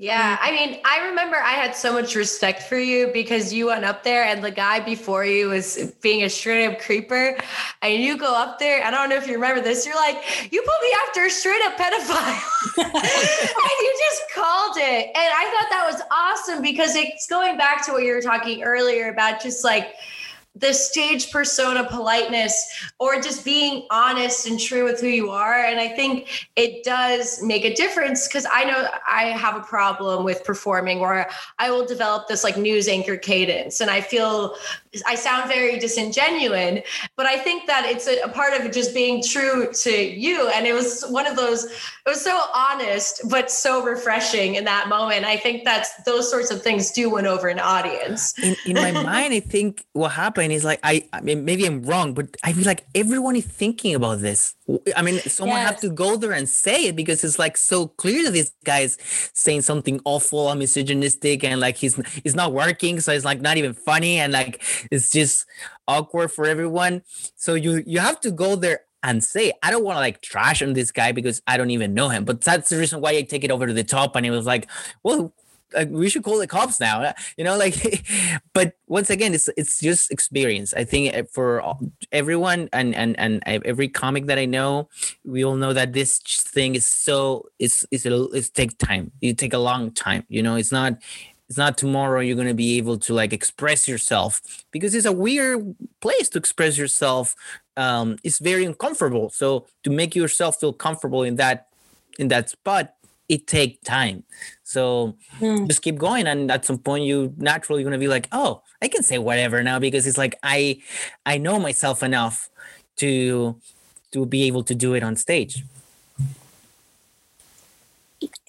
yeah, 0.00 0.38
I 0.40 0.50
mean, 0.52 0.80
I 0.82 1.06
remember 1.08 1.36
I 1.36 1.50
had 1.50 1.76
so 1.76 1.92
much 1.92 2.14
respect 2.14 2.62
for 2.62 2.78
you 2.78 3.10
because 3.12 3.52
you 3.52 3.66
went 3.66 3.84
up 3.84 4.02
there 4.02 4.24
and 4.24 4.42
the 4.42 4.50
guy 4.50 4.80
before 4.80 5.26
you 5.26 5.50
was 5.50 5.92
being 6.00 6.24
a 6.24 6.30
straight 6.30 6.64
up 6.64 6.80
creeper. 6.80 7.36
And 7.82 8.02
you 8.02 8.16
go 8.16 8.34
up 8.34 8.58
there, 8.58 8.82
I 8.82 8.90
don't 8.90 9.10
know 9.10 9.16
if 9.16 9.26
you 9.26 9.34
remember 9.34 9.60
this, 9.60 9.84
you're 9.84 9.94
like, 9.94 10.16
you 10.50 10.62
put 10.62 10.88
me 10.88 10.96
after 11.06 11.26
a 11.26 11.30
straight 11.30 11.60
up 11.66 11.76
pedophile. 11.76 12.40
and 12.78 12.94
you 12.94 13.94
just 14.08 14.22
called 14.34 14.78
it. 14.78 15.06
And 15.08 15.32
I 15.36 15.44
thought 15.52 15.68
that 15.68 15.90
was 15.92 16.02
awesome 16.10 16.62
because 16.62 16.96
it's 16.96 17.26
going 17.26 17.58
back 17.58 17.84
to 17.84 17.92
what 17.92 18.02
you 18.02 18.14
were 18.14 18.22
talking 18.22 18.62
earlier 18.62 19.10
about 19.10 19.42
just 19.42 19.64
like, 19.64 19.96
the 20.56 20.72
stage 20.72 21.30
persona 21.30 21.84
politeness 21.84 22.90
or 22.98 23.20
just 23.20 23.44
being 23.44 23.86
honest 23.90 24.48
and 24.48 24.58
true 24.58 24.82
with 24.84 25.00
who 25.00 25.06
you 25.06 25.30
are. 25.30 25.64
And 25.64 25.78
i 25.78 25.88
think 25.88 26.48
it 26.56 26.82
does 26.82 27.40
make 27.42 27.64
a 27.64 27.72
difference 27.74 28.26
because 28.26 28.46
i 28.52 28.64
know 28.64 28.88
i 29.06 29.26
have 29.26 29.54
a 29.54 29.60
problem 29.60 30.24
with 30.24 30.42
performing 30.44 30.98
where 30.98 31.30
i 31.58 31.70
will 31.70 31.86
develop 31.86 32.26
this 32.26 32.42
like 32.42 32.56
news 32.56 32.88
anchor 32.88 33.16
cadence. 33.16 33.80
And 33.80 33.90
i 33.90 34.00
feel 34.00 34.56
i 35.06 35.14
sound 35.14 35.48
very 35.48 35.78
disingenuous 35.78 36.80
but 37.16 37.26
i 37.26 37.38
think 37.38 37.68
that 37.68 37.84
it's 37.86 38.08
a, 38.08 38.20
a 38.22 38.28
part 38.28 38.52
of 38.60 38.72
just 38.72 38.92
being 38.92 39.22
true 39.22 39.72
to 39.72 39.90
you. 39.90 40.48
And 40.48 40.66
it 40.66 40.72
was 40.72 41.04
one 41.10 41.26
of 41.26 41.36
those 41.36 41.64
it 41.64 42.08
was 42.08 42.22
so 42.22 42.40
honest 42.54 43.22
but 43.28 43.52
so 43.52 43.84
refreshing 43.84 44.56
in 44.56 44.64
that 44.64 44.88
moment. 44.88 45.24
I 45.24 45.36
think 45.36 45.64
that's 45.64 45.90
those 46.02 46.28
sorts 46.28 46.50
of 46.50 46.62
things 46.62 46.90
do 46.90 47.08
win 47.10 47.26
over 47.26 47.46
an 47.46 47.60
audience. 47.60 48.36
In, 48.42 48.56
in 48.66 48.74
my 48.74 48.90
mind 49.04 49.32
i 49.32 49.40
think 49.40 49.84
what 49.92 50.10
happened 50.10 50.39
and 50.44 50.52
he's 50.52 50.64
like 50.64 50.80
I, 50.82 51.08
I 51.12 51.20
mean 51.20 51.44
maybe 51.44 51.66
I'm 51.66 51.82
wrong, 51.82 52.14
but 52.14 52.36
I 52.42 52.52
feel 52.52 52.64
like 52.64 52.86
everyone 52.94 53.36
is 53.36 53.46
thinking 53.46 53.94
about 53.94 54.20
this. 54.20 54.54
I 54.96 55.02
mean, 55.02 55.18
someone 55.20 55.58
yes. 55.58 55.68
have 55.68 55.80
to 55.80 55.90
go 55.90 56.16
there 56.16 56.32
and 56.32 56.48
say 56.48 56.86
it 56.86 56.96
because 56.96 57.24
it's 57.24 57.38
like 57.38 57.56
so 57.56 57.88
clear 57.88 58.24
that 58.24 58.32
this 58.32 58.52
guy 58.64 58.80
is 58.80 58.98
saying 59.34 59.62
something 59.62 60.00
awful 60.04 60.50
and 60.50 60.58
misogynistic 60.58 61.44
and 61.44 61.60
like 61.60 61.76
he's 61.76 61.96
he's 62.22 62.34
not 62.34 62.52
working, 62.52 63.00
so 63.00 63.12
it's 63.12 63.24
like 63.24 63.40
not 63.40 63.56
even 63.56 63.74
funny 63.74 64.18
and 64.18 64.32
like 64.32 64.62
it's 64.90 65.10
just 65.10 65.46
awkward 65.88 66.30
for 66.32 66.46
everyone. 66.46 67.02
So 67.36 67.54
you 67.54 67.82
you 67.86 67.98
have 68.00 68.20
to 68.20 68.30
go 68.30 68.56
there 68.56 68.80
and 69.02 69.22
say 69.24 69.52
I 69.62 69.70
don't 69.70 69.84
want 69.84 69.96
to 69.96 70.00
like 70.00 70.20
trash 70.20 70.62
on 70.62 70.72
this 70.72 70.90
guy 70.92 71.12
because 71.12 71.42
I 71.46 71.56
don't 71.56 71.70
even 71.70 71.94
know 71.94 72.08
him. 72.08 72.24
But 72.24 72.40
that's 72.40 72.68
the 72.68 72.78
reason 72.78 73.00
why 73.00 73.10
I 73.10 73.22
take 73.22 73.44
it 73.44 73.50
over 73.50 73.66
to 73.66 73.72
the 73.72 73.84
top. 73.84 74.16
And 74.16 74.26
it 74.26 74.30
was 74.30 74.46
like, 74.46 74.68
well, 75.02 75.32
like 75.74 75.88
we 75.90 76.08
should 76.08 76.22
call 76.22 76.38
the 76.38 76.46
cops 76.46 76.80
now 76.80 77.12
you 77.36 77.44
know 77.44 77.56
like 77.56 78.04
but 78.52 78.74
once 78.86 79.10
again 79.10 79.34
it's 79.34 79.48
it's 79.56 79.80
just 79.80 80.10
experience. 80.10 80.74
I 80.74 80.84
think 80.84 81.14
eh, 81.14 81.22
for 81.30 81.62
everyone 82.12 82.68
and 82.72 82.94
and 82.94 83.18
and 83.18 83.42
every 83.46 83.88
comic 83.88 84.26
that 84.26 84.38
i 84.38 84.44
know 84.44 84.88
we 85.24 85.44
all 85.44 85.56
know 85.56 85.72
that 85.72 85.92
this 85.92 86.18
thing 86.18 86.74
is 86.74 86.86
so 86.86 87.46
it's 87.58 87.84
it's 87.90 88.06
a, 88.06 88.24
it's 88.32 88.50
take 88.50 88.76
time. 88.78 89.12
You 89.20 89.34
take 89.34 89.54
a 89.54 89.58
long 89.58 89.92
time 89.92 90.24
you 90.28 90.42
know? 90.42 90.56
It's 90.56 90.72
not 90.72 90.94
it's 91.48 91.58
not 91.58 91.76
tomorrow 91.76 92.20
you're 92.20 92.36
going 92.36 92.46
to 92.48 92.54
be 92.54 92.78
able 92.78 92.96
to 92.98 93.12
like 93.12 93.32
express 93.32 93.88
yourself 93.88 94.40
because 94.70 94.94
it's 94.94 95.06
a 95.06 95.12
weird 95.12 95.74
place 96.00 96.28
to 96.30 96.38
express 96.38 96.78
yourself 96.78 97.34
um 97.76 98.16
it's 98.24 98.38
very 98.38 98.64
uncomfortable. 98.64 99.30
So 99.30 99.66
to 99.84 99.90
make 99.90 100.14
yourself 100.14 100.60
feel 100.60 100.72
comfortable 100.72 101.22
in 101.22 101.36
that 101.36 101.68
in 102.18 102.28
that 102.28 102.50
spot 102.50 102.94
it 103.30 103.46
take 103.46 103.82
time. 103.84 104.24
So 104.64 105.16
mm. 105.38 105.68
just 105.68 105.82
keep 105.82 105.96
going, 105.96 106.26
and 106.26 106.50
at 106.50 106.64
some 106.64 106.78
point, 106.78 107.04
you 107.04 107.32
naturally 107.38 107.84
gonna 107.84 107.98
be 107.98 108.08
like, 108.08 108.28
oh, 108.32 108.62
I 108.82 108.88
can 108.88 109.02
say 109.02 109.18
whatever 109.18 109.62
now 109.62 109.78
because 109.78 110.06
it's 110.06 110.18
like 110.18 110.34
I 110.42 110.82
I 111.24 111.38
know 111.38 111.58
myself 111.58 112.02
enough 112.02 112.50
to 112.96 113.56
to 114.12 114.26
be 114.26 114.42
able 114.48 114.64
to 114.64 114.74
do 114.74 114.94
it 114.94 115.02
on 115.02 115.14
stage. 115.16 115.64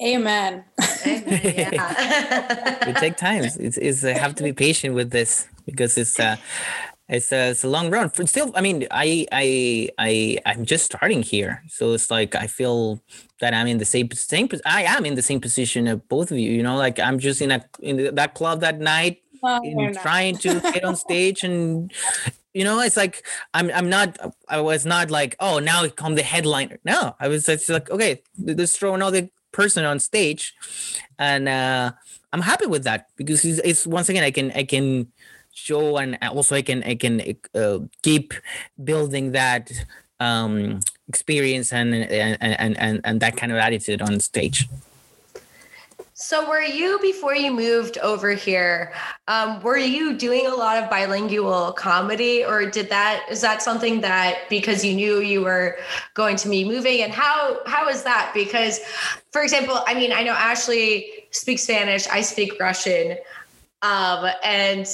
Amen. 0.02 0.66
Amen 1.06 1.24
yeah. 1.56 2.88
it 2.90 2.96
take 2.98 3.16
time. 3.18 3.44
It's, 3.44 3.78
it's 3.78 4.04
I 4.04 4.14
have 4.14 4.36
to 4.36 4.44
be 4.44 4.52
patient 4.52 4.96
with 4.96 5.12
this 5.12 5.48
because 5.66 5.98
it's 5.98 6.20
uh 6.20 6.38
it's 7.12 7.32
a, 7.34 7.50
it's 7.50 7.64
a 7.66 7.68
long 7.68 7.92
run. 7.92 8.10
For 8.10 8.26
still, 8.26 8.52
I 8.56 8.62
mean, 8.62 8.88
I 8.90 9.28
I 9.32 9.90
I 10.00 10.38
I'm 10.46 10.66
just 10.66 10.86
starting 10.86 11.22
here, 11.22 11.62
so 11.68 11.92
it's 11.92 12.10
like 12.10 12.36
I 12.36 12.48
feel 12.48 13.02
that 13.42 13.54
I'm 13.54 13.68
in 13.68 13.80
the 13.80 13.86
same 13.86 14.10
same. 14.12 14.48
I 14.66 14.84
am 14.84 15.06
in 15.06 15.16
the 15.16 15.22
same 15.22 15.42
position 15.42 15.88
of 15.88 16.08
both 16.08 16.32
of 16.32 16.38
you. 16.38 16.50
You 16.52 16.64
know, 16.64 16.78
like 16.78 17.00
I'm 17.00 17.20
just 17.20 17.42
in 17.42 17.52
a 17.52 17.66
in 17.82 18.16
that 18.16 18.34
club 18.34 18.62
that 18.62 18.80
night, 18.80 19.22
trying 20.02 20.38
to 20.38 20.62
get 20.62 20.86
on 20.86 20.96
stage 20.96 21.44
and 21.44 21.92
you 22.54 22.64
know 22.64 22.80
it's 22.82 22.98
like 22.98 23.26
i'm 23.54 23.72
i'm 23.72 23.90
not 23.90 24.18
i 24.50 24.60
was 24.60 24.86
not 24.86 25.10
like 25.10 25.36
oh 25.40 25.60
now 25.60 25.88
come 25.88 26.16
the 26.16 26.22
headliner 26.22 26.78
no 26.84 27.16
i 27.20 27.28
was 27.30 27.46
just 27.46 27.70
like 27.70 27.90
okay 27.90 28.22
let's 28.44 28.78
throw 28.78 28.94
another 28.94 29.30
person 29.54 29.86
on 29.86 30.00
stage 30.00 30.54
and 31.18 31.48
uh 31.48 31.92
i'm 32.34 32.42
happy 32.42 32.66
with 32.66 32.84
that 32.84 33.08
because 33.16 33.46
it's, 33.46 33.60
it's 33.64 33.88
once 33.88 34.10
again 34.10 34.24
i 34.24 34.32
can 34.32 34.52
i 34.52 34.64
can 34.64 35.08
show 35.54 35.98
and 35.98 36.18
also 36.22 36.56
I 36.56 36.62
can 36.62 36.84
I 36.84 36.96
can 36.96 37.22
uh, 37.56 37.80
keep 38.04 38.34
building 38.84 39.32
that 39.32 39.72
um, 40.20 40.80
experience 41.08 41.74
and 41.74 41.94
and, 41.94 42.38
and 42.42 42.78
and 42.78 43.02
and 43.04 43.20
that 43.20 43.38
kind 43.38 43.52
of 43.52 43.58
attitude 43.58 44.02
on 44.02 44.20
stage. 44.20 44.68
So, 46.22 46.48
were 46.48 46.62
you 46.62 47.00
before 47.02 47.34
you 47.34 47.52
moved 47.52 47.98
over 47.98 48.34
here? 48.34 48.94
Um, 49.28 49.60
were 49.64 49.80
you 49.80 50.16
doing 50.16 50.46
a 50.46 50.54
lot 50.54 50.78
of 50.78 50.88
bilingual 50.88 51.72
comedy, 51.72 52.46
or 52.46 52.68
did 52.70 52.90
that 52.92 53.26
is 53.32 53.42
that 53.42 53.64
something 53.64 54.02
that 54.02 54.48
because 54.48 54.86
you 54.86 54.94
knew 54.94 55.20
you 55.22 55.42
were 55.42 55.80
going 56.14 56.36
to 56.36 56.48
be 56.48 56.64
moving, 56.64 57.02
and 57.02 57.12
how 57.12 57.62
how 57.66 57.90
is 57.90 58.04
that? 58.04 58.34
Because, 58.36 58.80
for 59.32 59.42
example, 59.42 59.82
I 59.88 59.96
mean, 59.96 60.14
I 60.14 60.22
know 60.22 60.34
Ashley 60.34 61.28
speaks 61.32 61.64
Spanish, 61.64 62.08
I 62.08 62.22
speak 62.22 62.60
Russian. 62.60 63.18
Um, 63.84 64.30
and 64.44 64.86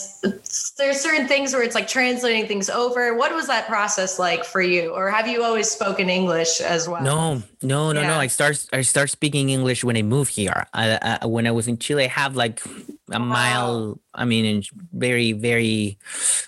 there's 0.77 1.01
certain 1.01 1.27
things 1.27 1.53
where 1.53 1.61
it's 1.61 1.75
like 1.75 1.87
translating 1.87 2.47
things 2.47 2.69
over. 2.69 3.15
What 3.15 3.33
was 3.33 3.47
that 3.47 3.67
process 3.67 4.17
like 4.17 4.45
for 4.45 4.61
you, 4.61 4.93
or 4.93 5.09
have 5.09 5.27
you 5.27 5.43
always 5.43 5.69
spoken 5.69 6.09
English 6.09 6.61
as 6.61 6.87
well? 6.87 7.03
No, 7.03 7.43
no, 7.61 7.91
no, 7.91 8.01
yeah. 8.01 8.07
no. 8.07 8.19
I 8.19 8.27
start 8.27 8.65
I 8.71 8.81
start 8.81 9.09
speaking 9.09 9.49
English 9.49 9.83
when 9.83 9.97
I 9.97 10.03
moved 10.03 10.31
here. 10.31 10.67
I, 10.73 11.17
I, 11.21 11.25
when 11.25 11.47
I 11.47 11.51
was 11.51 11.67
in 11.67 11.77
Chile, 11.77 12.05
I 12.05 12.07
have 12.07 12.35
like 12.37 12.65
a 13.11 13.19
wow. 13.19 13.25
mile. 13.25 13.99
I 14.13 14.23
mean, 14.23 14.63
very 14.93 15.33
very 15.33 15.97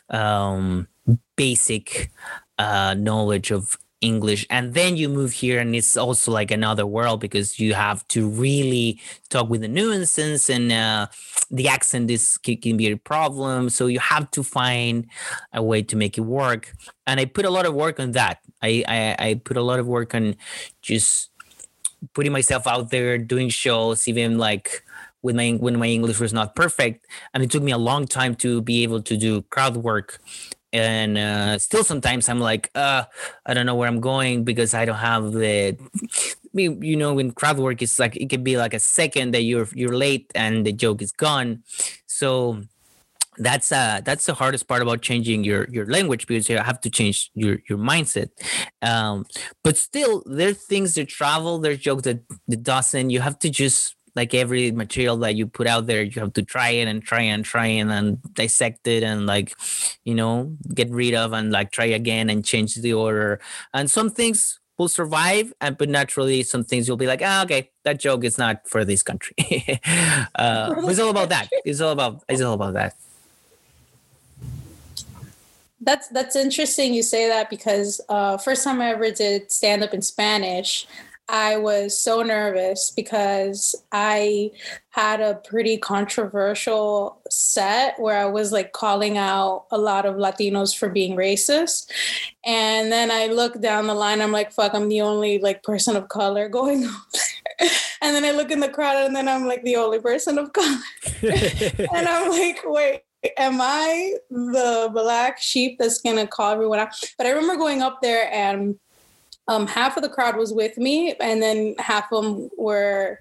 um, 0.10 0.88
basic 1.36 2.10
uh, 2.58 2.96
knowledge 2.98 3.52
of 3.52 3.78
English. 4.02 4.46
And 4.50 4.74
then 4.74 4.98
you 4.98 5.10
move 5.10 5.32
here 5.32 5.60
and 5.60 5.76
it's 5.76 5.98
also 5.98 6.32
like 6.32 6.52
another 6.52 6.86
world 6.86 7.20
because 7.20 7.60
you 7.60 7.74
have 7.74 8.08
to 8.10 8.30
really 8.30 9.00
talk 9.30 9.50
with 9.50 9.62
the 9.62 9.68
nuances 9.68 10.50
and 10.50 10.72
uh, 10.72 11.08
the 11.52 11.68
accent 11.68 12.10
is 12.10 12.38
can 12.38 12.78
be 12.78 12.88
a 12.88 12.98
problem. 12.98 13.70
So 13.70 13.88
you 13.88 14.00
have 14.00 14.32
to 14.32 14.44
find 14.44 15.08
a 15.54 15.62
way 15.62 15.82
to 15.84 15.96
make 15.96 16.18
it 16.18 16.22
work. 16.22 16.74
And 17.08 17.20
I 17.20 17.26
put 17.26 17.46
a 17.46 17.50
lot 17.50 17.66
of 17.66 17.74
work 17.74 18.00
on 18.00 18.12
that. 18.14 18.40
I, 18.62 18.84
I, 18.88 19.16
I 19.30 19.34
put 19.36 19.58
a 19.58 19.64
lot 19.64 19.80
of 19.80 19.88
work 19.88 20.16
on 20.16 20.36
just 20.82 21.30
putting 22.14 22.32
myself 22.32 22.68
out 22.68 22.92
there, 22.92 23.18
doing 23.18 23.50
shows, 23.50 24.08
even 24.08 24.38
like 24.38 24.84
with 25.22 25.36
my 25.36 25.52
when 25.52 25.78
my 25.78 25.88
English 25.88 26.20
was 26.20 26.32
not 26.32 26.56
perfect, 26.56 27.06
and 27.34 27.44
it 27.44 27.52
took 27.52 27.62
me 27.62 27.74
a 27.74 27.78
long 27.78 28.08
time 28.08 28.36
to 28.36 28.62
be 28.62 28.84
able 28.84 29.02
to 29.02 29.18
do 29.18 29.42
crowd 29.44 29.76
work 29.76 30.22
and 30.72 31.18
uh, 31.18 31.58
still 31.58 31.84
sometimes 31.84 32.30
i'm 32.30 32.40
like 32.40 32.70
uh 32.76 33.04
i 33.46 33.54
don't 33.54 33.66
know 33.66 33.76
where 33.76 33.88
i'm 33.88 34.00
going 34.00 34.44
because 34.44 34.74
i 34.74 34.86
don't 34.86 34.98
have 34.98 35.32
the 35.32 35.78
you 36.54 36.96
know, 36.96 37.20
in 37.20 37.32
crowd 37.32 37.58
work, 37.58 37.82
it's 37.82 38.00
like 38.00 38.16
it 38.16 38.30
could 38.30 38.44
be 38.44 38.58
like 38.58 38.74
a 38.74 38.80
second 38.80 39.32
that 39.34 39.44
you're 39.44 39.68
you're 39.74 39.96
late 39.96 40.32
and 40.36 40.66
the 40.66 40.74
joke 40.74 41.02
is 41.02 41.12
gone. 41.12 41.64
So 42.08 42.62
that's 43.38 43.72
uh 43.72 44.02
that's 44.04 44.26
the 44.26 44.34
hardest 44.34 44.68
part 44.68 44.82
about 44.82 45.02
changing 45.02 45.46
your 45.46 45.66
your 45.70 45.86
language 45.86 46.28
because 46.28 46.50
you 46.50 46.58
have 46.58 46.82
to 46.82 46.90
change 46.90 47.32
your 47.36 47.60
your 47.70 47.78
mindset 47.78 48.28
um 48.82 49.26
but 49.64 49.78
still 49.78 50.24
there 50.26 50.50
are 50.50 50.54
things 50.54 50.96
that 50.96 51.08
travel 51.08 51.58
there's 51.58 51.78
jokes 51.78 52.04
that, 52.04 52.20
that 52.50 52.64
doesn't 52.64 53.12
you 53.12 53.22
have 53.22 53.40
to 53.40 53.50
just 53.50 53.96
like 54.16 54.34
every 54.34 54.72
material 54.72 55.18
that 55.18 55.36
you 55.36 55.48
put 55.48 55.68
out 55.68 55.88
there 55.88 56.04
you 56.04 56.20
have 56.22 56.34
to 56.34 56.44
try 56.44 56.70
it 56.70 56.88
and 56.88 57.04
try 57.04 57.22
and 57.22 57.46
try 57.46 57.68
it 57.68 57.88
and 57.88 58.22
dissect 58.34 58.88
it 58.88 59.04
and 59.04 59.26
like 59.26 59.56
you 60.04 60.16
know 60.16 60.56
get 60.74 60.90
rid 60.90 61.14
of 61.14 61.34
and 61.34 61.52
like 61.52 61.72
try 61.72 61.86
again 61.86 62.30
and 62.30 62.46
change 62.46 62.76
the 62.76 62.94
order. 62.94 63.40
And 63.74 63.90
some 63.90 64.10
things 64.10 64.60
will 64.78 64.88
survive 64.88 65.54
and 65.60 65.78
but 65.78 65.90
naturally 65.90 66.42
some 66.44 66.64
things 66.64 66.88
you'll 66.88 66.98
be 66.98 67.08
like 67.08 67.22
ah, 67.24 67.44
okay 67.44 67.70
that 67.84 68.00
joke 68.00 68.24
is 68.24 68.38
not 68.38 68.68
for 68.68 68.86
this 68.86 69.04
country. 69.04 69.36
Uh 70.36 70.74
it's 70.88 71.00
all 71.00 71.10
about 71.10 71.30
that. 71.30 71.50
It's 71.66 71.82
all 71.82 71.92
about 71.92 72.24
it's 72.30 72.42
all 72.42 72.54
about 72.54 72.74
that. 72.74 72.96
That's 75.82 76.10
that's 76.10 76.36
interesting 76.36 76.94
you 76.94 77.04
say 77.04 77.28
that 77.30 77.50
because 77.50 78.02
uh, 78.10 78.38
first 78.38 78.64
time 78.64 78.82
I 78.82 78.90
ever 78.90 79.12
did 79.12 79.50
stand 79.52 79.82
up 79.82 79.94
in 79.94 80.02
Spanish, 80.02 80.86
I 81.30 81.58
was 81.58 82.00
so 82.00 82.24
nervous 82.24 82.92
because 82.92 83.76
I 83.92 84.50
had 84.90 85.22
a 85.22 85.36
pretty 85.36 85.78
controversial 85.78 87.22
set 87.30 88.00
where 88.00 88.18
I 88.18 88.26
was 88.26 88.52
like 88.52 88.74
calling 88.74 89.16
out 89.16 89.66
a 89.70 89.78
lot 89.78 90.08
of 90.08 90.16
Latinos 90.16 90.76
for 90.76 90.90
being 90.90 91.16
racist. 91.16 91.92
And 92.44 92.92
then 92.92 93.12
I 93.12 93.28
look 93.28 93.62
down 93.62 93.86
the 93.86 93.94
line, 93.94 94.22
I'm 94.22 94.32
like, 94.32 94.52
fuck, 94.52 94.74
I'm 94.74 94.90
the 94.90 95.02
only 95.02 95.38
like 95.38 95.62
person 95.62 95.96
of 95.96 96.10
color 96.10 96.50
going 96.50 96.86
on 96.86 97.02
there. 97.14 97.70
And 98.02 98.16
then 98.16 98.26
I 98.26 98.32
look 98.32 98.50
in 98.50 98.60
the 98.60 98.70
crowd 98.70 99.06
and 99.06 99.16
then 99.16 99.28
I'm 99.28 99.46
like 99.46 99.64
the 99.64 99.76
only 99.76 100.00
person 100.00 100.40
of 100.40 100.52
color. 100.54 100.80
and 101.22 102.08
I'm 102.08 102.32
like, 102.32 102.62
wait, 102.64 103.04
am 103.38 103.60
I 103.62 104.16
the 104.32 104.90
black 104.92 105.40
sheep 105.40 105.78
that's 105.78 106.02
gonna 106.02 106.26
call 106.26 106.54
everyone 106.54 106.80
out? 106.80 106.90
But 107.18 107.28
I 107.28 107.32
remember 107.32 107.58
going 107.58 107.84
up 107.84 108.02
there 108.02 108.34
and 108.34 108.80
um, 109.50 109.66
half 109.68 109.98
of 109.98 110.04
the 110.04 110.10
crowd 110.10 110.38
was 110.38 110.54
with 110.54 110.78
me, 110.78 111.16
and 111.20 111.42
then 111.42 111.76
half 111.80 112.12
of 112.12 112.24
them 112.24 112.50
were 112.58 113.20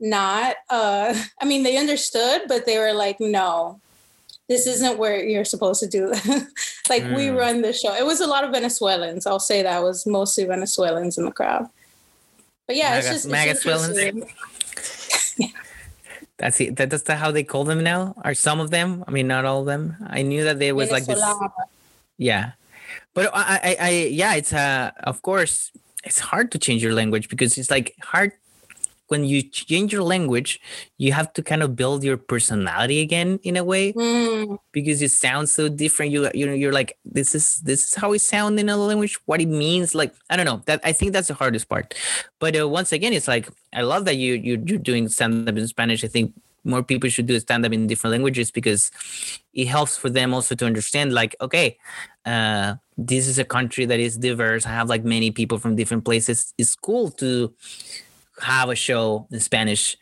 not. 0.00 0.56
Uh, 0.70 1.14
I 1.42 1.44
mean, 1.44 1.64
they 1.64 1.76
understood, 1.76 2.42
but 2.48 2.64
they 2.64 2.78
were 2.78 2.92
like, 2.92 3.18
"No, 3.20 3.80
this 4.48 4.66
isn't 4.66 4.98
where 4.98 5.22
you're 5.22 5.44
supposed 5.44 5.80
to 5.80 5.88
do 5.88 6.08
like 6.88 7.02
mm. 7.02 7.16
we 7.16 7.30
run 7.30 7.62
the 7.62 7.72
show. 7.72 7.94
It 7.94 8.06
was 8.06 8.20
a 8.20 8.26
lot 8.26 8.44
of 8.44 8.52
Venezuelans. 8.52 9.26
I'll 9.26 9.40
say 9.40 9.62
that 9.62 9.82
was 9.82 10.06
mostly 10.06 10.44
Venezuelans 10.44 11.18
in 11.18 11.24
the 11.24 11.32
crowd. 11.32 11.68
But 12.66 12.76
yeah, 12.76 12.96
it's 12.96 13.08
just 13.08 13.28
Venezuelans. 13.28 14.24
That's 16.36 16.60
it. 16.60 16.76
That, 16.76 16.90
that's 16.90 17.04
the, 17.04 17.16
how 17.16 17.30
they 17.30 17.44
call 17.44 17.64
them 17.64 17.82
now. 17.82 18.14
Are 18.24 18.34
some 18.34 18.60
of 18.60 18.70
them? 18.70 19.04
I 19.06 19.10
mean, 19.10 19.26
not 19.26 19.44
all 19.44 19.60
of 19.60 19.66
them. 19.66 19.96
I 20.06 20.22
knew 20.22 20.44
that 20.44 20.58
there 20.58 20.74
was 20.74 20.90
like 20.90 21.06
this. 21.06 21.22
Yeah, 22.16 22.52
but 23.14 23.30
I, 23.34 23.60
I, 23.62 23.76
I, 23.80 23.90
yeah, 24.10 24.34
it's 24.34 24.52
uh, 24.52 24.90
of 25.04 25.22
course, 25.22 25.72
it's 26.04 26.18
hard 26.18 26.50
to 26.52 26.58
change 26.58 26.82
your 26.82 26.94
language 26.94 27.28
because 27.28 27.56
it's 27.56 27.70
like 27.70 27.94
hard 28.02 28.32
when 29.08 29.24
you 29.24 29.42
change 29.42 29.92
your 29.92 30.02
language, 30.02 30.60
you 30.96 31.12
have 31.12 31.32
to 31.34 31.42
kind 31.42 31.62
of 31.62 31.76
build 31.76 32.02
your 32.02 32.16
personality 32.16 33.00
again 33.00 33.38
in 33.42 33.56
a 33.56 33.64
way 33.64 33.92
mm. 33.92 34.58
because 34.72 35.02
it 35.02 35.10
sounds 35.10 35.52
so 35.52 35.68
different. 35.68 36.12
You 36.12 36.30
you 36.34 36.46
know 36.46 36.54
you're 36.54 36.72
like 36.72 36.96
this 37.04 37.34
is 37.34 37.60
this 37.60 37.84
is 37.84 37.94
how 37.94 38.12
it 38.12 38.20
sounds 38.20 38.60
in 38.60 38.68
another 38.68 38.82
language. 38.82 39.18
What 39.26 39.40
it 39.40 39.48
means, 39.48 39.94
like 39.94 40.14
I 40.30 40.36
don't 40.36 40.46
know. 40.46 40.62
That 40.66 40.80
I 40.84 40.92
think 40.92 41.12
that's 41.12 41.28
the 41.28 41.34
hardest 41.34 41.68
part. 41.68 41.94
But 42.38 42.58
uh, 42.58 42.68
once 42.68 42.92
again, 42.92 43.12
it's 43.12 43.28
like 43.28 43.48
I 43.72 43.82
love 43.82 44.04
that 44.06 44.16
you 44.16 44.34
you 44.34 44.62
you're 44.64 44.78
doing 44.78 45.08
stand 45.08 45.48
up 45.48 45.56
in 45.56 45.66
Spanish. 45.68 46.02
I 46.02 46.08
think 46.08 46.32
more 46.64 46.82
people 46.82 47.10
should 47.10 47.26
do 47.26 47.38
stand 47.38 47.66
up 47.66 47.72
in 47.72 47.86
different 47.86 48.12
languages 48.12 48.50
because 48.50 48.90
it 49.52 49.66
helps 49.66 49.98
for 49.98 50.08
them 50.08 50.32
also 50.32 50.54
to 50.54 50.64
understand 50.64 51.12
like 51.12 51.36
okay 51.40 51.76
uh, 52.24 52.74
this 52.96 53.26
is 53.26 53.38
a 53.38 53.44
country 53.44 53.84
that 53.84 54.00
is 54.00 54.16
diverse 54.16 54.66
i 54.66 54.70
have 54.70 54.88
like 54.88 55.04
many 55.04 55.30
people 55.30 55.58
from 55.58 55.74
different 55.76 56.04
places 56.04 56.54
it's 56.58 56.74
cool 56.76 57.10
to 57.10 57.52
have 58.40 58.68
a 58.68 58.74
show 58.74 59.26
in 59.30 59.40
Spanish 59.40 59.96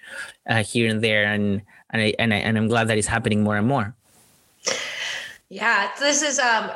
uh, 0.48 0.62
here 0.62 0.88
and 0.88 1.02
there, 1.02 1.24
and 1.24 1.62
and 1.90 2.02
I, 2.02 2.14
and 2.18 2.32
I, 2.32 2.38
and 2.38 2.56
I'm 2.56 2.68
glad 2.68 2.88
that 2.88 2.98
it's 2.98 3.06
happening 3.06 3.42
more 3.42 3.56
and 3.56 3.66
more. 3.66 3.94
Yeah, 5.48 5.90
this 5.98 6.22
is 6.22 6.38
um, 6.38 6.70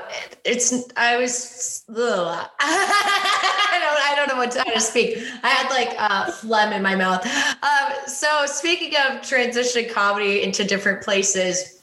it's 0.44 0.74
I 0.96 1.16
was. 1.16 1.84
I 1.88 3.78
don't 3.80 4.00
I 4.02 4.14
don't 4.16 4.28
know 4.28 4.36
what 4.36 4.50
to 4.50 4.80
speak. 4.80 5.18
I 5.42 5.48
had 5.48 5.70
like 5.70 5.94
uh, 5.98 6.30
phlegm 6.30 6.72
in 6.72 6.82
my 6.82 6.94
mouth. 6.94 7.24
Um, 7.62 7.92
so 8.06 8.44
speaking 8.46 8.92
of 9.08 9.22
transition 9.22 9.86
comedy 9.88 10.42
into 10.42 10.64
different 10.64 11.02
places 11.02 11.75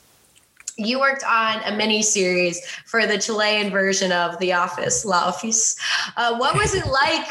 you 0.77 0.99
worked 0.99 1.23
on 1.23 1.61
a 1.63 1.75
mini 1.75 2.01
series 2.01 2.65
for 2.85 3.05
the 3.05 3.17
Chilean 3.17 3.69
version 3.69 4.11
of 4.11 4.37
The 4.39 4.53
Office, 4.53 5.05
La 5.05 5.31
Ofis. 5.31 5.77
Uh, 6.17 6.37
what 6.37 6.55
was 6.55 6.73
it 6.73 6.87
like? 6.87 7.27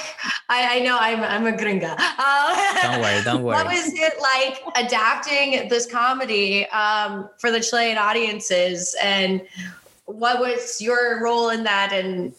I, 0.49 0.76
I, 0.76 0.80
know 0.80 0.97
I'm, 1.01 1.22
I'm 1.22 1.47
a 1.53 1.57
gringa. 1.57 1.95
Uh, 1.99 2.82
don't 2.82 3.01
worry, 3.01 3.22
don't 3.24 3.43
worry. 3.45 3.57
What 3.57 3.66
was 3.66 3.93
it 3.95 4.14
like 4.20 4.62
adapting 4.76 5.68
this 5.68 5.86
comedy 5.86 6.66
um, 6.68 7.28
for 7.38 7.51
the 7.51 7.61
Chilean 7.61 7.99
audiences? 7.99 8.97
And 9.03 9.43
what 10.07 10.40
was 10.40 10.80
your 10.80 11.22
role 11.22 11.51
in 11.51 11.64
that? 11.64 11.93
And 11.93 12.34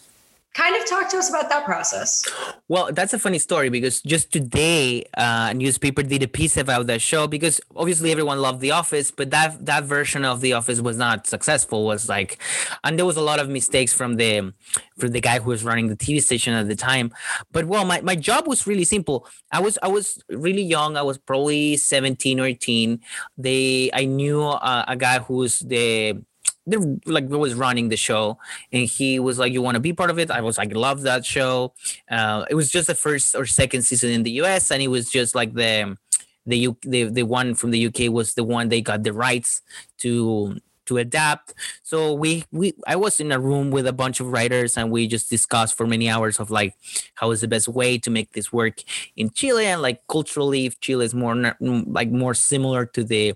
kind 0.54 0.76
of 0.76 0.88
talk 0.88 1.10
to 1.10 1.18
us 1.18 1.30
about 1.30 1.50
that 1.50 1.66
process. 1.66 2.26
Well 2.68 2.92
that's 2.92 3.14
a 3.14 3.20
funny 3.20 3.40
story 3.40 3.70
because 3.70 4.02
just 4.02 4.32
today 4.32 5.04
uh, 5.18 5.48
a 5.52 5.54
newspaper 5.54 6.04
did 6.04 6.22
a 6.24 6.28
piece 6.28 6.58
about 6.58 6.88
that 6.88 7.02
show 7.02 7.28
because 7.28 7.60
obviously 7.76 8.12
everyone 8.12 8.40
loved 8.40 8.62
the 8.62 8.72
office 8.72 9.12
but 9.12 9.32
that 9.32 9.66
that 9.66 9.84
version 9.84 10.24
of 10.26 10.42
the 10.42 10.54
office 10.54 10.80
was 10.80 10.98
not 10.98 11.28
successful 11.28 11.86
was 11.86 12.08
like 12.08 12.40
and 12.84 12.98
there 12.98 13.06
was 13.06 13.18
a 13.18 13.22
lot 13.22 13.40
of 13.40 13.50
mistakes 13.50 13.94
from 13.94 14.16
the 14.16 14.54
from 14.98 15.10
the 15.12 15.22
guy 15.22 15.40
who 15.40 15.50
was 15.50 15.64
running 15.64 15.88
the 15.88 15.96
tv 15.96 16.22
station 16.22 16.54
at 16.54 16.68
the 16.68 16.76
time. 16.76 17.12
But 17.52 17.66
well 17.66 17.86
my, 17.86 18.02
my 18.02 18.16
job 18.16 18.48
was 18.48 18.68
really 18.68 18.86
simple. 18.86 19.28
I 19.52 19.60
was 19.60 19.78
i 19.82 19.88
was 19.88 20.24
really 20.30 20.64
young. 20.64 20.98
I 20.98 21.02
was 21.02 21.18
probably 21.18 21.78
17 21.78 22.40
or 22.40 22.46
18 22.46 23.00
they 23.38 23.90
i 23.94 24.06
knew 24.06 24.44
uh, 24.44 24.86
a 24.88 24.96
guy 24.96 25.20
who's 25.20 25.60
the 25.60 26.22
like 26.66 27.28
was 27.28 27.56
running 27.56 27.90
the 27.90 27.98
show 27.98 28.38
and 28.72 28.88
he 28.88 29.20
was 29.20 29.38
like 29.38 29.52
you 29.52 29.62
want 29.62 29.76
to 29.76 29.82
be 29.82 29.94
part 29.94 30.10
of 30.10 30.20
it? 30.20 30.32
I 30.32 30.42
was 30.42 30.58
like 30.58 30.74
love 30.74 31.02
that 31.02 31.26
show. 31.26 31.74
Uh, 32.10 32.46
it 32.50 32.56
was 32.56 32.70
just 32.70 32.88
the 32.88 32.96
first 32.96 33.36
or 33.36 33.46
second 33.46 33.84
season 33.84 34.10
in 34.12 34.24
the 34.24 34.32
us 34.32 34.72
and 34.72 34.82
it 34.82 34.88
was 34.88 35.10
just 35.10 35.36
like 35.36 35.54
the 35.54 35.98
the 36.46 36.58
U, 36.58 36.78
the, 36.82 37.06
the 37.06 37.24
one 37.24 37.56
from 37.56 37.72
the 37.72 37.88
uk 37.88 38.00
was 38.12 38.34
the 38.34 38.44
one 38.44 38.68
they 38.68 38.82
got 38.82 39.04
the 39.04 39.14
rights 39.14 39.62
to 40.00 40.58
to 40.86 40.98
adapt. 40.98 41.54
So 41.84 42.14
we 42.14 42.44
we 42.52 42.74
I 42.88 42.96
was 42.96 43.20
in 43.20 43.32
a 43.32 43.40
room 43.40 43.72
with 43.72 43.88
a 43.88 43.94
bunch 43.94 44.20
of 44.20 44.28
writers 44.28 44.78
and 44.78 44.92
we 44.92 45.08
just 45.08 45.30
discussed 45.30 45.76
for 45.78 45.88
many 45.88 46.10
hours 46.10 46.40
of 46.40 46.52
like 46.52 46.76
how 47.16 47.32
is 47.32 47.42
the 47.42 47.48
best 47.48 47.68
way 47.68 47.98
to 48.00 48.10
make 48.10 48.34
this 48.34 48.52
work 48.52 48.82
in 49.16 49.30
Chile 49.32 49.66
and 49.66 49.82
like 49.82 50.02
culturally 50.08 50.66
if 50.66 50.80
Chile 50.80 51.06
is 51.06 51.14
more 51.14 51.56
like 51.60 52.10
more 52.12 52.34
similar 52.34 52.86
to 52.88 53.04
the 53.04 53.34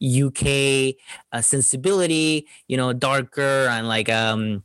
UK 0.00 0.96
uh, 1.32 1.40
sensibility, 1.40 2.46
you 2.68 2.76
know, 2.76 2.92
darker 2.92 3.68
and 3.70 3.88
like 3.88 4.08
um 4.08 4.62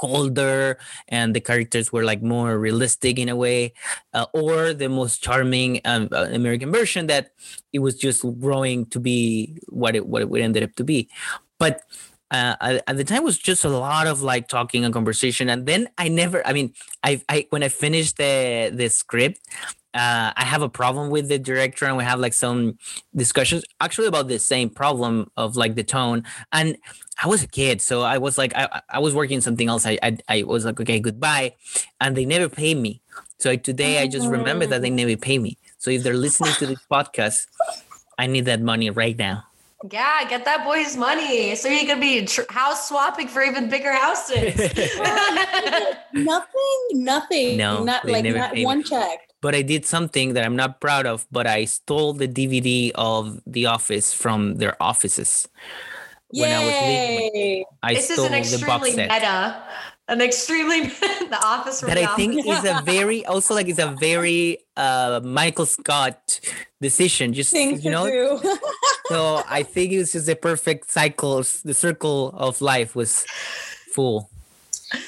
colder 0.00 0.78
and 1.08 1.36
the 1.36 1.40
characters 1.40 1.92
were 1.92 2.04
like 2.04 2.22
more 2.22 2.58
realistic 2.58 3.18
in 3.18 3.28
a 3.28 3.36
way 3.36 3.72
uh, 4.14 4.24
or 4.32 4.72
the 4.72 4.88
most 4.88 5.22
charming 5.22 5.78
um, 5.84 6.08
uh, 6.10 6.26
american 6.32 6.72
version 6.72 7.06
that 7.06 7.32
it 7.74 7.80
was 7.80 7.96
just 7.96 8.24
growing 8.40 8.86
to 8.86 8.98
be 8.98 9.54
what 9.68 9.94
it 9.94 10.06
what 10.06 10.22
it 10.22 10.40
ended 10.40 10.62
up 10.62 10.74
to 10.74 10.84
be 10.84 11.06
but 11.60 11.82
uh, 12.32 12.80
at 12.86 12.96
the 12.96 13.04
time 13.04 13.24
was 13.24 13.38
just 13.38 13.64
a 13.64 13.68
lot 13.68 14.06
of 14.06 14.22
like 14.22 14.48
talking 14.48 14.84
and 14.84 14.94
conversation 14.94 15.48
and 15.48 15.66
then 15.66 15.88
i 15.98 16.08
never 16.08 16.44
i 16.46 16.52
mean 16.52 16.72
i, 17.04 17.20
I 17.28 17.46
when 17.50 17.62
i 17.62 17.68
finished 17.68 18.16
the 18.16 18.70
the 18.74 18.88
script 18.88 19.40
uh, 19.94 20.32
i 20.36 20.44
have 20.44 20.62
a 20.62 20.68
problem 20.68 21.10
with 21.10 21.28
the 21.28 21.38
director 21.38 21.86
and 21.86 21.96
we 21.96 22.04
have 22.04 22.20
like 22.20 22.32
some 22.32 22.78
discussions 23.14 23.64
actually 23.80 24.06
about 24.06 24.28
the 24.28 24.38
same 24.38 24.70
problem 24.70 25.30
of 25.36 25.56
like 25.56 25.74
the 25.74 25.82
tone 25.82 26.24
and 26.52 26.76
i 27.22 27.26
was 27.26 27.42
a 27.42 27.48
kid 27.48 27.80
so 27.82 28.02
i 28.02 28.16
was 28.16 28.38
like 28.38 28.52
i, 28.56 28.80
I 28.88 29.00
was 29.00 29.14
working 29.14 29.40
something 29.40 29.68
else 29.68 29.84
I, 29.86 29.98
I, 30.02 30.18
I 30.28 30.42
was 30.44 30.64
like 30.64 30.80
okay 30.80 31.00
goodbye 31.00 31.54
and 32.00 32.16
they 32.16 32.24
never 32.24 32.48
paid 32.48 32.76
me. 32.76 33.02
So 33.38 33.56
today 33.56 34.00
i 34.00 34.06
just 34.06 34.28
remember 34.28 34.66
that 34.66 34.82
they 34.82 34.90
never 34.90 35.16
pay 35.16 35.38
me. 35.38 35.58
So 35.78 35.90
if 35.90 36.02
they're 36.02 36.14
listening 36.14 36.52
to 36.54 36.66
this 36.66 36.80
podcast 36.90 37.46
i 38.18 38.26
need 38.28 38.44
that 38.44 38.60
money 38.60 38.90
right 38.90 39.18
now 39.18 39.49
yeah, 39.90 40.24
get 40.28 40.44
that 40.44 40.64
boy's 40.64 40.96
money 40.96 41.54
so 41.56 41.70
he 41.70 41.86
could 41.86 42.00
be 42.00 42.26
tr- 42.26 42.42
house 42.50 42.88
swapping 42.88 43.28
for 43.28 43.42
even 43.42 43.70
bigger 43.70 43.92
houses. 43.92 44.54
nothing, 46.12 46.80
nothing. 46.92 47.56
No, 47.56 47.84
not 47.84 48.04
like 48.04 48.24
not 48.24 48.56
one 48.58 48.82
check. 48.84 49.28
But 49.40 49.54
I 49.54 49.62
did 49.62 49.86
something 49.86 50.34
that 50.34 50.44
I'm 50.44 50.56
not 50.56 50.82
proud 50.82 51.06
of. 51.06 51.26
But 51.32 51.46
I 51.46 51.64
stole 51.64 52.12
the 52.12 52.28
DVD 52.28 52.92
of 52.94 53.40
The 53.46 53.66
Office 53.66 54.12
from 54.12 54.56
their 54.56 54.76
offices. 54.82 55.48
Yay! 56.32 56.42
When 56.42 56.52
I 56.52 56.64
was 56.64 57.32
leaving, 57.32 57.64
I 57.82 57.94
this 57.94 58.10
is 58.10 58.18
an 58.18 58.34
extremely 58.34 58.90
meta 58.94 59.62
an 60.10 60.20
extremely 60.20 60.80
the 61.34 61.40
office 61.42 61.80
that 61.80 61.96
I 61.96 62.14
think 62.16 62.44
is 62.46 62.64
a 62.64 62.82
very 62.84 63.24
also 63.24 63.54
like 63.54 63.68
it's 63.68 63.78
a 63.78 63.94
very 63.98 64.58
uh 64.76 65.20
Michael 65.22 65.66
Scott 65.66 66.40
decision. 66.80 67.32
Just 67.32 67.52
Thing 67.52 67.80
you 67.80 67.90
know, 67.90 68.06
so 69.06 69.42
I 69.48 69.62
think 69.62 69.92
it 69.92 69.98
was 69.98 70.12
just 70.12 70.26
the 70.26 70.36
perfect 70.36 70.90
cycle. 70.90 71.38
The 71.64 71.74
circle 71.74 72.34
of 72.34 72.60
life 72.60 72.94
was 72.94 73.24
full. 73.94 74.28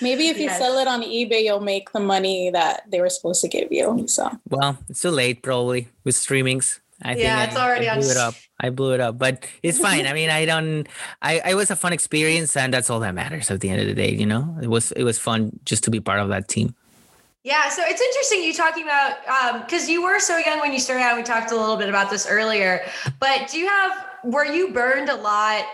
Maybe 0.01 0.29
if 0.29 0.39
you 0.39 0.45
yes. 0.45 0.59
sell 0.59 0.79
it 0.79 0.87
on 0.87 1.03
eBay, 1.03 1.43
you'll 1.43 1.59
make 1.59 1.91
the 1.91 2.01
money 2.01 2.51
that 2.51 2.89
they 2.89 3.01
were 3.01 3.11
supposed 3.11 3.41
to 3.43 3.49
give 3.49 3.73
you. 3.73 4.07
So 4.07 4.31
well, 4.49 4.79
it's 4.89 5.03
too 5.03 5.11
late 5.11 5.43
probably 5.43 5.89
with 6.05 6.15
streamings. 6.15 6.79
I 7.05 7.15
yeah, 7.15 7.45
it's 7.45 7.57
I, 7.57 7.67
already 7.67 7.89
I 7.89 7.99
blew 7.99 8.05
on. 8.05 8.11
it 8.11 8.17
up. 8.17 8.35
I 8.61 8.71
blew 8.71 8.93
it 8.93 9.01
up, 9.01 9.19
but 9.19 9.45
it's 9.63 9.79
fine. 9.89 10.07
I 10.07 10.13
mean, 10.13 10.31
I 10.31 10.45
don't. 10.45 10.87
I 11.21 11.51
it 11.51 11.55
was 11.55 11.71
a 11.71 11.77
fun 11.77 11.93
experience, 11.93 12.57
and 12.57 12.73
that's 12.73 12.91
all 12.91 13.01
that 13.01 13.15
matters 13.15 13.51
at 13.51 13.61
the 13.61 13.69
end 13.69 13.81
of 13.81 13.87
the 13.87 13.95
day. 13.95 14.13
You 14.13 14.27
know, 14.27 14.57
it 14.63 14.69
was 14.69 14.93
it 14.93 15.05
was 15.05 15.19
fun 15.19 15.59
just 15.65 15.85
to 15.85 15.91
be 15.91 16.01
part 16.01 16.21
of 16.21 16.29
that 16.29 16.49
team. 16.49 16.75
Yeah, 17.45 17.69
so 17.71 17.83
it's 17.85 18.01
interesting 18.01 18.45
you 18.45 18.55
talking 18.55 18.85
about 18.85 19.27
um, 19.27 19.61
because 19.63 19.85
um, 19.85 19.91
you 19.91 20.03
were 20.03 20.21
so 20.21 20.39
young 20.39 20.61
when 20.61 20.73
you 20.73 20.79
started 20.79 21.03
out. 21.03 21.17
We 21.17 21.25
talked 21.25 21.51
a 21.51 21.57
little 21.57 21.77
bit 21.77 21.89
about 21.89 22.09
this 22.09 22.27
earlier, 22.29 22.85
but 23.19 23.49
do 23.51 23.59
you 23.59 23.67
have 23.67 24.07
were 24.25 24.45
you 24.45 24.73
burned 24.73 25.09
a 25.09 25.17
lot 25.17 25.65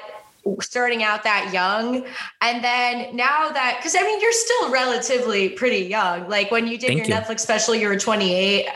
starting 0.60 1.02
out 1.02 1.22
that 1.24 1.50
young 1.52 2.06
and 2.40 2.64
then 2.64 3.14
now 3.14 3.50
that 3.50 3.76
because 3.78 3.94
i 3.94 4.02
mean 4.02 4.18
you're 4.20 4.32
still 4.32 4.70
relatively 4.70 5.50
pretty 5.50 5.84
young 5.84 6.26
like 6.28 6.50
when 6.50 6.66
you 6.66 6.78
did 6.78 6.86
Thank 6.88 7.06
your 7.06 7.06
you. 7.06 7.22
netflix 7.22 7.40
special 7.40 7.74
you 7.74 7.86
were 7.86 7.98
28 7.98 8.66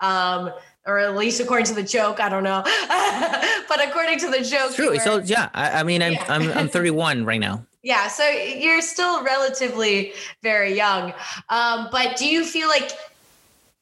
um 0.00 0.50
or 0.90 0.98
at 0.98 1.16
least 1.16 1.40
according 1.40 1.66
to 1.66 1.74
the 1.74 1.82
joke. 1.82 2.20
I 2.20 2.28
don't 2.28 2.44
know, 2.44 2.62
but 3.68 3.86
according 3.86 4.18
to 4.20 4.30
the 4.30 4.42
joke, 4.42 4.74
true. 4.74 4.90
Were, 4.90 4.98
so 4.98 5.18
yeah, 5.18 5.48
I, 5.54 5.80
I 5.80 5.82
mean, 5.82 6.02
I'm, 6.02 6.12
yeah. 6.12 6.24
I'm 6.28 6.50
I'm 6.52 6.68
31 6.76 7.24
right 7.24 7.40
now. 7.40 7.64
Yeah, 7.82 8.08
so 8.08 8.28
you're 8.28 8.82
still 8.82 9.24
relatively 9.24 10.12
very 10.42 10.74
young. 10.76 11.14
Um, 11.48 11.88
but 11.90 12.16
do 12.16 12.28
you 12.28 12.44
feel 12.44 12.68
like 12.68 12.90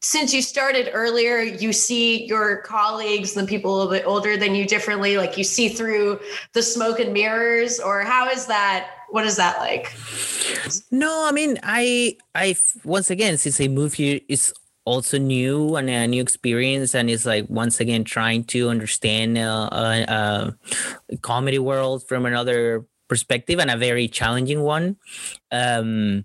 since 0.01 0.33
you 0.33 0.41
started 0.41 0.91
earlier, 0.93 1.39
you 1.41 1.73
see 1.73 2.25
your 2.27 2.59
colleagues 2.59 3.37
and 3.37 3.47
the 3.47 3.51
people 3.51 3.75
a 3.75 3.77
little 3.77 3.93
bit 3.93 4.07
older 4.07 4.37
than 4.37 4.55
you 4.55 4.67
differently? 4.67 5.17
Like 5.17 5.37
you 5.37 5.43
see 5.43 5.69
through 5.69 6.21
the 6.53 6.63
smoke 6.63 7.01
and 7.01 7.13
mirrors, 7.13 7.81
or 7.81 8.03
how 8.03 8.29
is 8.29 8.47
that? 8.47 8.91
What 9.11 9.25
is 9.25 9.37
that 9.37 9.59
like? 9.59 9.93
No, 10.93 11.27
I 11.27 11.33
mean, 11.33 11.59
I 11.65 12.17
I 12.35 12.55
once 12.85 13.11
again 13.11 13.37
since 13.39 13.61
I 13.61 13.67
moved 13.67 13.97
here, 13.97 14.21
it's 14.29 14.53
also 14.89 15.19
new 15.19 15.77
and 15.77 15.91
a 15.91 16.07
new 16.07 16.23
experience 16.23 16.95
and 16.95 17.11
it's 17.11 17.27
like 17.27 17.47
once 17.49 17.81
again 17.81 18.05
trying 18.05 18.45
to 18.45 18.71
understand 18.71 19.37
uh, 19.37 19.69
uh, 19.71 20.05
uh, 20.09 20.51
comedy 21.21 21.59
world 21.59 22.07
from 22.09 22.25
another 22.25 22.87
perspective 23.09 23.59
and 23.61 23.71
a 23.71 23.77
very 23.77 24.09
challenging 24.09 24.63
one. 24.63 24.97
Um, 25.53 26.25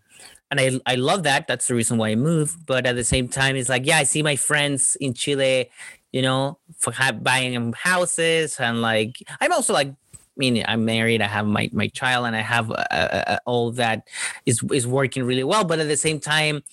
and 0.49 0.59
I, 0.59 0.79
I 0.85 0.95
love 0.95 1.23
that. 1.23 1.47
That's 1.47 1.67
the 1.67 1.75
reason 1.75 1.97
why 1.97 2.09
i 2.09 2.15
moved. 2.15 2.65
But 2.65 2.85
at 2.85 2.95
the 2.95 3.03
same 3.03 3.27
time 3.27 3.55
it's 3.55 3.69
like 3.69 3.85
yeah 3.85 3.97
i 3.97 4.03
see 4.03 4.23
my 4.23 4.35
friends 4.35 4.95
in 5.01 5.13
chile 5.13 5.69
you 6.13 6.21
know 6.21 6.59
for 6.77 6.93
buying 7.21 7.73
houses 7.73 8.59
and 8.59 8.81
like 8.81 9.17
i'm 9.41 9.51
also 9.51 9.73
like 9.73 9.91
mean, 10.37 10.63
I'm 10.67 10.85
married. 10.85 11.21
I 11.21 11.27
have 11.27 11.45
my 11.45 11.69
my 11.73 11.87
child, 11.87 12.25
and 12.25 12.35
I 12.35 12.41
have 12.41 12.71
uh, 12.71 12.75
uh, 12.91 13.37
all 13.45 13.71
that 13.73 14.07
is 14.45 14.63
is 14.71 14.87
working 14.87 15.23
really 15.23 15.43
well. 15.43 15.63
But 15.63 15.79
at 15.79 15.87
the 15.87 15.97
same 15.97 16.19
time, 16.19 16.63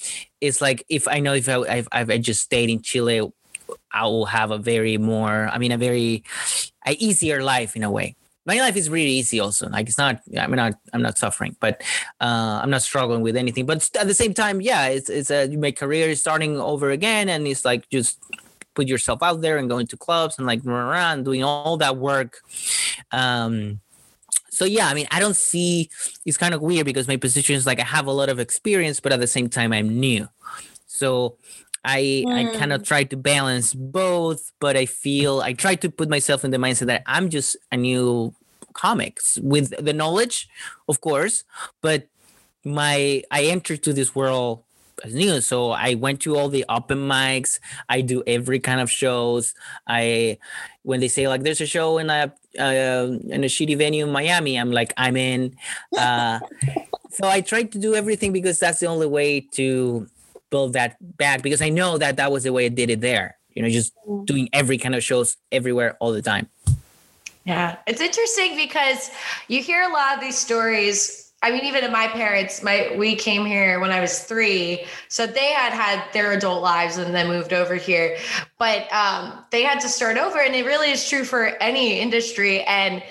it's 0.40 0.60
like 0.60 0.84
if 0.88 1.06
I 1.08 1.20
know 1.20 1.34
if 1.34 1.48
I 1.48 1.78
if 1.78 1.88
I 1.92 2.18
just 2.18 2.42
stayed 2.42 2.70
in 2.70 2.82
Chile, 2.82 3.30
I 3.92 4.04
will 4.04 4.26
have 4.26 4.50
a 4.50 4.58
very 4.58 4.98
more. 4.98 5.48
I 5.52 5.58
mean, 5.58 5.72
a 5.72 5.78
very 5.78 6.24
a 6.86 6.92
easier 6.92 7.42
life 7.42 7.76
in 7.76 7.82
a 7.82 7.90
way. 7.90 8.16
My 8.46 8.58
life 8.58 8.76
is 8.76 8.88
really 8.88 9.10
easy. 9.10 9.38
Also, 9.38 9.68
like 9.68 9.88
it's 9.88 9.98
not. 9.98 10.20
I'm 10.36 10.50
not. 10.52 10.74
I'm 10.92 11.02
not 11.02 11.18
suffering, 11.18 11.56
but 11.60 11.82
uh, 12.20 12.60
I'm 12.62 12.70
not 12.70 12.82
struggling 12.82 13.20
with 13.20 13.36
anything. 13.36 13.66
But 13.66 13.88
at 13.98 14.06
the 14.06 14.14
same 14.14 14.34
time, 14.34 14.60
yeah, 14.60 14.86
it's 14.86 15.10
it's 15.10 15.30
a 15.30 15.48
my 15.56 15.72
career 15.72 16.08
is 16.08 16.20
starting 16.20 16.58
over 16.58 16.90
again, 16.90 17.28
and 17.28 17.46
it's 17.46 17.64
like 17.64 17.88
just 17.90 18.18
put 18.74 18.88
yourself 18.88 19.22
out 19.22 19.40
there 19.40 19.58
and 19.58 19.68
going 19.68 19.86
to 19.86 19.96
clubs 19.96 20.38
and 20.38 20.46
like 20.46 20.60
run 20.64 20.86
around 20.86 21.24
doing 21.24 21.42
all 21.42 21.76
that 21.76 21.96
work 21.96 22.42
um 23.12 23.80
so 24.50 24.64
yeah 24.64 24.88
i 24.88 24.94
mean 24.94 25.06
i 25.10 25.18
don't 25.18 25.36
see 25.36 25.88
it's 26.24 26.36
kind 26.36 26.54
of 26.54 26.62
weird 26.62 26.86
because 26.86 27.08
my 27.08 27.16
position 27.16 27.54
is 27.54 27.66
like 27.66 27.80
i 27.80 27.84
have 27.84 28.06
a 28.06 28.12
lot 28.12 28.28
of 28.28 28.38
experience 28.38 29.00
but 29.00 29.12
at 29.12 29.20
the 29.20 29.26
same 29.26 29.48
time 29.48 29.72
i'm 29.72 29.98
new 29.98 30.28
so 30.86 31.36
i 31.84 32.24
mm. 32.26 32.32
i 32.32 32.56
kind 32.56 32.72
of 32.72 32.82
try 32.82 33.02
to 33.04 33.16
balance 33.16 33.74
both 33.74 34.52
but 34.60 34.76
i 34.76 34.86
feel 34.86 35.40
i 35.40 35.52
try 35.52 35.74
to 35.74 35.90
put 35.90 36.08
myself 36.08 36.44
in 36.44 36.50
the 36.50 36.58
mindset 36.58 36.86
that 36.86 37.02
i'm 37.06 37.28
just 37.28 37.56
a 37.72 37.76
new 37.76 38.34
comics 38.72 39.38
with 39.42 39.74
the 39.84 39.92
knowledge 39.92 40.48
of 40.88 41.00
course 41.00 41.44
but 41.80 42.06
my 42.64 43.22
i 43.30 43.44
entered 43.44 43.82
to 43.82 43.92
this 43.92 44.14
world 44.14 44.62
as 45.04 45.14
new. 45.14 45.40
So 45.40 45.70
I 45.70 45.94
went 45.94 46.20
to 46.22 46.36
all 46.36 46.48
the 46.48 46.64
open 46.68 46.98
mics. 46.98 47.58
I 47.88 48.00
do 48.00 48.22
every 48.26 48.60
kind 48.60 48.80
of 48.80 48.90
shows. 48.90 49.54
I 49.86 50.38
when 50.82 51.00
they 51.00 51.08
say 51.08 51.28
like 51.28 51.42
there's 51.42 51.60
a 51.60 51.66
show 51.66 51.98
in 51.98 52.10
a 52.10 52.32
uh, 52.58 53.18
in 53.28 53.44
a 53.44 53.48
shitty 53.48 53.76
venue 53.76 54.06
in 54.06 54.12
Miami, 54.12 54.56
I'm 54.56 54.72
like 54.72 54.92
I'm 54.96 55.16
in. 55.16 55.56
Uh, 55.96 56.40
so 57.10 57.28
I 57.28 57.40
tried 57.40 57.72
to 57.72 57.78
do 57.78 57.94
everything 57.94 58.32
because 58.32 58.58
that's 58.58 58.80
the 58.80 58.86
only 58.86 59.06
way 59.06 59.40
to 59.52 60.06
build 60.50 60.72
that 60.74 60.96
back. 61.16 61.42
Because 61.42 61.62
I 61.62 61.68
know 61.68 61.98
that 61.98 62.16
that 62.16 62.32
was 62.32 62.44
the 62.44 62.52
way 62.52 62.66
I 62.66 62.68
did 62.68 62.90
it 62.90 63.00
there. 63.00 63.36
You 63.54 63.62
know, 63.62 63.68
just 63.68 63.92
mm. 64.08 64.24
doing 64.26 64.48
every 64.52 64.78
kind 64.78 64.94
of 64.94 65.02
shows 65.02 65.36
everywhere 65.52 65.96
all 66.00 66.12
the 66.12 66.22
time. 66.22 66.48
Yeah, 67.44 67.76
it's 67.86 68.00
interesting 68.00 68.54
because 68.54 69.10
you 69.48 69.62
hear 69.62 69.82
a 69.82 69.92
lot 69.92 70.14
of 70.14 70.20
these 70.20 70.38
stories 70.38 71.29
I 71.42 71.50
mean, 71.50 71.64
even 71.64 71.90
my 71.90 72.06
parents, 72.08 72.62
my 72.62 72.94
we 72.98 73.16
came 73.16 73.46
here 73.46 73.80
when 73.80 73.90
I 73.90 74.00
was 74.00 74.20
three, 74.24 74.84
so 75.08 75.26
they 75.26 75.52
had 75.52 75.72
had 75.72 76.04
their 76.12 76.32
adult 76.32 76.62
lives 76.62 76.98
and 76.98 77.14
then 77.14 77.28
moved 77.28 77.54
over 77.54 77.76
here. 77.76 78.18
But 78.58 78.92
um, 78.92 79.44
they 79.50 79.62
had 79.62 79.80
to 79.80 79.88
start 79.88 80.18
over, 80.18 80.38
and 80.38 80.54
it 80.54 80.66
really 80.66 80.90
is 80.90 81.08
true 81.08 81.24
for 81.24 81.46
any 81.62 81.98
industry. 81.98 82.62
And 82.64 83.02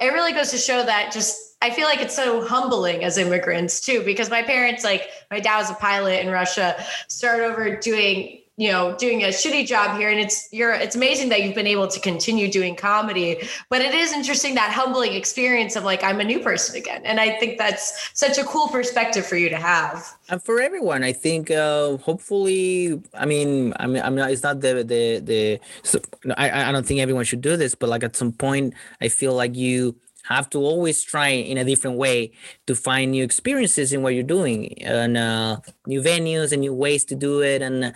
it 0.00 0.12
really 0.12 0.32
goes 0.32 0.50
to 0.50 0.58
show 0.58 0.84
that 0.84 1.12
just 1.12 1.56
I 1.62 1.70
feel 1.70 1.86
like 1.86 2.00
it's 2.00 2.14
so 2.14 2.44
humbling 2.44 3.04
as 3.04 3.18
immigrants 3.18 3.80
too, 3.80 4.02
because 4.04 4.30
my 4.30 4.42
parents, 4.42 4.84
like 4.84 5.08
my 5.30 5.40
dad 5.40 5.58
was 5.58 5.70
a 5.70 5.74
pilot 5.74 6.20
in 6.24 6.30
Russia, 6.30 6.76
started 7.08 7.44
over 7.44 7.76
doing 7.76 8.42
you 8.56 8.70
know 8.72 8.96
doing 8.96 9.22
a 9.24 9.28
shitty 9.28 9.66
job 9.66 9.98
here. 9.98 10.10
And 10.10 10.18
it's 10.18 10.48
you're 10.52 10.72
it's 10.72 10.96
amazing 10.96 11.28
that 11.30 11.42
you've 11.42 11.54
been 11.54 11.66
able 11.66 11.88
to 11.88 12.00
continue 12.00 12.50
doing 12.50 12.74
comedy 12.74 13.48
but 13.68 13.80
it 13.80 13.94
is 13.94 14.12
interesting 14.12 14.54
that 14.54 14.70
humbling 14.72 15.12
experience 15.14 15.76
of 15.76 15.84
like 15.84 16.02
i'm 16.02 16.20
a 16.20 16.24
new 16.24 16.40
person 16.40 16.76
again. 16.76 17.02
And 17.04 17.20
i 17.20 17.30
think 17.38 17.58
that's 17.58 18.10
such 18.14 18.38
a 18.38 18.44
cool 18.44 18.68
perspective 18.68 19.26
for 19.26 19.36
you 19.36 19.48
to 19.48 19.56
have. 19.56 20.16
And 20.28 20.42
for 20.42 20.60
everyone 20.60 21.04
i 21.04 21.12
think 21.12 21.50
uh 21.50 21.96
hopefully 21.98 23.00
i 23.14 23.26
mean 23.26 23.74
i 23.78 23.86
mean 23.86 24.02
i'm 24.02 24.14
not 24.14 24.30
it's 24.30 24.42
not 24.42 24.60
the 24.60 24.82
the 24.82 25.20
the 25.20 25.60
so, 25.82 26.00
i 26.36 26.68
i 26.68 26.72
don't 26.72 26.86
think 26.86 27.00
everyone 27.00 27.24
should 27.24 27.40
do 27.40 27.56
this 27.56 27.74
but 27.74 27.88
like 27.88 28.02
at 28.02 28.16
some 28.16 28.32
point 28.32 28.74
i 29.00 29.08
feel 29.08 29.34
like 29.34 29.54
you 29.54 29.94
have 30.28 30.50
to 30.50 30.58
always 30.58 31.02
try 31.02 31.28
in 31.28 31.58
a 31.58 31.64
different 31.64 31.96
way 31.96 32.32
to 32.66 32.74
find 32.74 33.12
new 33.12 33.22
experiences 33.22 33.92
in 33.92 34.02
what 34.02 34.14
you're 34.14 34.22
doing 34.22 34.80
and 34.82 35.16
uh, 35.16 35.58
new 35.86 36.02
venues 36.02 36.52
and 36.52 36.60
new 36.60 36.74
ways 36.74 37.04
to 37.04 37.14
do 37.14 37.42
it. 37.42 37.62
And 37.62 37.84
uh, 37.84 37.92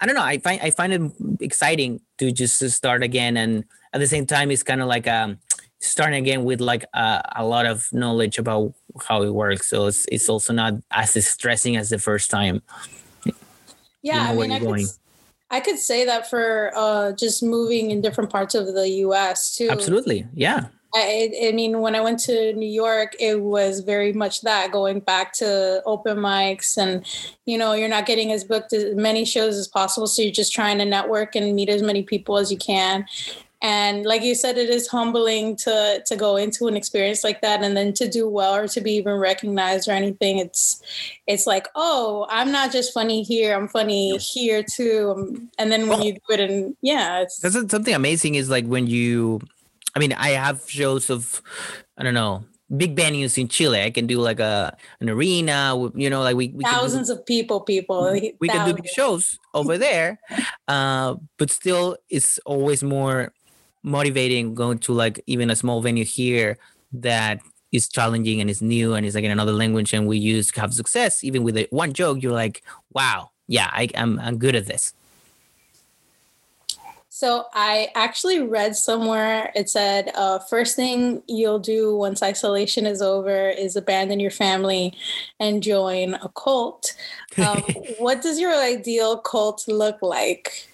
i 0.00 0.06
don't 0.06 0.16
know 0.16 0.22
i 0.22 0.38
find 0.38 0.60
i 0.60 0.70
find 0.70 0.92
it 0.92 1.12
exciting 1.40 2.00
to 2.18 2.30
just 2.30 2.58
to 2.60 2.70
start 2.70 3.02
again. 3.02 3.36
And 3.36 3.64
at 3.92 4.00
the 4.00 4.06
same 4.06 4.26
time 4.26 4.50
it's 4.50 4.62
kind 4.62 4.80
of 4.80 4.88
like 4.88 5.06
um 5.06 5.38
starting 5.80 6.18
again 6.18 6.44
with 6.44 6.60
like 6.60 6.84
uh, 6.94 7.20
a 7.36 7.44
lot 7.44 7.66
of 7.66 7.86
knowledge 7.92 8.38
about 8.38 8.72
how 9.06 9.22
it 9.22 9.34
works. 9.34 9.68
So 9.68 9.86
it's, 9.86 10.06
it's 10.10 10.30
also 10.30 10.54
not 10.54 10.72
as 10.90 11.12
stressing 11.26 11.76
as 11.76 11.90
the 11.90 11.98
first 11.98 12.30
time. 12.30 12.62
Yeah 14.02 14.32
you 14.32 14.38
know 14.38 14.42
I 14.42 14.46
mean, 14.46 14.52
I 14.52 14.58
could, 14.60 14.86
I 15.50 15.60
could 15.60 15.78
say 15.78 16.04
that 16.06 16.30
for 16.30 16.72
uh, 16.74 17.12
just 17.12 17.42
moving 17.42 17.90
in 17.90 18.00
different 18.00 18.30
parts 18.30 18.54
of 18.54 18.66
the 18.66 18.88
us 18.88 19.56
too. 19.56 19.68
Absolutely. 19.70 20.26
Yeah 20.34 20.68
I, 20.94 21.32
I, 21.48 21.52
mean, 21.52 21.80
when 21.80 21.96
I 21.96 22.00
went 22.00 22.20
to 22.20 22.52
New 22.52 22.68
York, 22.68 23.16
it 23.18 23.40
was 23.40 23.80
very 23.80 24.12
much 24.12 24.42
that 24.42 24.70
going 24.70 25.00
back 25.00 25.32
to 25.34 25.82
open 25.84 26.18
mics, 26.18 26.78
and 26.78 27.04
you 27.46 27.58
know, 27.58 27.72
you're 27.72 27.88
not 27.88 28.06
getting 28.06 28.30
as 28.30 28.44
booked 28.44 28.72
as 28.72 28.94
many 28.94 29.24
shows 29.24 29.56
as 29.56 29.66
possible, 29.66 30.06
so 30.06 30.22
you're 30.22 30.30
just 30.30 30.52
trying 30.52 30.78
to 30.78 30.84
network 30.84 31.34
and 31.34 31.54
meet 31.54 31.68
as 31.68 31.82
many 31.82 32.04
people 32.04 32.38
as 32.38 32.52
you 32.52 32.58
can. 32.58 33.06
And 33.60 34.04
like 34.04 34.22
you 34.22 34.34
said, 34.34 34.58
it 34.58 34.68
is 34.68 34.86
humbling 34.86 35.56
to 35.56 36.02
to 36.04 36.16
go 36.16 36.36
into 36.36 36.68
an 36.68 36.76
experience 36.76 37.24
like 37.24 37.40
that, 37.40 37.62
and 37.62 37.76
then 37.76 37.92
to 37.94 38.06
do 38.06 38.28
well 38.28 38.54
or 38.54 38.68
to 38.68 38.80
be 38.80 38.92
even 38.92 39.14
recognized 39.14 39.88
or 39.88 39.92
anything. 39.92 40.38
It's 40.38 40.82
it's 41.26 41.46
like, 41.46 41.66
oh, 41.74 42.26
I'm 42.28 42.52
not 42.52 42.72
just 42.72 42.92
funny 42.92 43.22
here; 43.22 43.56
I'm 43.56 43.66
funny 43.68 44.18
here 44.18 44.62
too. 44.62 45.48
And 45.58 45.72
then 45.72 45.88
when 45.88 46.02
you 46.02 46.12
do 46.12 46.20
it, 46.28 46.40
and 46.40 46.76
yeah, 46.82 47.22
it's 47.22 47.38
that's 47.38 47.54
something 47.54 47.94
amazing. 47.94 48.34
Is 48.34 48.50
like 48.50 48.66
when 48.66 48.86
you 48.86 49.40
I 49.94 49.98
mean, 49.98 50.12
I 50.12 50.30
have 50.30 50.68
shows 50.68 51.10
of, 51.10 51.40
I 51.96 52.02
don't 52.02 52.14
know, 52.14 52.44
big 52.76 52.96
venues 52.96 53.38
in 53.38 53.48
Chile. 53.48 53.82
I 53.82 53.90
can 53.90 54.06
do 54.06 54.20
like 54.20 54.40
a 54.40 54.76
an 55.00 55.08
arena, 55.08 55.74
you 55.94 56.10
know, 56.10 56.22
like 56.22 56.36
we, 56.36 56.48
we 56.48 56.64
thousands 56.64 57.08
do, 57.08 57.14
of 57.14 57.26
people, 57.26 57.60
people. 57.60 58.18
We 58.40 58.48
can 58.48 58.66
do 58.66 58.74
big 58.74 58.88
shows 58.88 59.38
over 59.52 59.78
there, 59.78 60.18
uh, 60.68 61.16
but 61.38 61.50
still, 61.50 61.96
it's 62.08 62.38
always 62.44 62.82
more 62.82 63.32
motivating 63.82 64.54
going 64.54 64.78
to 64.78 64.92
like 64.92 65.22
even 65.26 65.50
a 65.50 65.56
small 65.56 65.82
venue 65.82 66.04
here 66.04 66.56
that 66.92 67.40
is 67.70 67.88
challenging 67.88 68.40
and 68.40 68.48
is 68.48 68.62
new 68.62 68.94
and 68.94 69.04
is 69.04 69.14
like 69.14 69.24
in 69.24 69.30
another 69.30 69.52
language 69.52 69.92
and 69.92 70.06
we 70.06 70.16
use 70.16 70.50
to 70.50 70.60
have 70.60 70.72
success 70.72 71.22
even 71.22 71.42
with 71.42 71.66
one 71.70 71.92
joke 71.92 72.22
you're 72.22 72.32
like 72.32 72.62
wow 72.94 73.28
yeah 73.46 73.68
I, 73.72 73.88
I'm, 73.94 74.18
I'm 74.20 74.38
good 74.38 74.54
at 74.54 74.64
this 74.64 74.94
So 77.14 77.46
I 77.54 77.92
actually 77.94 78.40
read 78.42 78.74
somewhere 78.74 79.52
it 79.54 79.70
said, 79.70 80.10
uh, 80.16 80.40
first 80.40 80.74
thing 80.74 81.22
you'll 81.28 81.60
do 81.60 81.94
once 81.94 82.24
isolation 82.24 82.86
is 82.86 83.00
over 83.00 83.50
is 83.50 83.76
abandon 83.76 84.18
your 84.18 84.32
family 84.32 84.92
and 85.38 85.62
join 85.62 86.14
a 86.14 86.28
cult. 86.34 86.92
Um, 87.38 87.62
what 87.98 88.20
does 88.20 88.40
your 88.40 88.52
ideal 88.52 89.16
cult 89.18 89.62
look 89.68 90.02
like? 90.02 90.66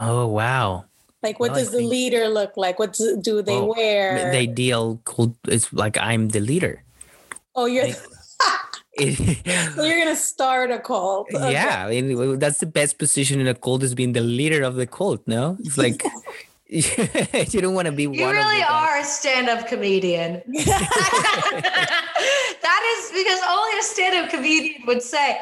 oh 0.00 0.26
wow 0.26 0.84
Like, 1.22 1.38
what 1.38 1.52
Well, 1.52 1.60
does 1.60 1.70
the 1.70 1.82
leader 1.82 2.26
look 2.26 2.56
like? 2.56 2.80
What 2.80 2.94
do, 2.94 3.16
do 3.22 3.40
they 3.40 3.52
Well, 3.52 3.76
wear? 3.76 4.32
the 4.32 4.38
ideal 4.38 5.00
cult 5.04 5.36
is 5.46 5.72
like 5.72 5.96
i'm 5.98 6.30
the 6.30 6.40
leader 6.40 6.82
oh, 7.54 7.66
you're 7.66 7.86
they- 7.86 7.94
so 8.98 9.82
you're 9.84 9.98
gonna 9.98 10.16
start 10.16 10.70
a 10.70 10.78
cult. 10.78 11.28
Okay. 11.34 11.52
yeah 11.52 11.86
I 11.86 12.00
mean, 12.00 12.38
that's 12.38 12.58
the 12.58 12.66
best 12.66 12.98
position 12.98 13.40
in 13.40 13.46
a 13.46 13.54
cult 13.54 13.82
is 13.82 13.94
being 13.94 14.12
the 14.12 14.20
leader 14.20 14.62
of 14.62 14.74
the 14.74 14.86
cult 14.86 15.22
no 15.26 15.56
it's 15.60 15.78
like 15.78 16.02
you 16.68 17.60
don't 17.62 17.72
want 17.72 17.86
to 17.86 17.92
be 17.92 18.02
You 18.02 18.10
one 18.10 18.34
really 18.36 18.60
of 18.60 18.68
the 18.68 18.68
guys. 18.68 18.68
are 18.68 18.98
a 19.00 19.04
stand-up 19.04 19.68
comedian. 19.68 20.42
That 22.68 22.82
is 22.98 23.10
because 23.12 23.40
only 23.48 23.78
a 23.78 23.82
stand-up 23.82 24.28
comedian 24.28 24.84
would 24.86 25.02
say, 25.02 25.40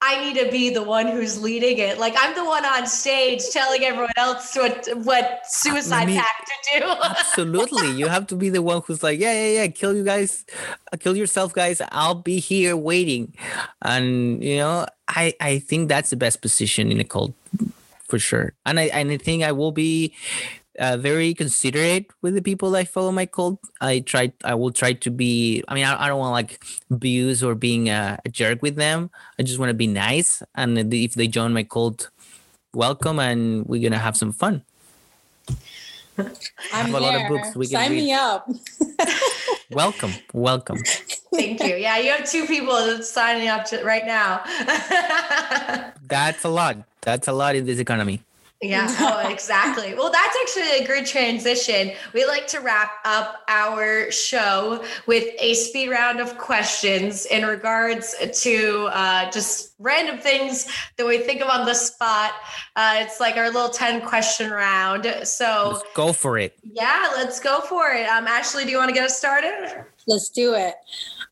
I 0.00 0.22
need 0.22 0.38
to 0.38 0.48
be 0.48 0.70
the 0.70 0.82
one 0.82 1.08
who's 1.08 1.42
leading 1.42 1.78
it. 1.78 1.98
Like 1.98 2.14
I'm 2.16 2.36
the 2.36 2.44
one 2.44 2.64
on 2.64 2.86
stage 2.86 3.42
telling 3.50 3.82
everyone 3.82 4.12
else 4.16 4.54
what 4.54 4.86
what 5.02 5.40
suicide 5.44 6.06
pact 6.06 6.48
to 6.72 6.78
do. 6.78 6.86
Absolutely. 6.86 7.90
You 7.98 8.06
have 8.06 8.28
to 8.28 8.36
be 8.36 8.48
the 8.48 8.62
one 8.62 8.82
who's 8.86 9.02
like, 9.02 9.18
yeah, 9.18 9.32
yeah, 9.32 9.62
yeah, 9.62 9.66
kill 9.66 9.96
you 9.96 10.04
guys, 10.04 10.44
uh, 10.92 10.96
kill 10.96 11.16
yourself, 11.16 11.52
guys. 11.52 11.82
I'll 11.90 12.14
be 12.14 12.38
here 12.38 12.76
waiting. 12.76 13.34
And 13.82 14.42
you 14.42 14.58
know, 14.58 14.86
I 15.08 15.34
I 15.40 15.58
think 15.58 15.88
that's 15.88 16.10
the 16.10 16.16
best 16.16 16.42
position 16.42 16.92
in 16.92 17.00
a 17.00 17.04
cult 17.04 17.34
for 18.06 18.20
sure. 18.20 18.52
And 18.64 18.78
I 18.78 18.84
and 18.84 19.10
I 19.10 19.16
think 19.16 19.42
I 19.42 19.50
will 19.50 19.72
be 19.72 20.14
uh, 20.78 20.96
very 20.96 21.34
considerate 21.34 22.06
with 22.22 22.34
the 22.34 22.42
people 22.42 22.70
that 22.72 22.88
follow 22.88 23.12
my 23.12 23.26
cult. 23.26 23.60
I 23.80 24.00
try 24.00 24.32
I 24.44 24.54
will 24.54 24.72
try 24.72 24.92
to 24.94 25.10
be 25.10 25.62
I 25.68 25.74
mean 25.74 25.84
I, 25.84 26.04
I 26.04 26.08
don't 26.08 26.18
want 26.18 26.32
like 26.32 26.62
abuse 26.90 27.42
or 27.42 27.54
being 27.54 27.88
a, 27.88 28.18
a 28.24 28.28
jerk 28.28 28.62
with 28.62 28.76
them. 28.76 29.10
I 29.38 29.42
just 29.42 29.58
want 29.58 29.70
to 29.70 29.74
be 29.74 29.86
nice 29.86 30.42
and 30.54 30.78
if 30.92 31.14
they 31.14 31.28
join 31.28 31.52
my 31.52 31.64
cult 31.64 32.10
welcome 32.74 33.18
and 33.18 33.66
we're 33.66 33.80
going 33.80 33.92
to 33.92 33.98
have 33.98 34.16
some 34.16 34.32
fun. 34.32 34.62
I'm 36.18 36.86
have 36.86 36.94
a 36.94 37.00
lot 37.00 37.14
of 37.20 37.28
books 37.28 37.54
we 37.54 37.66
can 37.66 37.72
Sign 37.72 37.90
read. 37.92 38.04
me 38.04 38.12
up. 38.12 38.48
Welcome. 39.70 40.12
Welcome. 40.32 40.78
Thank 41.32 41.62
you. 41.62 41.76
Yeah, 41.76 41.98
you 41.98 42.10
have 42.10 42.28
two 42.28 42.46
people 42.46 42.74
that's 42.74 43.08
signing 43.08 43.48
up 43.48 43.66
to, 43.66 43.84
right 43.84 44.04
now. 44.04 44.42
That's 46.08 46.42
a 46.44 46.48
lot. 46.48 46.78
That's 47.02 47.28
a 47.28 47.32
lot 47.32 47.54
in 47.54 47.66
this 47.66 47.78
economy. 47.78 48.22
Yeah, 48.60 48.88
oh, 48.98 49.28
exactly. 49.30 49.94
Well, 49.94 50.10
that's 50.10 50.36
actually 50.42 50.84
a 50.84 50.86
good 50.86 51.06
transition. 51.06 51.92
We 52.12 52.26
like 52.26 52.48
to 52.48 52.58
wrap 52.60 52.94
up 53.04 53.42
our 53.46 54.10
show 54.10 54.84
with 55.06 55.32
a 55.38 55.54
speed 55.54 55.90
round 55.90 56.18
of 56.18 56.36
questions 56.38 57.24
in 57.26 57.44
regards 57.46 58.16
to 58.42 58.88
uh, 58.92 59.30
just 59.30 59.74
random 59.78 60.18
things 60.18 60.66
that 60.96 61.06
we 61.06 61.18
think 61.18 61.40
of 61.40 61.48
on 61.48 61.66
the 61.66 61.74
spot. 61.74 62.32
Uh, 62.74 62.96
it's 62.98 63.20
like 63.20 63.36
our 63.36 63.46
little 63.46 63.68
10 63.68 64.00
question 64.04 64.50
round. 64.50 65.06
So, 65.22 65.74
Let's 65.74 65.84
go 65.94 66.12
for 66.12 66.36
it. 66.36 66.58
yeah, 66.64 67.12
let's 67.16 67.38
go 67.38 67.60
for 67.60 67.92
it. 67.92 68.08
Um, 68.08 68.26
Ashley, 68.26 68.64
do 68.64 68.72
you 68.72 68.78
want 68.78 68.88
to 68.88 68.94
get 68.94 69.04
us 69.04 69.16
started? 69.16 69.84
Let's 70.08 70.30
do 70.30 70.54
it. 70.54 70.74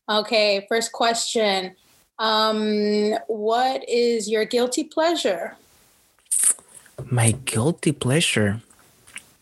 Okay, 0.07 0.65
first 0.69 0.93
question. 0.93 1.75
Um, 2.19 3.15
what 3.27 3.87
is 3.89 4.29
your 4.29 4.45
guilty 4.45 4.85
pleasure? 4.85 5.57
My 7.05 7.31
guilty 7.45 7.91
pleasure. 7.91 8.61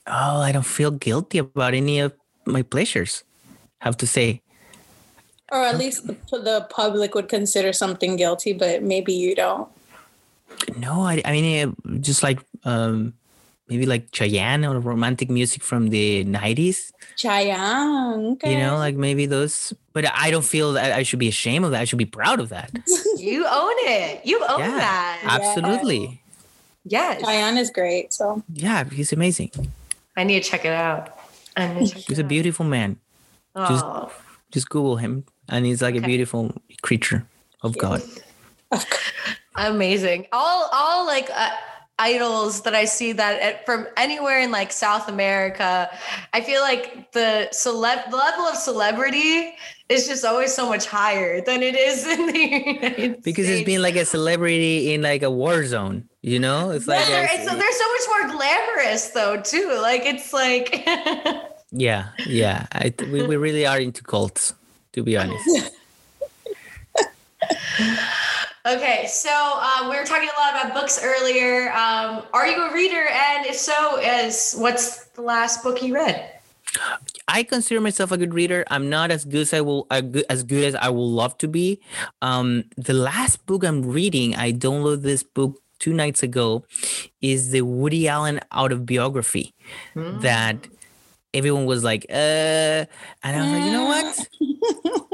Oh, 0.08 0.40
I 0.42 0.52
don't 0.52 0.66
feel 0.66 0.92
guilty 0.92 1.38
about 1.40 1.74
any 1.74 2.00
of 2.00 2.14
my 2.46 2.62
pleasures. 2.62 3.24
Have 3.80 3.98
to 3.98 4.08
say. 4.08 4.42
Or 5.52 5.60
at 5.64 5.78
least 5.78 6.08
the, 6.08 6.14
the 6.32 6.68
public 6.70 7.16
would 7.16 7.30
consider 7.30 7.72
something 7.74 8.16
guilty, 8.16 8.54
but 8.54 8.84
maybe 8.84 9.14
you 9.14 9.36
don't. 9.36 9.70
No, 10.78 11.02
I, 11.02 11.22
I 11.26 11.32
mean, 11.32 11.76
uh, 11.86 11.98
just 12.00 12.24
like 12.24 12.40
um, 12.66 13.14
maybe 13.68 13.86
like 13.86 14.12
Chayanne 14.12 14.70
or 14.70 14.80
romantic 14.80 15.30
music 15.30 15.64
from 15.64 15.90
the 15.90 16.24
90s, 16.26 16.92
Chayanne. 17.18 18.34
Okay. 18.34 18.54
you 18.54 18.60
know, 18.60 18.78
like 18.78 18.96
maybe 18.96 19.26
those. 19.26 19.74
But 19.94 20.06
I 20.14 20.30
don't 20.32 20.46
feel 20.46 20.74
that 20.74 20.92
I 20.92 21.04
should 21.04 21.20
be 21.20 21.28
ashamed 21.30 21.66
of 21.66 21.72
that. 21.72 21.82
I 21.82 21.86
should 21.86 22.00
be 22.00 22.06
proud 22.06 22.40
of 22.40 22.50
that. 22.50 22.72
You 23.18 23.48
own 23.48 23.74
it. 23.88 24.24
You 24.26 24.38
own 24.48 24.60
Yeah. 24.60 24.72
that. 24.78 25.22
Absolutely. 25.24 26.22
Yes. 26.86 27.22
Chayanne 27.22 27.58
is 27.58 27.70
great. 27.72 28.14
So 28.14 28.44
Yeah, 28.54 28.84
he's 28.86 29.12
amazing. 29.12 29.52
I 30.16 30.24
need 30.24 30.42
to 30.44 30.50
check 30.50 30.64
it 30.66 30.72
out. 30.74 31.18
I 31.58 31.68
check 31.86 32.04
He's 32.08 32.20
it 32.20 32.22
a 32.22 32.24
out. 32.24 32.30
beautiful 32.30 32.66
man. 32.66 32.98
just- 33.58 33.84
Oh. 33.86 34.12
Just 34.52 34.70
Google 34.70 34.96
him, 34.96 35.26
and 35.50 35.66
he's 35.66 35.82
like 35.82 35.96
a 35.96 36.02
beautiful 36.02 36.54
creature 36.82 37.26
of 37.62 37.78
God. 37.78 38.02
amazing 39.56 40.28
all 40.34 40.70
all 40.74 41.06
like 41.06 41.30
uh, 41.34 41.50
idols 41.98 42.62
that 42.64 42.76
i 42.76 42.84
see 42.84 43.14
that 43.14 43.40
at, 43.42 43.66
from 43.66 43.88
anywhere 43.96 44.40
in 44.42 44.52
like 44.52 44.72
south 44.72 45.08
america 45.08 45.90
i 46.34 46.42
feel 46.42 46.60
like 46.62 47.10
the 47.14 47.48
celeb 47.54 48.10
the 48.12 48.18
level 48.18 48.44
of 48.46 48.56
celebrity 48.58 49.54
is 49.88 50.08
just 50.08 50.26
always 50.26 50.54
so 50.54 50.68
much 50.68 50.86
higher 50.88 51.40
than 51.42 51.64
it 51.64 51.76
is 51.76 52.06
in 52.06 52.26
the 52.28 52.40
united 52.40 53.24
Because 53.24 53.46
States. 53.46 53.60
he's 53.60 53.66
been 53.66 53.82
like 53.82 53.96
a 53.96 54.04
celebrity 54.06 54.94
in 54.94 55.02
like 55.02 55.24
a 55.24 55.32
war 55.32 55.64
zone, 55.66 56.10
you 56.26 56.40
know? 56.40 56.72
It's 56.72 56.88
yeah, 56.88 56.96
like 56.96 57.06
they're, 57.08 57.30
it's, 57.32 57.46
they're 57.46 57.72
so 57.72 57.88
much 57.94 58.08
more 58.10 58.26
glamorous 58.36 59.10
though 59.10 59.40
too 59.42 59.78
like 59.80 60.06
it's 60.06 60.34
like 60.34 60.84
yeah, 61.72 62.10
yeah. 62.26 62.66
I 62.72 62.94
we, 63.00 63.22
we 63.28 63.38
really 63.38 63.66
are 63.68 63.80
into 63.80 64.04
cults, 64.04 64.54
to 64.94 65.04
be 65.04 65.16
honest. 65.18 65.48
okay 68.66 69.06
so 69.08 69.30
um, 69.30 69.90
we 69.90 69.96
were 69.96 70.06
talking 70.06 70.28
a 70.28 70.40
lot 70.40 70.56
about 70.60 70.74
books 70.74 71.00
earlier 71.04 71.72
um, 71.74 72.24
are 72.34 72.48
you 72.48 72.58
a 72.64 72.74
reader 72.74 73.06
and 73.12 73.46
if 73.46 73.56
so 73.56 74.00
is 74.00 74.56
what's 74.58 75.06
the 75.10 75.22
last 75.22 75.62
book 75.62 75.84
you 75.84 75.94
read 75.94 76.32
I 77.28 77.44
consider 77.44 77.80
myself 77.80 78.12
a 78.12 78.18
good 78.18 78.34
reader. 78.34 78.66
I'm 78.70 78.90
not 78.90 79.10
as 79.10 79.24
good 79.24 79.42
as 79.42 79.54
I 79.54 79.62
will 79.62 79.88
as 79.90 80.44
good 80.44 80.64
as 80.66 80.76
I 80.76 80.90
would 80.90 81.00
love 81.00 81.38
to 81.40 81.48
be. 81.48 81.80
Um, 82.22 82.66
the 82.76 82.94
last 82.94 83.46
book 83.46 83.64
I'm 83.64 83.82
reading, 83.82 84.36
I 84.36 84.52
downloaded 84.52 85.02
this 85.02 85.24
book 85.24 85.62
two 85.86 85.94
nights 85.94 86.24
ago, 86.24 86.66
is 87.22 87.52
the 87.52 87.62
Woody 87.62 88.08
Allen 88.08 88.40
autobiography 88.52 89.54
that 89.96 90.68
everyone 91.34 91.66
was 91.66 91.84
like, 91.84 92.06
uh, 92.10 92.86
and 93.24 93.32
I 93.38 93.38
was 93.44 93.52
like, 93.52 93.66
you 93.66 93.72
know 93.72 93.86
what? 93.86 94.28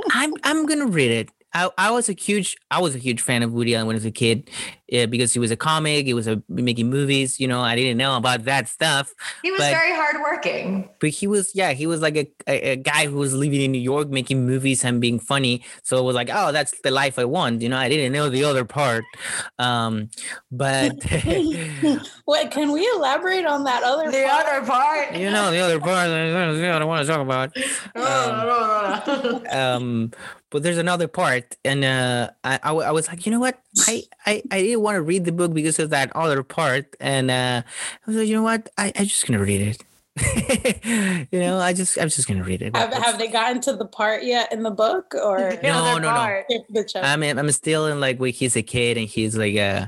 I'm 0.11 0.34
I'm 0.43 0.65
gonna 0.65 0.88
read 0.88 1.11
it. 1.11 1.30
I, 1.53 1.69
I 1.77 1.91
was 1.91 2.09
a 2.09 2.13
huge 2.13 2.55
I 2.69 2.79
was 2.81 2.95
a 2.95 2.99
huge 2.99 3.21
fan 3.21 3.43
of 3.43 3.51
Woody 3.51 3.75
Allen 3.75 3.87
when 3.87 3.95
I 3.95 3.97
was 3.97 4.05
a 4.05 4.11
kid, 4.11 4.49
yeah, 4.87 5.05
because 5.05 5.33
he 5.33 5.39
was 5.39 5.51
a 5.51 5.57
comic, 5.57 6.05
he 6.05 6.13
was 6.13 6.27
a, 6.27 6.41
making 6.49 6.89
movies. 6.89 7.39
You 7.39 7.47
know, 7.47 7.61
I 7.61 7.75
didn't 7.75 7.97
know 7.97 8.15
about 8.17 8.45
that 8.45 8.67
stuff, 8.67 9.13
he 9.43 9.51
was 9.51 9.59
But- 9.59 9.71
very 9.71 9.93
hardworking 9.93 10.89
but 10.99 11.09
he 11.09 11.25
was 11.27 11.51
yeah, 11.55 11.71
he 11.71 11.87
was 11.87 11.99
like 12.01 12.15
a, 12.15 12.27
a, 12.47 12.71
a 12.71 12.75
guy 12.75 13.07
who 13.07 13.15
was 13.17 13.33
living 13.33 13.61
in 13.61 13.71
New 13.71 13.81
York, 13.81 14.09
making 14.09 14.45
movies 14.45 14.83
and 14.85 15.01
being 15.01 15.19
funny. 15.19 15.63
So 15.83 15.97
it 15.97 16.03
was 16.03 16.15
like, 16.15 16.29
oh, 16.31 16.51
that's 16.51 16.79
the 16.81 16.91
life 16.91 17.17
I 17.17 17.25
want. 17.25 17.61
You 17.61 17.69
know, 17.69 17.77
I 17.77 17.89
didn't 17.89 18.13
know 18.13 18.29
the 18.29 18.43
other 18.43 18.65
part, 18.65 19.03
um, 19.59 20.09
but 20.51 20.93
Wait, 22.27 22.51
can 22.51 22.71
we 22.71 22.87
elaborate 22.95 23.45
on 23.45 23.63
that 23.65 23.83
other 23.83 24.11
the 24.11 24.23
part? 24.29 24.45
other 24.45 24.65
part 24.65 25.15
you 25.15 25.29
know 25.29 25.51
the 25.51 25.59
other 25.59 25.79
part 25.79 26.09
I 26.09 26.79
don't 26.79 26.87
want 26.87 27.05
to 27.05 27.11
talk 27.11 27.21
about. 27.21 27.55
Um, 27.95 29.41
um 29.51 30.11
but 30.51 30.61
there's 30.63 30.77
another 30.77 31.07
part 31.07 31.57
and 31.65 31.83
uh 31.83 32.29
I, 32.43 32.59
I, 32.61 32.71
I 32.71 32.91
was 32.91 33.07
like 33.07 33.25
you 33.25 33.31
know 33.31 33.39
what 33.39 33.59
i 33.87 34.03
i, 34.27 34.43
I 34.51 34.61
didn't 34.61 34.81
want 34.81 34.95
to 34.95 35.01
read 35.01 35.25
the 35.25 35.31
book 35.31 35.53
because 35.53 35.79
of 35.79 35.89
that 35.89 36.15
other 36.15 36.43
part 36.43 36.95
and 36.99 37.31
uh 37.31 37.63
i 37.65 38.03
was 38.05 38.15
like 38.17 38.27
you 38.27 38.35
know 38.35 38.43
what 38.43 38.69
i 38.77 38.91
i'm 38.95 39.05
just 39.05 39.25
gonna 39.25 39.39
read 39.43 39.61
it 39.61 39.81
you 41.31 41.39
know 41.39 41.57
i 41.59 41.73
just 41.73 41.97
i'm 41.97 42.09
just 42.09 42.27
gonna 42.27 42.43
read 42.43 42.61
it 42.61 42.75
Have, 42.75 42.93
have 42.93 43.17
they 43.17 43.29
gotten 43.29 43.61
to 43.61 43.73
the 43.73 43.85
part 43.85 44.23
yet 44.23 44.51
in 44.51 44.61
the 44.61 44.69
book 44.71 45.15
or 45.15 45.39
No, 45.63 45.73
other 45.85 46.01
no, 46.01 46.09
no. 46.09 46.15
part. 46.15 46.45
skip 46.49 47.03
i 47.03 47.15
mean 47.15 47.39
i'm 47.39 47.49
still 47.51 47.87
in 47.87 47.99
like 47.99 48.19
when 48.19 48.33
he's 48.33 48.55
a 48.55 48.61
kid 48.61 48.97
and 48.97 49.07
he's 49.07 49.37
like 49.37 49.55
uh 49.57 49.87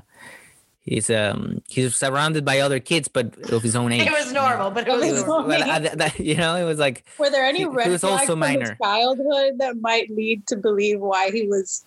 he's 0.84 1.10
um 1.10 1.62
he's 1.70 1.96
surrounded 1.96 2.44
by 2.46 2.60
other 2.60 2.80
kids 2.80 3.08
but 3.08 3.38
of 3.52 3.64
his 3.64 3.76
own 3.76 3.92
age 3.96 4.06
It 4.08 4.12
was 4.12 4.32
normal, 4.34 4.70
but 4.72 4.88
it 4.88 4.92
It 4.92 4.98
was, 5.00 5.12
was 5.14 5.26
normal. 5.26 5.48
But 5.50 5.62
I- 5.62 5.80
that- 5.80 5.98
that- 5.98 6.20
you 6.20 6.36
know 6.36 6.56
it 6.56 6.64
was 6.66 6.78
like 6.80 7.06
Were 7.18 7.30
there 7.30 7.46
any 7.46 7.60
he- 7.60 7.64
he 7.64 7.70
red 7.70 7.90
was 7.90 8.02
flags 8.02 8.22
also 8.22 8.34
from 8.34 8.42
his 8.42 8.58
minor. 8.58 8.78
childhood 8.84 9.54
that 9.60 9.78
might 9.82 10.10
lead 10.10 10.46
to 10.48 10.56
believe 10.58 11.00
why 11.00 11.32
he 11.32 11.48
was 11.48 11.84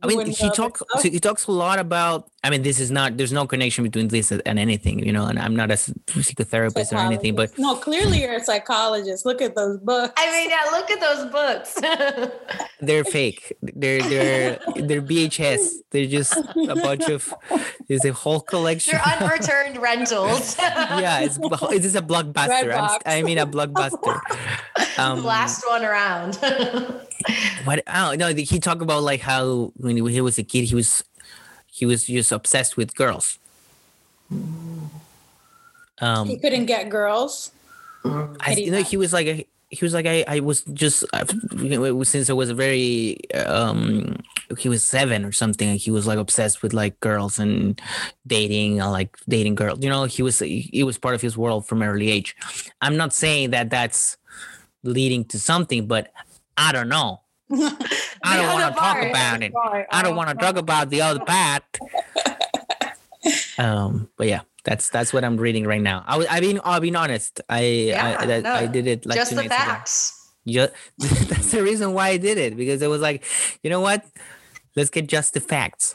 I 0.00 0.06
mean, 0.06 0.26
he 0.26 0.50
talks 0.50 0.80
this 0.94 1.02
he 1.02 1.18
talks 1.18 1.46
a 1.48 1.52
lot 1.52 1.78
about. 1.80 2.30
I 2.44 2.50
mean, 2.50 2.62
this 2.62 2.78
is 2.78 2.92
not. 2.92 3.16
There's 3.16 3.32
no 3.32 3.48
connection 3.48 3.82
between 3.82 4.08
this 4.08 4.30
and 4.30 4.58
anything, 4.58 5.00
you 5.00 5.12
know. 5.12 5.26
And 5.26 5.40
I'm 5.40 5.56
not 5.56 5.72
a 5.72 5.74
psychotherapist 5.74 6.92
or 6.92 6.98
anything, 6.98 7.34
but 7.34 7.58
no, 7.58 7.74
clearly 7.74 8.22
you're 8.22 8.36
a 8.36 8.44
psychologist. 8.44 9.26
Look 9.26 9.42
at 9.42 9.56
those 9.56 9.78
books. 9.78 10.12
I 10.16 10.30
mean, 10.30 10.50
yeah, 10.50 10.70
look 10.70 10.88
at 10.88 11.00
those 11.00 11.32
books. 11.32 12.70
they're 12.80 13.02
fake. 13.02 13.56
They're 13.60 14.00
they're 14.02 14.58
they're 14.76 15.02
VHS. 15.02 15.68
They're 15.90 16.06
just 16.06 16.36
a 16.36 16.76
bunch 16.76 17.08
of. 17.08 17.34
There's 17.88 18.04
a 18.04 18.12
whole 18.12 18.40
collection. 18.40 18.92
They're 18.92 19.18
unreturned 19.18 19.78
rentals. 19.78 20.56
yeah, 20.60 21.20
it's 21.20 21.38
it 21.42 21.84
is 21.84 21.96
a 21.96 22.02
blockbuster. 22.02 22.72
I'm, 22.72 23.00
I 23.04 23.22
mean 23.22 23.38
a 23.38 23.46
blockbuster. 23.46 24.20
Um, 24.96 25.24
Last 25.24 25.64
one 25.64 25.84
around. 25.84 26.38
What? 27.64 27.82
Oh 27.86 28.14
no, 28.14 28.34
he 28.34 28.58
talked 28.58 28.82
about 28.82 29.02
like 29.02 29.20
how 29.20 29.72
when 29.76 29.96
he, 29.96 30.20
was 30.20 30.38
a 30.38 30.42
kid, 30.42 30.64
he 30.64 30.74
was 30.74 31.04
he 31.66 31.86
was 31.86 32.04
just 32.04 32.32
obsessed 32.32 32.76
with 32.76 32.94
girls. 32.94 33.38
Um, 36.00 36.28
he 36.28 36.36
couldn't 36.36 36.66
get 36.66 36.88
girls. 36.88 37.50
I 38.04 38.54
you 38.56 38.70
know 38.70 38.82
he 38.82 38.96
was 38.96 39.12
like 39.12 39.26
a, 39.26 39.46
he 39.70 39.84
was 39.84 39.92
like 39.92 40.06
I 40.06 40.24
I 40.26 40.40
was 40.40 40.62
just 40.62 41.04
uh, 41.12 41.24
since 42.04 42.30
I 42.30 42.32
was 42.32 42.50
very 42.52 43.18
um 43.34 44.16
he 44.56 44.68
was 44.68 44.86
seven 44.86 45.24
or 45.24 45.32
something 45.32 45.76
he 45.76 45.90
was 45.90 46.06
like 46.06 46.18
obsessed 46.18 46.62
with 46.62 46.72
like 46.72 46.98
girls 47.00 47.38
and 47.38 47.80
dating 48.26 48.80
uh, 48.80 48.90
like 48.90 49.16
dating 49.28 49.56
girls 49.56 49.80
you 49.82 49.90
know 49.90 50.04
he 50.04 50.22
was 50.22 50.38
he 50.38 50.82
was 50.84 50.96
part 50.96 51.14
of 51.14 51.20
his 51.20 51.36
world 51.36 51.66
from 51.66 51.82
early 51.82 52.10
age. 52.10 52.34
I'm 52.80 52.96
not 52.96 53.12
saying 53.12 53.50
that 53.50 53.70
that's 53.70 54.16
leading 54.84 55.24
to 55.26 55.38
something, 55.38 55.86
but 55.86 56.12
I 56.58 56.72
don't 56.72 56.88
know. 56.88 57.20
I 57.50 58.36
don't 58.36 58.52
want 58.52 58.74
to 58.74 58.78
talk 58.80 58.98
about 59.02 59.42
it. 59.42 59.52
I 59.90 60.02
don't 60.02 60.16
want 60.16 60.28
to 60.30 60.34
talk 60.36 60.56
about 60.56 60.90
the 60.90 61.00
other 61.02 61.20
part. 61.24 61.62
um, 63.58 64.08
but 64.16 64.26
yeah, 64.26 64.42
that's 64.64 64.90
that's 64.90 65.12
what 65.12 65.24
I'm 65.24 65.36
reading 65.36 65.64
right 65.66 65.80
now. 65.80 66.04
I 66.06 66.16
was, 66.18 66.26
I 66.28 66.40
mean, 66.40 66.60
I'll 66.64 66.80
be 66.80 66.94
honest. 66.94 67.40
I 67.48 67.60
Yeah, 67.94 68.16
I, 68.20 68.26
that, 68.26 68.42
no, 68.42 68.52
I 68.52 68.66
did 68.66 68.86
it 68.86 69.06
like 69.06 69.16
Just 69.16 69.30
two 69.30 69.36
the 69.36 69.42
nights 69.42 69.54
ago. 69.54 69.64
facts. 69.64 70.14
Yeah, 70.44 70.66
that's 70.98 71.50
the 71.52 71.62
reason 71.62 71.92
why 71.92 72.08
I 72.08 72.16
did 72.16 72.38
it 72.38 72.56
because 72.56 72.80
it 72.82 72.88
was 72.88 73.00
like, 73.00 73.24
you 73.62 73.70
know 73.70 73.80
what? 73.80 74.04
Let's 74.76 74.90
get 74.90 75.06
just 75.08 75.34
the 75.34 75.40
facts. 75.40 75.94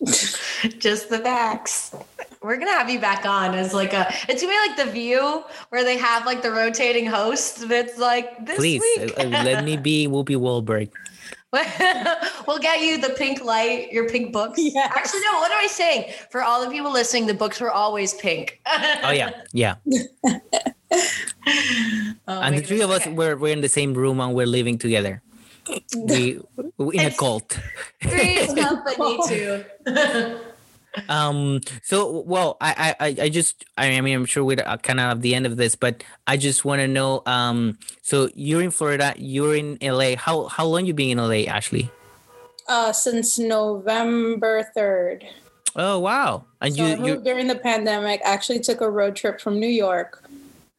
Just 0.78 1.08
the 1.10 1.18
facts. 1.18 1.94
We're 2.42 2.56
gonna 2.56 2.70
have 2.72 2.88
you 2.88 3.00
back 3.00 3.26
on 3.26 3.54
as 3.54 3.74
like 3.74 3.92
a. 3.92 4.06
It's 4.28 4.40
gonna 4.42 4.52
be 4.54 4.68
like 4.68 4.76
the 4.76 4.92
View, 4.92 5.42
where 5.70 5.82
they 5.82 5.96
have 5.98 6.24
like 6.24 6.40
the 6.42 6.52
rotating 6.52 7.04
hosts. 7.06 7.64
That's 7.64 7.98
like 7.98 8.46
this 8.46 8.56
Please 8.56 8.80
week. 8.80 9.12
uh, 9.18 9.22
uh, 9.22 9.42
let 9.42 9.64
me 9.64 9.76
be 9.76 10.06
Whoopi 10.06 10.36
Wahlberg. 10.36 10.90
we'll 12.46 12.58
get 12.58 12.80
you 12.82 12.98
the 13.00 13.14
pink 13.16 13.42
light, 13.42 13.90
your 13.90 14.06
pink 14.08 14.32
books. 14.34 14.58
Yes. 14.60 14.92
Actually, 14.94 15.20
no. 15.32 15.38
What 15.40 15.50
am 15.50 15.58
I 15.58 15.66
saying? 15.66 16.12
For 16.30 16.42
all 16.42 16.62
the 16.62 16.70
people 16.70 16.92
listening, 16.92 17.26
the 17.26 17.34
books 17.34 17.58
were 17.60 17.70
always 17.70 18.14
pink. 18.14 18.60
Oh 19.02 19.10
yeah, 19.10 19.30
yeah. 19.52 19.76
Oh, 22.26 22.40
and 22.42 22.56
the 22.58 22.62
three 22.62 22.82
of 22.82 22.90
goodness. 22.90 23.00
us 23.00 23.06
Okay. 23.06 23.16
we're 23.16 23.36
we're 23.36 23.52
in 23.52 23.62
the 23.62 23.68
same 23.68 23.94
room 23.94 24.20
and 24.20 24.34
we're 24.34 24.46
living 24.46 24.76
together. 24.78 25.22
We 25.96 26.40
in 26.94 27.06
a 27.06 27.10
cult. 27.10 27.58
Three's 28.02 28.52
company 28.54 29.18
too. 29.28 29.64
Um. 31.08 31.60
So, 31.82 32.20
well, 32.22 32.56
I, 32.60 32.94
I, 32.98 33.06
I- 33.24 33.28
just, 33.28 33.64
I 33.76 34.00
mean, 34.00 34.16
I'm 34.16 34.24
sure 34.24 34.42
we're 34.42 34.56
kind 34.56 34.98
of 34.98 35.18
at 35.18 35.20
the 35.20 35.34
end 35.34 35.46
of 35.46 35.56
this, 35.56 35.76
but 35.76 36.02
I 36.26 36.36
just 36.36 36.64
want 36.64 36.80
to 36.80 36.88
know. 36.88 37.22
Um. 37.26 37.78
So 38.02 38.30
you're 38.34 38.62
in 38.62 38.70
Florida. 38.70 39.14
You're 39.16 39.54
in 39.54 39.78
LA. 39.82 40.16
How 40.16 40.46
how 40.48 40.64
long 40.66 40.86
you 40.86 40.94
been 40.94 41.10
in 41.10 41.18
LA, 41.18 41.44
Ashley? 41.46 41.90
Uh, 42.68 42.92
since 42.92 43.38
November 43.38 44.62
third. 44.74 45.24
Oh 45.76 45.98
wow! 46.00 46.44
And 46.60 46.74
So 46.74 46.84
you 46.86 47.06
you 47.06 47.16
during 47.22 47.46
the 47.46 47.56
pandemic. 47.56 48.20
Actually, 48.24 48.60
took 48.60 48.80
a 48.80 48.90
road 48.90 49.14
trip 49.14 49.40
from 49.40 49.60
New 49.60 49.68
York 49.68 50.24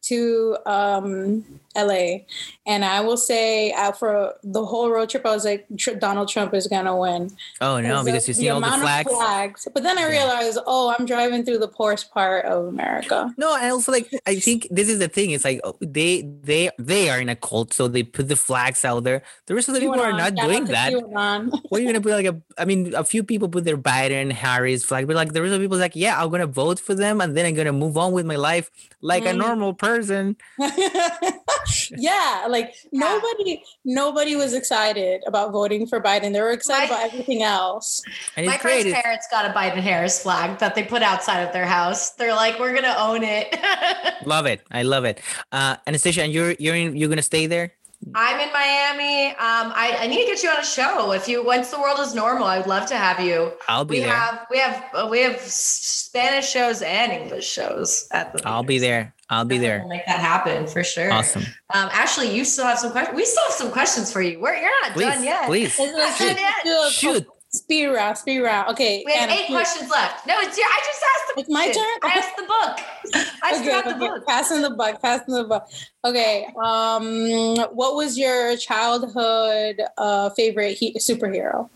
to 0.02 0.58
um, 0.66 1.44
LA, 1.76 2.26
and 2.66 2.84
I 2.84 3.00
will 3.00 3.16
say, 3.16 3.70
uh, 3.72 3.92
for 3.92 4.34
the 4.42 4.64
whole 4.66 4.90
road 4.90 5.08
trip, 5.10 5.24
I 5.24 5.30
was 5.32 5.44
like, 5.44 5.66
Tr- 5.78 5.92
Donald 5.94 6.28
Trump 6.28 6.52
is 6.52 6.66
gonna 6.66 6.96
win. 6.96 7.30
oh 7.60 7.80
no 7.80 8.02
because 8.04 8.26
you 8.26 8.34
see 8.34 8.48
all 8.48 8.60
the 8.60 8.66
flags. 8.66 9.12
flags. 9.12 9.68
But 9.72 9.84
then 9.84 9.96
I 9.96 10.02
Yeah. 10.02 10.18
realized, 10.18 10.58
oh, 10.66 10.92
I'm 10.98 11.06
driving 11.06 11.44
through 11.44 11.58
the 11.58 11.68
poorest 11.68 12.10
part 12.10 12.44
of 12.46 12.66
America. 12.66 13.32
No, 13.36 13.54
and 13.56 13.70
also 13.70 13.92
like 13.92 14.10
I 14.26 14.34
think 14.40 14.66
this 14.70 14.88
is 14.88 14.98
the 14.98 15.06
thing. 15.08 15.30
It's 15.30 15.44
like 15.44 15.60
oh, 15.62 15.76
they 15.80 16.22
they 16.42 16.70
they 16.78 17.08
are 17.08 17.20
in 17.20 17.28
a 17.28 17.36
cult, 17.36 17.72
so 17.72 17.86
they 17.86 18.02
put 18.02 18.26
the 18.28 18.36
flags 18.36 18.84
out 18.84 19.04
there. 19.04 19.22
The 19.46 19.54
rest 19.54 19.68
of 19.68 19.74
the 19.74 19.80
people 19.80 20.00
are 20.00 20.12
not 20.12 20.36
shout 20.36 20.48
doing 20.48 20.64
that. 20.66 20.90
What 21.70 21.78
are 21.78 21.82
you 21.82 21.86
gonna 21.86 22.00
put 22.00 22.12
like 22.12 22.26
a? 22.26 22.40
I 22.58 22.64
mean, 22.64 22.94
a 22.94 23.04
few 23.04 23.22
people 23.22 23.48
put 23.48 23.64
their 23.64 23.78
Biden, 23.78 24.32
Harris 24.32 24.84
flag, 24.84 25.06
but 25.06 25.14
like 25.14 25.32
the 25.32 25.40
rest 25.42 25.52
of 25.54 25.60
the 25.60 25.64
people 25.64 25.78
like, 25.78 25.94
yeah, 25.94 26.20
I'm 26.20 26.30
gonna 26.30 26.46
vote 26.48 26.80
for 26.80 26.94
them, 26.94 27.20
and 27.20 27.36
then 27.36 27.46
I'm 27.46 27.54
gonna 27.54 27.72
move 27.72 27.96
on 27.96 28.10
with 28.12 28.26
my 28.26 28.36
life 28.36 28.70
like 29.00 29.24
a 29.24 29.30
Mm. 29.30 29.38
normal 29.38 29.72
person. 29.74 30.36
yeah, 31.96 32.46
like 32.48 32.74
nobody, 32.92 33.62
nobody 33.84 34.36
was 34.36 34.54
excited 34.54 35.22
about 35.26 35.52
voting 35.52 35.86
for 35.86 36.00
Biden. 36.00 36.32
They 36.32 36.40
were 36.40 36.50
excited 36.52 36.90
My- 36.90 36.96
about 36.96 37.12
everything 37.12 37.42
else. 37.42 38.02
My 38.36 38.56
friend's 38.58 38.86
It's, 38.86 39.00
parents 39.00 39.26
got 39.30 39.44
a 39.44 39.52
Biden 39.52 39.80
Harris 39.80 40.22
flag 40.22 40.58
that 40.58 40.74
they 40.74 40.82
put 40.82 41.02
outside 41.02 41.40
of 41.40 41.52
their 41.52 41.66
house. 41.66 42.10
They're 42.10 42.34
like, 42.34 42.58
we're 42.58 42.74
gonna 42.74 42.96
own 42.98 43.22
it. 43.22 43.58
love 44.26 44.46
it. 44.46 44.60
I 44.70 44.82
love 44.82 45.04
it. 45.04 45.20
Uh, 45.52 45.76
Anastasia, 45.86 46.22
and 46.22 46.32
you're 46.32 46.54
you're 46.58 46.74
in, 46.76 46.96
you're 46.96 47.08
gonna 47.08 47.22
stay 47.22 47.46
there. 47.46 47.72
I'm 48.14 48.40
in 48.40 48.52
Miami. 48.52 49.28
Um, 49.32 49.36
I, 49.76 49.96
I 50.00 50.06
need 50.06 50.20
to 50.20 50.26
get 50.26 50.42
you 50.42 50.48
on 50.48 50.58
a 50.58 50.64
show. 50.64 51.12
If 51.12 51.28
you 51.28 51.44
once 51.44 51.70
the 51.70 51.78
world 51.78 51.98
is 52.00 52.14
normal, 52.14 52.46
I 52.46 52.58
would 52.58 52.66
love 52.66 52.86
to 52.88 52.96
have 52.96 53.20
you. 53.20 53.52
I'll 53.68 53.84
be 53.84 53.96
we 53.96 54.00
there. 54.00 54.14
have 54.14 54.46
we 54.50 54.58
have 54.58 54.84
uh, 54.94 55.06
we 55.10 55.20
have 55.20 55.38
Spanish 55.40 56.48
shows 56.48 56.80
and 56.82 57.12
English 57.12 57.46
shows 57.46 58.08
at 58.10 58.32
the. 58.32 58.46
I'll 58.48 58.62
be 58.62 58.78
there. 58.78 59.14
I'll 59.28 59.44
be 59.44 59.56
We'll 59.56 59.62
there. 59.68 59.86
make 59.86 60.06
that 60.06 60.18
happen 60.18 60.66
for 60.66 60.82
sure. 60.82 61.12
Awesome. 61.12 61.42
Um, 61.72 61.88
Ashley, 61.92 62.34
you 62.34 62.44
still 62.44 62.64
have 62.64 62.78
some 62.78 62.90
questions. 62.90 63.14
We 63.16 63.24
still 63.24 63.44
have 63.44 63.52
some 63.54 63.70
questions 63.70 64.10
for 64.12 64.20
you. 64.22 64.40
We're 64.40 64.56
you're 64.56 64.70
not 64.82 64.92
Please, 64.92 65.04
done 65.14 65.22
yet. 65.24 65.46
please. 65.46 65.72
Shoot. 65.72 66.36
do 66.64 66.88
Shoot. 66.90 67.26
Speed 67.52 67.86
round, 67.88 68.16
speed 68.16 68.40
round. 68.40 68.68
Okay, 68.70 69.02
We 69.04 69.12
have 69.12 69.28
Anna, 69.28 69.40
eight 69.40 69.46
shoot. 69.48 69.54
questions 69.54 69.90
left. 69.90 70.24
No, 70.26 70.34
it's 70.38 70.56
your. 70.56 70.66
I 70.66 70.80
just 70.86 71.02
asked 71.02 71.34
the 71.34 71.40
It's 71.40 71.50
my 71.50 71.66
turn? 71.66 71.84
I 72.02 72.18
asked 72.18 72.36
the 72.36 72.42
book. 72.44 73.34
I 73.42 73.50
Okay, 73.54 73.58
forgot 73.64 73.84
the 73.84 73.90
okay, 73.96 73.98
book. 74.06 74.26
Passing 74.26 74.62
the 74.62 74.70
buck, 74.70 75.02
passing 75.02 75.34
the 75.34 75.44
buck. 75.44 75.68
Okay. 76.04 76.46
Um, 76.62 77.56
what 77.74 77.96
was 77.96 78.16
your 78.16 78.56
childhood 78.56 79.80
uh 79.98 80.30
favorite 80.30 80.74
he- 80.78 80.94
superhero? 81.00 81.68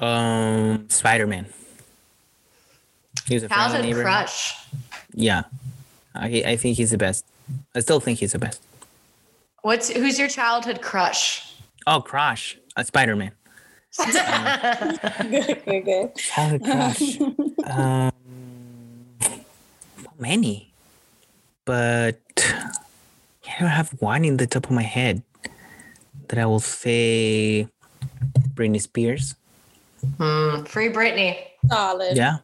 Um, 0.00 0.88
Spider 0.90 1.28
Man. 1.28 1.46
He 3.28 3.34
was 3.34 3.44
a 3.44 3.48
Childhood 3.48 3.82
neighbor. 3.84 4.02
crush. 4.02 4.56
Yeah, 5.14 5.42
I 6.14 6.42
I 6.44 6.56
think 6.56 6.76
he's 6.76 6.90
the 6.90 6.98
best. 6.98 7.24
I 7.74 7.80
still 7.80 8.00
think 8.00 8.18
he's 8.18 8.32
the 8.32 8.38
best. 8.40 8.60
What's 9.62 9.90
who's 9.90 10.18
your 10.18 10.28
childhood 10.28 10.82
crush? 10.82 11.54
Oh, 11.86 12.00
Crush, 12.00 12.58
a 12.76 12.84
Spider 12.84 13.14
Man. 13.98 14.98
good, 15.30 15.64
good, 15.64 15.84
good. 15.84 16.14
Childhood 16.16 16.62
crush. 16.64 17.20
um, 17.64 18.12
many, 20.18 20.72
but 21.64 22.20
I 22.36 23.60
don't 23.60 23.68
have 23.68 23.90
one 24.00 24.24
in 24.24 24.36
the 24.36 24.46
top 24.46 24.66
of 24.66 24.70
my 24.70 24.82
head 24.82 25.22
that 26.28 26.38
I 26.38 26.46
will 26.46 26.60
say. 26.60 27.68
Britney 28.54 28.80
Spears. 28.80 29.34
Hmm, 30.18 30.64
Free 30.64 30.88
Britney. 30.90 31.36
Solid. 31.68 32.16
Yeah. 32.16 32.38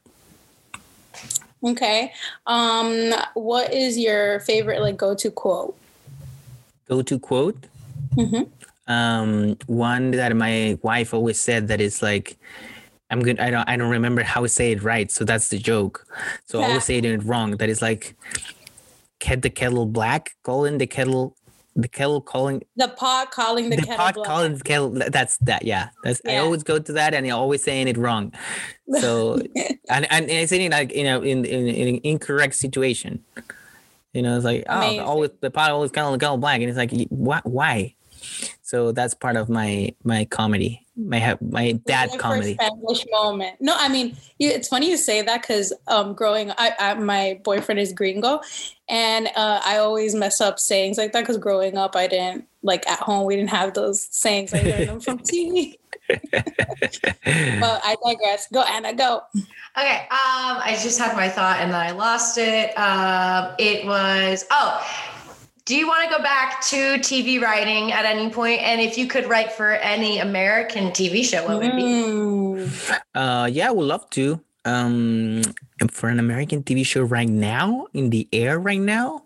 Okay. 1.63 2.13
Um, 2.47 3.13
what 3.35 3.73
is 3.73 3.99
your 3.99 4.41
favorite 4.41 4.81
like 4.81 4.97
go-to 4.97 5.31
quote? 5.31 5.77
Go 6.89 7.03
to 7.03 7.19
quote. 7.19 7.67
Mhm. 8.15 8.49
Um, 8.89 9.57
one 9.67 10.13
that 10.13 10.35
my 10.37 10.79
wife 10.83 11.13
always 11.13 11.41
said 11.41 11.69
that 11.69 11.81
is 11.81 12.03
like, 12.03 12.39
I'm 13.11 13.21
good. 13.23 13.39
I 13.41 13.51
don't. 13.51 13.69
I 13.69 13.77
don't 13.77 13.91
remember 13.91 14.23
how 14.23 14.43
to 14.43 14.49
say 14.49 14.73
it 14.73 14.83
right. 14.83 15.11
So 15.11 15.25
that's 15.25 15.49
the 15.49 15.59
joke. 15.59 16.07
So 16.45 16.61
I 16.61 16.69
always 16.69 16.85
say 16.91 16.99
it 16.99 17.25
wrong. 17.25 17.57
That 17.57 17.69
is 17.69 17.83
like, 17.83 18.17
get 19.21 19.43
the 19.43 19.51
kettle 19.51 19.87
black, 19.87 20.33
calling 20.43 20.79
the 20.79 20.87
kettle, 20.87 21.37
the 21.77 21.89
kettle 21.89 22.21
calling 22.21 22.63
The 22.77 22.89
pot 22.89 23.31
calling 23.31 23.71
the, 23.71 23.77
the, 23.77 23.83
kettle 23.83 23.97
pot 23.97 24.15
black. 24.15 24.27
calling 24.27 24.55
the 24.57 24.65
kettle. 24.65 24.91
That's 24.91 25.37
that. 25.39 25.65
Yeah. 25.65 25.91
That's. 26.03 26.21
I 26.27 26.39
always 26.39 26.63
go 26.63 26.79
to 26.79 26.93
that, 26.95 27.15
and 27.15 27.27
I 27.27 27.31
always 27.31 27.63
saying 27.63 27.87
it 27.89 27.97
wrong. 27.97 28.33
So 29.01 29.35
and 29.89 30.11
and 30.11 30.31
it's 30.31 30.53
in 30.53 30.71
like 30.71 30.95
you 30.95 31.05
know 31.05 31.23
in 31.23 31.45
in, 31.45 31.67
in 31.69 31.89
an 31.89 32.01
incorrect 32.03 32.55
situation. 32.55 33.25
You 34.13 34.23
know, 34.23 34.35
it's 34.37 34.47
like 34.47 34.65
Amazing. 34.67 35.01
oh, 35.01 35.05
always 35.05 35.31
the 35.43 35.51
pot 35.51 35.71
always 35.71 35.91
kind 35.91 36.13
of 36.13 36.19
go 36.19 36.37
black, 36.39 36.61
and 36.61 36.71
it's 36.71 36.79
like 36.79 36.91
why 37.11 37.41
why? 37.45 37.96
So 38.63 38.93
that's 38.93 39.15
part 39.15 39.37
of 39.37 39.49
my 39.49 39.95
my 40.05 40.25
comedy, 40.25 40.85
my 40.97 41.21
ha- 41.21 41.39
my 41.41 41.73
dad 41.87 42.11
Like 42.11 42.21
comedy. 42.21 42.55
For 42.57 42.65
Spanish 42.65 43.07
moment. 43.11 43.57
No, 43.61 43.77
I 43.79 43.89
mean, 43.89 44.17
you, 44.39 44.51
it's 44.51 44.69
funny 44.69 44.91
you 44.91 44.97
say 44.97 45.23
that 45.23 45.43
because 45.43 45.73
um, 45.87 46.15
growing, 46.15 46.51
I, 46.51 46.73
I 46.79 46.95
my 46.95 47.41
boyfriend 47.45 47.81
is 47.81 47.93
gringo, 47.93 48.41
and 48.89 49.29
uh, 49.37 49.61
I 49.65 49.79
always 49.79 50.15
mess 50.15 50.41
up 50.41 50.59
sayings 50.59 50.99
like 50.99 51.13
that 51.13 51.21
because 51.21 51.39
growing 51.39 51.77
up, 51.77 51.95
I 51.97 52.07
didn't 52.07 52.47
like 52.63 52.87
at 52.89 52.99
home 52.99 53.27
we 53.27 53.37
didn't 53.37 53.51
have 53.51 53.75
those 53.75 54.09
sayings. 54.11 54.53
I 54.53 54.63
learned 54.63 54.89
them 54.89 55.01
from 55.01 55.19
TV. 55.19 55.77
But 57.59 57.81
I 57.85 57.97
digress. 58.05 58.47
Go, 58.53 58.63
Anna, 58.63 58.95
go. 58.95 59.23
Okay. 59.77 60.01
Um, 60.11 60.59
I 60.63 60.79
just 60.81 60.99
had 60.99 61.17
my 61.17 61.29
thought 61.29 61.59
and 61.61 61.73
then 61.73 61.81
I 61.81 61.91
lost 61.91 62.39
it. 62.39 62.71
Um, 62.79 63.55
it 63.59 63.85
was 63.85 64.47
oh, 64.51 64.81
do 65.67 65.75
you 65.75 65.87
want 65.87 66.09
to 66.09 66.17
go 66.17 66.23
back 66.23 66.61
to 66.63 66.77
TV 67.03 67.43
writing 67.43 67.91
at 67.91 68.05
any 68.05 68.31
point? 68.31 68.63
And 68.63 68.81
if 68.81 68.97
you 68.97 69.09
could 69.09 69.29
write 69.29 69.51
for 69.51 69.73
any 69.73 70.21
American 70.21 70.91
TV 70.93 71.25
show, 71.25 71.45
what 71.45 71.59
would 71.59 71.67
it 71.67 71.77
be? 71.77 71.83
Mm. 71.83 73.01
Uh, 73.15 73.47
yeah, 73.51 73.69
I 73.69 73.73
would 73.73 73.87
love 73.87 74.09
to. 74.11 74.41
Um, 74.65 75.43
for 75.91 76.09
an 76.09 76.19
American 76.19 76.63
TV 76.63 76.87
show 76.87 77.03
right 77.03 77.29
now, 77.29 77.87
in 77.93 78.11
the 78.11 78.29
air 78.33 78.59
right 78.59 78.81
now. 78.81 79.23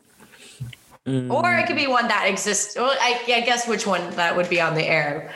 Or 1.07 1.55
it 1.55 1.66
could 1.66 1.76
be 1.76 1.86
one 1.86 2.09
that 2.09 2.26
exists. 2.26 2.76
Well, 2.76 2.95
I, 3.01 3.20
I 3.26 3.41
guess 3.41 3.66
which 3.66 3.86
one 3.86 4.11
that 4.16 4.36
would 4.36 4.49
be 4.49 4.61
on 4.61 4.74
the 4.74 4.86
air. 4.86 5.32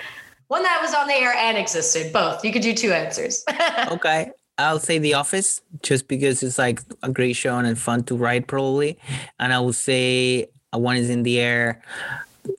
One 0.49 0.63
that 0.63 0.79
was 0.81 0.95
on 0.95 1.07
the 1.07 1.15
air 1.15 1.35
and 1.35 1.57
existed. 1.59 2.13
Both. 2.13 2.45
You 2.45 2.53
could 2.53 2.63
do 2.63 2.75
two 2.75 2.93
answers. 2.93 3.45
okay 3.91 4.31
i'll 4.57 4.79
say 4.79 4.99
the 4.99 5.15
office 5.15 5.61
just 5.83 6.07
because 6.07 6.41
it's 6.45 6.59
like 6.59 6.81
a 7.03 7.11
great 7.11 7.33
show 7.33 7.59
and 7.59 7.77
fun 7.77 8.05
to 8.05 8.17
write 8.17 8.47
probably 8.47 8.97
and 9.41 9.53
i 9.53 9.59
will 9.59 9.73
say 9.73 10.47
one 10.81 10.97
is 10.97 11.11
in 11.11 11.23
the 11.23 11.39
air 11.41 11.83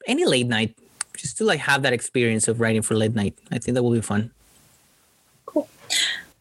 any 0.08 0.26
late 0.26 0.48
night 0.48 0.76
just 1.18 1.38
to 1.38 1.44
like 1.46 1.60
have 1.60 1.82
that 1.84 1.94
experience 1.94 2.48
of 2.48 2.60
writing 2.60 2.82
for 2.82 2.96
late 2.96 3.16
night 3.16 3.38
i 3.52 3.58
think 3.58 3.76
that 3.76 3.84
will 3.84 3.92
be 3.92 4.02
fun 4.02 4.32
Cool. 5.46 5.70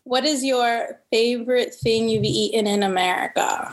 What 0.05 0.25
is 0.25 0.45
your 0.45 1.01
favorite 1.11 1.75
thing 1.75 2.09
you've 2.09 2.25
eaten 2.25 2.66
in 2.66 2.83
America? 2.83 3.72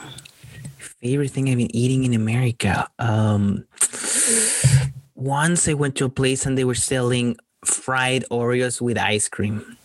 favorite 0.78 1.32
thing 1.32 1.50
i've 1.50 1.58
been 1.58 1.76
eating 1.76 2.04
in 2.04 2.14
america 2.14 2.88
um 3.00 3.66
once 5.16 5.68
i 5.68 5.74
went 5.74 5.96
to 5.96 6.06
a 6.06 6.10
place 6.10 6.46
and 6.46 6.56
they 6.58 6.64
were 6.64 6.76
selling 6.76 7.36
fried 7.66 8.24
oreos 8.30 8.80
with 8.82 8.98
ice 8.98 9.28
cream 9.28 9.78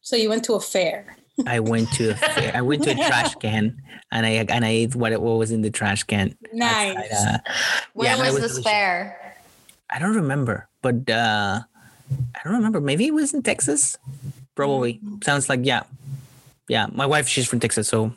So 0.00 0.16
you 0.16 0.30
went 0.30 0.44
to 0.46 0.54
a 0.54 0.60
fair. 0.60 1.17
I 1.46 1.60
went 1.60 1.90
to 1.92 2.10
a 2.10 2.14
fair, 2.14 2.52
i 2.54 2.60
went 2.60 2.82
to 2.82 2.90
a 2.90 2.94
trash 2.94 3.34
can 3.40 3.80
and 4.10 4.26
i 4.26 4.30
and 4.30 4.64
i 4.64 4.68
ate 4.68 4.94
what, 4.94 5.12
what 5.20 5.38
was 5.38 5.50
in 5.50 5.62
the 5.62 5.70
trash 5.70 6.02
can 6.04 6.34
Nice. 6.52 6.96
outside, 6.96 7.34
uh, 7.34 7.38
Where 7.94 8.16
Yeah, 8.16 8.22
was 8.22 8.32
was 8.34 8.42
this 8.42 8.50
delicious. 8.52 8.64
fair? 8.72 9.34
I 9.90 9.98
don't 9.98 10.16
remember, 10.16 10.68
but 10.82 11.08
uh 11.08 11.60
I 12.34 12.38
don't 12.44 12.54
remember. 12.54 12.80
Maybe 12.80 13.06
it 13.06 13.12
was 13.14 13.34
in 13.34 13.42
Texas. 13.42 13.98
Probably. 14.54 14.98
Sounds 15.22 15.48
like 15.48 15.60
yeah. 15.62 15.82
Yeah. 16.68 16.86
My 16.90 17.04
wife, 17.04 17.28
she's 17.28 17.46
from 17.46 17.60
Texas, 17.60 17.86
so 17.88 18.12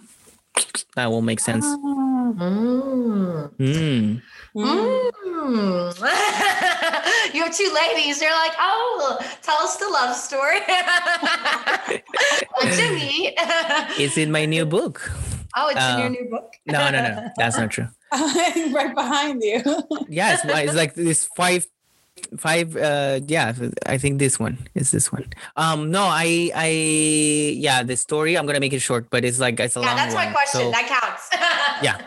that 0.96 1.12
will 1.12 1.22
make 1.22 1.40
sense. 1.42 1.66
Mm. 1.66 2.11
Mm. 2.38 3.52
Mm. 3.60 4.22
Mm. 4.56 6.02
you 7.34 7.44
have 7.44 7.56
two 7.56 7.72
ladies. 7.74 8.20
They're 8.20 8.32
like, 8.32 8.54
oh, 8.60 9.18
tell 9.42 9.58
us 9.58 9.78
the 9.78 9.88
love 9.90 10.16
story. 10.16 10.60
Jimmy. 12.76 13.36
It's 14.00 14.18
in 14.18 14.32
my 14.32 14.46
new 14.46 14.66
book. 14.66 15.12
oh, 15.58 15.68
it's 15.70 15.80
in 15.80 15.98
your 16.00 16.08
Uh, 16.08 16.10
new 16.10 16.30
book. 16.30 16.54
No, 16.66 16.90
no, 16.92 17.02
no. 17.02 17.28
That's 17.38 17.58
not 17.58 17.72
true. 17.72 17.88
right 18.74 18.94
behind 18.96 19.42
you. 19.44 19.62
Yeah, 20.10 20.34
it's, 20.34 20.44
it's 20.46 20.76
like 20.76 20.96
this 20.96 21.26
five 21.36 21.68
five 22.38 22.76
uh 22.76 23.20
yeah 23.26 23.54
i 23.88 23.98
think 23.98 24.20
this 24.20 24.38
one 24.38 24.58
is 24.76 24.92
this 24.92 25.12
one 25.12 25.26
um 25.56 25.90
no 25.90 26.04
i 26.04 26.52
i 26.54 26.68
yeah 27.58 27.82
the 27.84 27.96
story 27.96 28.38
i'm 28.38 28.46
gonna 28.46 28.60
make 28.60 28.74
it 28.74 28.80
short 28.84 29.10
but 29.10 29.24
it's 29.26 29.40
like 29.40 29.60
it's 29.60 29.76
a 29.76 29.80
lot. 29.80 29.86
yeah, 29.88 29.96
long 29.96 29.98
that's 29.98 30.14
my 30.14 30.26
one, 30.26 30.34
question. 30.36 30.62
so- 30.62 30.72
that 30.76 30.86
counts. 30.92 31.30
yeah 31.82 31.98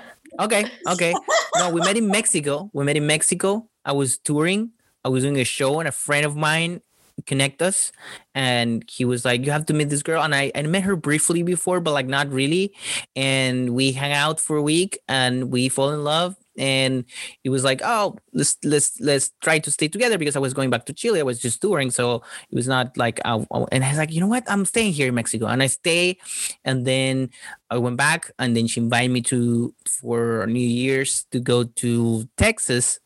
okay 0.41 0.67
okay. 0.89 1.15
No 1.57 1.71
we 1.71 1.81
met 1.81 1.97
in 1.97 2.09
mexico. 2.09 2.71
We 2.73 2.85
met 2.85 2.97
in 2.97 3.07
mexico. 3.07 3.69
I 3.85 3.93
was 3.93 4.19
touring. 4.19 4.71
I 5.05 5.09
was 5.09 5.23
doing 5.23 5.39
a 5.39 5.45
show 5.45 5.79
and 5.79 5.89
a 5.89 5.93
friend 5.93 6.27
of 6.27 6.37
mine 6.37 6.81
connect 7.27 7.63
us. 7.63 7.93
And 8.35 8.85
he 8.91 9.05
was 9.05 9.25
like 9.25 9.45
you 9.45 9.53
have 9.53 9.67
to 9.67 9.75
meet 9.75 9.91
this 9.91 10.03
girl. 10.03 10.23
And 10.23 10.35
i 10.35 10.51
i 10.55 10.63
met 10.63 10.83
her 10.83 10.97
briefly 10.97 11.43
before 11.43 11.81
but 11.81 11.93
like 11.93 12.07
not 12.07 12.31
really. 12.31 12.75
And 13.15 13.75
we 13.75 13.93
hang 13.93 14.13
out 14.13 14.41
for 14.41 14.57
a 14.57 14.63
week 14.63 14.99
and 15.09 15.51
we 15.53 15.69
fall 15.69 15.91
in 15.91 16.03
love 16.05 16.37
and 16.57 17.05
it 17.43 17.51
was 17.51 17.65
like 17.65 17.81
oh 17.85 18.17
let's 18.33 18.57
let's 18.65 19.01
let's 19.01 19.33
try 19.43 19.59
to 19.59 19.71
stay 19.71 19.89
together 19.89 20.19
because 20.19 20.37
i 20.37 20.39
was 20.39 20.55
going 20.55 20.71
back 20.71 20.87
to 20.87 20.93
chile 20.93 21.19
i 21.19 21.23
was 21.23 21.41
just 21.41 21.61
touring 21.61 21.91
so 21.91 22.23
it 22.51 22.55
was 22.55 22.69
not 22.69 22.97
like 22.97 23.21
I, 23.25 23.35
I- 23.53 23.65
and 23.73 23.85
i 23.85 23.89
was 23.89 23.99
like 23.99 24.13
you 24.13 24.21
know 24.21 24.29
what 24.29 24.45
i'm 24.49 24.65
staying 24.65 24.93
here 24.93 25.09
in 25.09 25.15
mexico 25.15 25.47
and 25.47 25.63
i 25.63 25.67
stay 25.67 26.17
and 26.65 26.87
then 26.87 27.31
I 27.71 27.79
went 27.79 27.97
back 27.97 28.31
and 28.39 28.57
then 28.57 28.69
she 28.69 28.79
invited 28.81 29.11
me 29.11 29.21
to 29.23 29.75
for 29.89 30.47
New 30.47 30.61
Year's 30.61 31.27
to 31.33 31.41
go 31.41 31.65
to 31.65 32.29
Texas, 32.37 33.01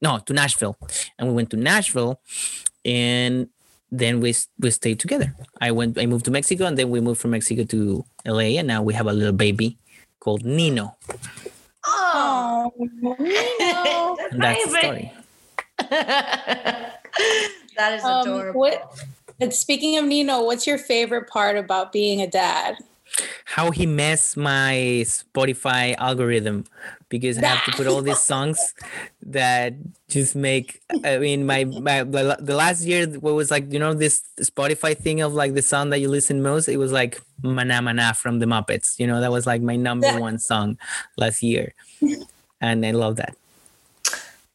no, 0.00 0.18
to 0.26 0.32
Nashville, 0.32 0.76
and 1.18 1.26
we 1.26 1.34
went 1.34 1.50
to 1.50 1.56
Nashville, 1.56 2.20
and 2.84 3.48
then 3.90 4.20
we 4.20 4.34
we 4.60 4.70
stayed 4.70 5.00
together. 5.00 5.34
I 5.60 5.72
went, 5.72 5.98
I 5.98 6.06
moved 6.06 6.24
to 6.26 6.30
Mexico, 6.30 6.66
and 6.66 6.78
then 6.78 6.90
we 6.90 7.00
moved 7.00 7.20
from 7.20 7.32
Mexico 7.32 7.64
to 7.64 8.04
LA, 8.24 8.58
and 8.60 8.68
now 8.68 8.82
we 8.82 8.94
have 8.94 9.06
a 9.08 9.12
little 9.12 9.32
baby 9.32 9.76
called 10.20 10.44
Nino. 10.44 10.94
Oh, 11.84 12.72
Oh, 12.76 12.86
no. 13.00 14.16
That's 14.32 14.64
the 14.64 14.78
story. 14.78 15.12
that 15.90 16.98
is 17.94 18.04
Um, 18.04 18.28
adorable. 18.28 18.60
what? 18.60 19.04
And 19.40 19.52
speaking 19.52 19.96
of 19.98 20.04
Nino, 20.04 20.44
what's 20.44 20.66
your 20.66 20.78
favorite 20.78 21.28
part 21.28 21.56
about 21.56 21.92
being 21.92 22.20
a 22.22 22.26
dad? 22.26 22.76
How 23.44 23.70
he 23.70 23.86
messed 23.86 24.36
my 24.36 25.04
Spotify 25.04 25.94
algorithm 25.98 26.64
because 27.08 27.36
I 27.38 27.46
have 27.46 27.64
to 27.66 27.72
put 27.72 27.86
all 27.86 28.00
these 28.00 28.20
songs 28.32 28.58
that 29.22 29.74
just 30.08 30.34
make. 30.34 30.80
I 31.04 31.18
mean, 31.18 31.44
my 31.44 31.64
my 31.64 32.04
the, 32.04 32.54
last 32.54 32.84
year 32.84 33.06
what 33.06 33.34
was 33.34 33.50
like 33.50 33.72
you 33.72 33.78
know 33.78 33.94
this 33.94 34.22
Spotify 34.40 34.96
thing 34.96 35.20
of 35.20 35.34
like 35.34 35.54
the 35.54 35.62
song 35.62 35.90
that 35.90 35.98
you 35.98 36.08
listen 36.08 36.42
most. 36.42 36.68
It 36.68 36.78
was 36.78 36.92
like 36.92 37.20
Mahna 37.42 37.80
Mahna 37.80 38.16
from 38.16 38.38
the 38.38 38.46
Muppets. 38.46 38.98
You 38.98 39.06
know 39.06 39.20
that 39.20 39.30
was 39.30 39.46
like 39.46 39.62
my 39.62 39.76
number 39.76 40.18
one 40.28 40.38
song 40.38 40.78
last 41.16 41.42
year, 41.42 41.74
and 42.60 42.84
I 42.86 42.92
love 42.92 43.16
that. 43.16 43.36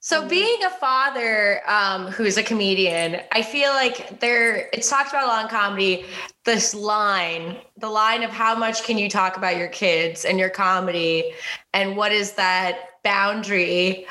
So 0.07 0.25
being 0.25 0.63
a 0.63 0.69
father 0.69 1.61
um, 1.69 2.07
who's 2.07 2.37
a 2.37 2.43
comedian, 2.43 3.19
I 3.33 3.41
feel 3.41 3.71
like 3.71 4.21
there 4.21 4.69
it's 4.71 4.89
talked 4.89 5.09
about 5.09 5.25
a 5.25 5.27
lot 5.27 5.43
in 5.43 5.49
comedy. 5.49 6.05
This 6.45 6.73
line, 6.73 7.57
the 7.75 7.89
line 7.89 8.23
of 8.23 8.29
how 8.29 8.55
much 8.55 8.85
can 8.85 8.97
you 8.97 9.09
talk 9.09 9.35
about 9.35 9.57
your 9.57 9.67
kids 9.67 10.23
and 10.23 10.39
your 10.39 10.49
comedy, 10.49 11.33
and 11.73 11.97
what 11.97 12.13
is 12.13 12.31
that 12.35 13.01
boundary? 13.03 14.07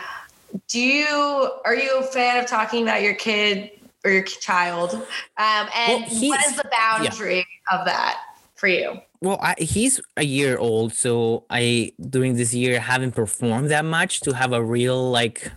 Do 0.68 0.78
you 0.78 1.50
are 1.64 1.74
you 1.74 2.00
a 2.00 2.02
fan 2.02 2.44
of 2.44 2.46
talking 2.46 2.82
about 2.82 3.00
your 3.00 3.14
kid 3.14 3.70
or 4.04 4.10
your 4.10 4.22
child? 4.22 4.92
Um, 5.38 5.66
and 5.74 6.04
Well, 6.10 6.28
what 6.28 6.44
is 6.44 6.56
the 6.56 6.68
boundary 6.70 7.46
of 7.72 7.86
that 7.86 8.20
for 8.54 8.68
you? 8.68 9.00
Well, 9.22 9.38
I, 9.40 9.54
he's 9.58 9.98
a 10.18 10.26
year 10.26 10.58
old, 10.58 10.92
so 10.92 11.46
I 11.48 11.92
during 11.98 12.36
this 12.36 12.52
year 12.52 12.80
haven't 12.80 13.12
performed 13.12 13.70
that 13.70 13.86
much 13.86 14.20
to 14.20 14.34
have 14.34 14.52
a 14.52 14.62
real 14.62 15.10
like 15.10 15.50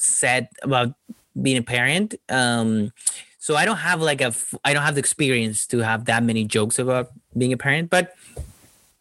set 0.00 0.52
about 0.62 0.94
being 1.40 1.56
a 1.58 1.62
parent. 1.62 2.14
Um, 2.28 2.92
so 3.38 3.54
I 3.56 3.64
don't 3.64 3.78
have 3.78 4.00
like 4.00 4.20
a 4.20 4.26
f- 4.34 4.54
I 4.64 4.72
don't 4.72 4.82
have 4.82 4.94
the 4.94 5.00
experience 5.00 5.66
to 5.68 5.78
have 5.78 6.06
that 6.06 6.22
many 6.24 6.44
jokes 6.44 6.78
about 6.78 7.10
being 7.36 7.52
a 7.52 7.56
parent. 7.56 7.90
But 7.90 8.14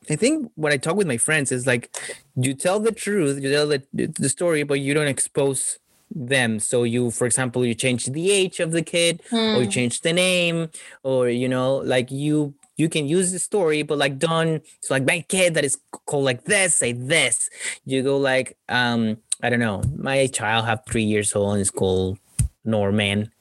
I 0.09 0.15
think 0.15 0.51
what 0.55 0.71
I 0.71 0.77
talk 0.77 0.95
with 0.95 1.07
my 1.07 1.17
friends 1.17 1.51
is 1.51 1.65
like 1.65 1.95
you 2.35 2.53
tell 2.53 2.79
the 2.79 2.91
truth, 2.91 3.41
you 3.41 3.51
tell 3.51 3.67
the 3.67 3.83
the 3.93 4.29
story, 4.29 4.63
but 4.63 4.79
you 4.79 4.93
don't 4.93 5.07
expose 5.07 5.79
them. 6.13 6.59
So 6.59 6.83
you, 6.83 7.09
for 7.09 7.25
example, 7.25 7.65
you 7.65 7.73
change 7.73 8.05
the 8.05 8.29
age 8.31 8.59
of 8.59 8.71
the 8.71 8.83
kid, 8.83 9.21
or 9.53 9.61
you 9.61 9.67
Hmm. 9.67 9.71
change 9.71 10.01
the 10.01 10.13
name 10.13 10.69
or 11.03 11.29
you 11.29 11.49
know 11.49 11.77
like 11.77 12.11
you 12.11 12.53
you 12.77 12.89
can 12.89 13.07
use 13.07 13.31
the 13.31 13.39
story 13.39 13.83
but 13.83 13.97
like 13.97 14.19
don't 14.19 14.61
so 14.81 14.93
like 14.93 15.05
my 15.05 15.21
kid 15.29 15.53
that 15.53 15.63
is 15.63 15.77
called 16.05 16.25
like 16.25 16.43
this 16.43 16.75
say 16.75 16.91
this 16.91 17.49
you 17.85 18.03
go 18.03 18.17
like 18.17 18.57
um 18.67 19.17
i 19.43 19.49
don't 19.49 19.59
know 19.59 19.81
my 19.97 20.27
child 20.27 20.65
have 20.65 20.81
three 20.89 21.03
years 21.03 21.35
old 21.35 21.53
and 21.53 21.61
is 21.61 21.71
called 21.71 22.17
norman 22.63 23.31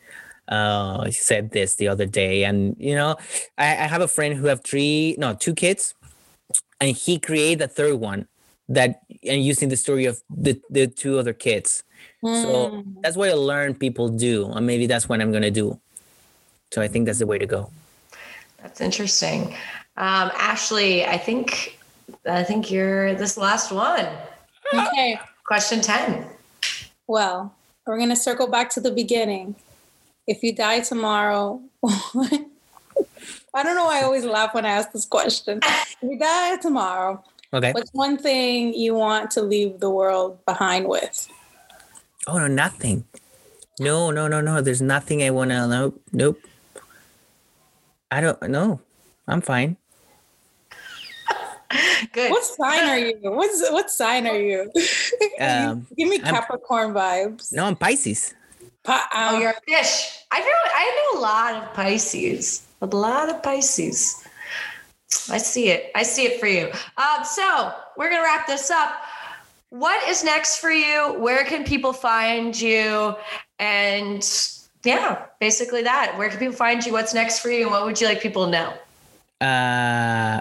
uh 0.48 1.04
he 1.04 1.12
said 1.12 1.50
this 1.52 1.76
the 1.76 1.88
other 1.88 2.06
day 2.06 2.44
and 2.44 2.76
you 2.78 2.94
know 2.94 3.16
i, 3.58 3.64
I 3.64 3.86
have 3.86 4.02
a 4.02 4.08
friend 4.08 4.34
who 4.34 4.46
have 4.46 4.62
three 4.62 5.14
no 5.18 5.34
two 5.34 5.54
kids 5.54 5.94
and 6.80 6.96
he 6.96 7.18
created 7.18 7.62
a 7.62 7.68
third 7.68 7.96
one 7.96 8.28
that 8.68 9.00
and 9.26 9.44
using 9.44 9.68
the 9.68 9.76
story 9.76 10.06
of 10.06 10.22
the, 10.30 10.60
the 10.70 10.86
two 10.86 11.18
other 11.18 11.32
kids 11.32 11.84
so 12.24 12.68
Mm. 12.72 13.02
that's 13.02 13.16
what 13.16 13.28
I 13.28 13.34
learned 13.34 13.78
people 13.78 14.08
do, 14.08 14.50
and 14.52 14.66
maybe 14.66 14.86
that's 14.86 15.08
what 15.08 15.20
I'm 15.20 15.30
gonna 15.30 15.50
do. 15.50 15.78
So 16.72 16.80
I 16.80 16.88
think 16.88 17.04
that's 17.04 17.18
the 17.18 17.26
way 17.26 17.38
to 17.38 17.46
go. 17.46 17.70
That's 18.62 18.80
interesting. 18.80 19.54
Um, 19.96 20.32
Ashley, 20.34 21.04
I 21.04 21.18
think 21.18 21.78
I 22.24 22.42
think 22.42 22.70
you're 22.70 23.14
this 23.14 23.36
last 23.36 23.72
one. 23.72 24.08
okay. 24.72 25.20
Question 25.46 25.80
10. 25.82 26.26
Well, 27.06 27.54
we're 27.86 27.98
gonna 27.98 28.16
circle 28.16 28.46
back 28.46 28.70
to 28.70 28.80
the 28.80 28.90
beginning. 28.90 29.56
If 30.26 30.42
you 30.42 30.54
die 30.54 30.80
tomorrow, 30.80 31.60
I 31.84 33.62
don't 33.62 33.76
know 33.76 33.84
why 33.84 34.00
I 34.00 34.04
always 34.04 34.24
laugh 34.24 34.54
when 34.54 34.64
I 34.64 34.70
ask 34.70 34.92
this 34.92 35.04
question. 35.04 35.60
If 35.62 35.96
you 36.02 36.18
die 36.18 36.56
tomorrow, 36.56 37.22
Okay. 37.52 37.72
what's 37.72 37.90
one 37.92 38.16
thing 38.18 38.74
you 38.74 38.94
want 38.94 39.30
to 39.32 39.42
leave 39.42 39.78
the 39.80 39.90
world 39.90 40.44
behind 40.44 40.88
with? 40.88 41.28
Oh 42.26 42.38
no, 42.38 42.46
nothing. 42.48 43.04
No, 43.78 44.10
no, 44.10 44.26
no, 44.28 44.40
no. 44.40 44.60
There's 44.60 44.80
nothing 44.82 45.22
I 45.22 45.30
want 45.30 45.50
to. 45.50 45.66
Nope, 45.68 46.00
nope. 46.12 46.40
I 48.10 48.20
don't 48.20 48.42
know. 48.48 48.80
I'm 49.28 49.40
fine. 49.40 49.76
Good. 52.12 52.30
What 52.30 52.44
sign 52.44 52.88
are 52.88 52.98
you? 52.98 53.16
What's 53.22 53.70
what 53.70 53.90
sign 53.90 54.26
are 54.26 54.38
you? 54.50 54.70
Um, 55.40 55.86
Give 55.96 56.08
me 56.08 56.20
I'm- 56.20 56.34
Capricorn 56.34 56.94
vibes. 56.94 57.52
No, 57.52 57.64
I'm 57.64 57.76
Pisces. 57.76 58.34
Pa- 58.84 59.08
Oh, 59.14 59.36
um, 59.36 59.40
you're 59.42 59.50
a 59.50 59.60
fish. 59.66 60.18
I 60.30 60.40
know. 60.40 60.46
I 60.74 61.10
know 61.14 61.18
a 61.18 61.22
lot 61.22 61.54
of 61.54 61.74
Pisces. 61.74 62.66
A 62.82 62.86
lot 62.86 63.28
of 63.30 63.42
Pisces. 63.42 64.22
I 65.30 65.38
see 65.38 65.68
it. 65.70 65.90
I 65.94 66.02
see 66.02 66.24
it 66.26 66.38
for 66.40 66.46
you. 66.46 66.70
Um, 66.98 67.24
so 67.24 67.72
we're 67.96 68.10
gonna 68.10 68.22
wrap 68.22 68.46
this 68.46 68.70
up. 68.70 68.92
What 69.70 70.06
is 70.08 70.22
next 70.22 70.58
for 70.58 70.70
you? 70.70 71.14
Where 71.18 71.44
can 71.44 71.64
people 71.64 71.92
find 71.92 72.58
you? 72.60 73.14
And 73.58 74.22
yeah, 74.84 75.26
basically 75.40 75.82
that. 75.82 76.16
Where 76.18 76.28
can 76.28 76.38
people 76.38 76.54
find 76.54 76.84
you? 76.84 76.92
What's 76.92 77.14
next 77.14 77.40
for 77.40 77.50
you? 77.50 77.62
And 77.62 77.70
what 77.70 77.84
would 77.84 78.00
you 78.00 78.06
like 78.06 78.20
people 78.20 78.44
to 78.44 78.50
know? 78.50 78.74
Uh, 79.46 80.40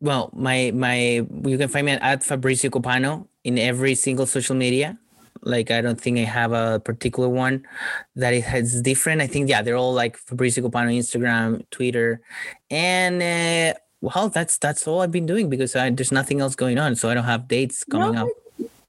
well, 0.00 0.30
my 0.34 0.70
my 0.74 1.24
you 1.44 1.58
can 1.58 1.68
find 1.68 1.86
me 1.86 1.92
at 1.92 2.22
Fabrizio 2.24 2.70
Copano 2.70 3.26
in 3.44 3.58
every 3.58 3.94
single 3.94 4.26
social 4.26 4.54
media. 4.56 4.98
Like 5.42 5.70
I 5.70 5.80
don't 5.82 6.00
think 6.00 6.18
I 6.18 6.22
have 6.22 6.52
a 6.52 6.80
particular 6.80 7.28
one 7.28 7.66
that 8.16 8.32
it 8.32 8.44
has 8.44 8.80
different. 8.80 9.20
I 9.20 9.26
think 9.26 9.48
yeah, 9.48 9.60
they're 9.62 9.76
all 9.76 9.92
like 9.92 10.16
Fabrizio 10.16 10.66
Copano, 10.68 10.96
Instagram, 10.96 11.64
Twitter, 11.70 12.20
and 12.70 13.22
uh, 13.22 13.78
well, 14.00 14.28
that's 14.30 14.56
that's 14.58 14.86
all 14.88 15.00
I've 15.02 15.12
been 15.12 15.26
doing 15.26 15.50
because 15.50 15.76
I, 15.76 15.90
there's 15.90 16.12
nothing 16.12 16.40
else 16.40 16.54
going 16.54 16.78
on, 16.78 16.96
so 16.96 17.10
I 17.10 17.14
don't 17.14 17.24
have 17.24 17.46
dates 17.48 17.84
coming 17.84 18.14
No. 18.14 18.22
up. 18.22 18.28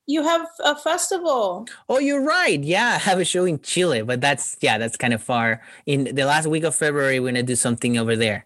you 0.08 0.24
have 0.24 0.47
a 0.64 0.76
festival. 0.78 1.68
Oh, 1.89 1.99
you're 1.99 2.22
right. 2.24 2.64
Yeah, 2.64 2.93
I 2.95 2.99
have 2.99 3.20
a 3.20 3.26
show 3.26 3.43
in 3.45 3.60
Chile, 3.62 4.03
but 4.03 4.22
that's 4.22 4.56
yeah, 4.62 4.78
that's 4.78 4.95
kind 4.97 5.14
of 5.14 5.22
far. 5.22 5.62
In 5.86 6.16
the 6.16 6.24
last 6.26 6.47
week 6.47 6.64
of 6.64 6.76
February, 6.76 7.20
we're 7.20 7.30
gonna 7.30 7.43
do 7.43 7.56
something 7.56 7.97
over 7.97 8.16
there. 8.16 8.45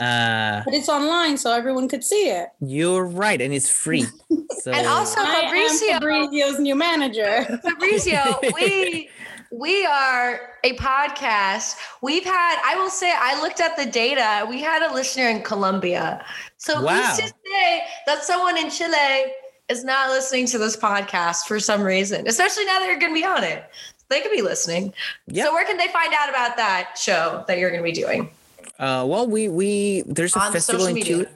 Uh, 0.00 0.62
But 0.64 0.74
it's 0.74 0.88
online, 0.88 1.36
so 1.38 1.52
everyone 1.52 1.88
could 1.88 2.04
see 2.04 2.30
it. 2.30 2.48
you're 2.60 3.04
right, 3.04 3.40
and 3.40 3.52
it's 3.54 3.68
free. 3.70 4.04
So 4.60 4.72
And 4.72 4.86
also 4.88 5.20
I 5.20 5.42
Fabrizio. 5.42 5.90
am 5.92 6.00
Fabrizio's 6.00 6.58
new 6.58 6.74
manager. 6.74 7.44
Fabrizio, 7.62 8.40
we 8.54 9.08
we 9.52 9.86
are 9.86 10.40
a 10.64 10.74
podcast. 10.74 11.76
We've 12.02 12.24
had, 12.24 12.60
I 12.64 12.74
will 12.76 12.90
say, 12.90 13.12
I 13.16 13.40
looked 13.40 13.60
at 13.60 13.76
the 13.76 13.86
data. 13.86 14.44
We 14.48 14.60
had 14.60 14.82
a 14.82 14.92
listener 14.92 15.28
in 15.28 15.42
Colombia. 15.42 16.24
So 16.58 16.82
Wow. 16.82 17.00
who's 17.02 17.18
to 17.18 17.26
say 17.46 17.82
that 18.06 18.24
someone 18.24 18.58
in 18.58 18.68
Chile 18.68 19.32
is 19.68 19.84
not 19.84 20.10
listening 20.10 20.46
to 20.46 20.58
this 20.58 20.76
podcast 20.76 21.46
for 21.46 21.60
some 21.60 21.82
reason, 21.82 22.26
especially 22.26 22.64
now 22.64 22.78
that 22.80 22.86
you're 22.88 22.98
going 22.98 23.14
to 23.14 23.20
be 23.20 23.24
on 23.24 23.44
it. 23.44 23.64
They 24.10 24.20
could 24.20 24.32
be 24.32 24.42
listening. 24.42 24.92
Yeah. 25.28 25.44
So 25.44 25.52
where 25.52 25.64
can 25.64 25.76
they 25.76 25.88
find 25.88 26.12
out 26.18 26.28
about 26.28 26.56
that 26.56 26.98
show 26.98 27.44
that 27.46 27.58
you're 27.58 27.70
going 27.70 27.82
to 27.82 27.84
be 27.84 27.92
doing? 27.92 28.30
Uh, 28.78 29.04
well, 29.06 29.26
we 29.26 29.48
we 29.48 30.02
there's 30.06 30.36
a 30.36 30.40
On 30.40 30.52
festival 30.52 30.86
in 30.86 31.02
Chile. 31.02 31.26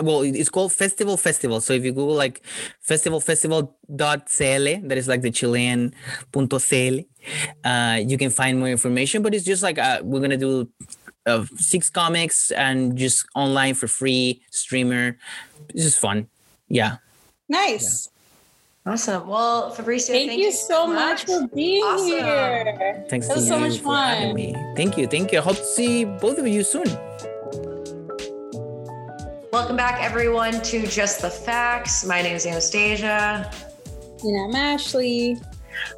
Well, 0.00 0.22
it's 0.22 0.48
called 0.48 0.72
Festival 0.72 1.18
Festival. 1.18 1.60
So 1.60 1.74
if 1.74 1.84
you 1.84 1.92
Google 1.92 2.14
like 2.14 2.40
festival 2.80 3.20
festival.cl, 3.20 4.80
that 4.88 4.98
is 4.98 5.06
like 5.06 5.20
the 5.20 5.30
Chilean 5.30 5.94
punto 6.32 6.56
.cl, 6.56 7.00
uh, 7.62 8.00
you 8.02 8.16
can 8.16 8.30
find 8.30 8.58
more 8.58 8.68
information. 8.68 9.22
But 9.22 9.34
it's 9.34 9.44
just 9.44 9.62
like 9.62 9.78
uh, 9.78 10.00
we're 10.02 10.20
gonna 10.20 10.38
do 10.38 10.68
uh, 11.26 11.44
six 11.56 11.90
comics 11.90 12.50
and 12.52 12.96
just 12.96 13.26
online 13.34 13.74
for 13.74 13.86
free 13.86 14.40
streamer. 14.50 15.18
It's 15.68 15.84
just 15.84 15.98
fun. 15.98 16.28
Yeah. 16.68 16.96
Nice. 17.48 18.08
Awesome. 18.84 19.28
Well, 19.28 19.70
Fabrizio, 19.70 20.12
Thank, 20.12 20.32
you 20.32 20.50
so 20.50 20.88
much 20.88 21.24
for 21.24 21.46
being 21.54 21.84
Awesome. 21.84 22.06
here. 22.08 23.06
Thanks 23.08 23.28
That 23.28 23.36
was 23.36 23.46
so 23.46 23.60
much 23.60 23.78
for 23.78 23.94
having 23.94 24.28
fun. 24.30 24.34
me. 24.34 24.56
Thank 24.74 24.98
you. 24.98 25.06
Thank 25.06 25.30
you. 25.30 25.38
I 25.38 25.42
hope 25.42 25.56
to 25.56 25.64
see 25.64 26.04
both 26.04 26.36
of 26.38 26.48
you 26.48 26.64
soon. 26.64 26.86
Welcome 29.52 29.76
back, 29.76 30.02
everyone, 30.02 30.60
to 30.62 30.84
Just 30.88 31.22
the 31.22 31.30
Facts. 31.30 32.04
My 32.04 32.22
name 32.22 32.34
is 32.34 32.44
Anastasia. 32.44 33.48
And 34.24 34.50
I'm 34.50 34.56
Ashley. 34.56 35.40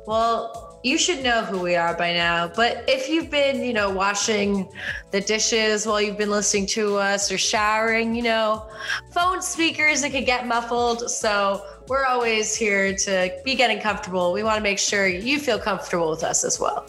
Well, 0.07 0.78
you 0.85 0.99
should 0.99 1.24
know 1.24 1.43
who 1.43 1.61
we 1.61 1.76
are 1.76 1.97
by 1.97 2.12
now, 2.12 2.49
but 2.49 2.85
if 2.87 3.09
you've 3.09 3.30
been, 3.30 3.64
you 3.64 3.72
know, 3.72 3.89
washing 3.89 4.68
the 5.11 5.22
dishes 5.22 5.87
while 5.87 6.03
you've 6.03 6.18
been 6.18 6.30
listening 6.30 6.66
to 6.66 6.97
us 6.97 7.32
or 7.32 7.39
showering, 7.39 8.14
you 8.14 8.22
know, 8.22 8.66
phone 9.11 9.41
speakers, 9.41 10.03
it 10.05 10.11
could 10.11 10.26
get 10.26 10.47
muffled. 10.47 11.11
So 11.11 11.64
we're 11.89 12.05
always 12.05 12.55
here 12.55 12.95
to 12.95 13.30
be 13.45 13.55
getting 13.55 13.80
comfortable. 13.80 14.32
We 14.32 14.43
want 14.43 14.57
to 14.57 14.62
make 14.62 14.78
sure 14.78 15.07
you 15.07 15.39
feel 15.39 15.59
comfortable 15.59 16.11
with 16.11 16.24
us 16.24 16.45
as 16.45 16.59
well. 16.59 16.87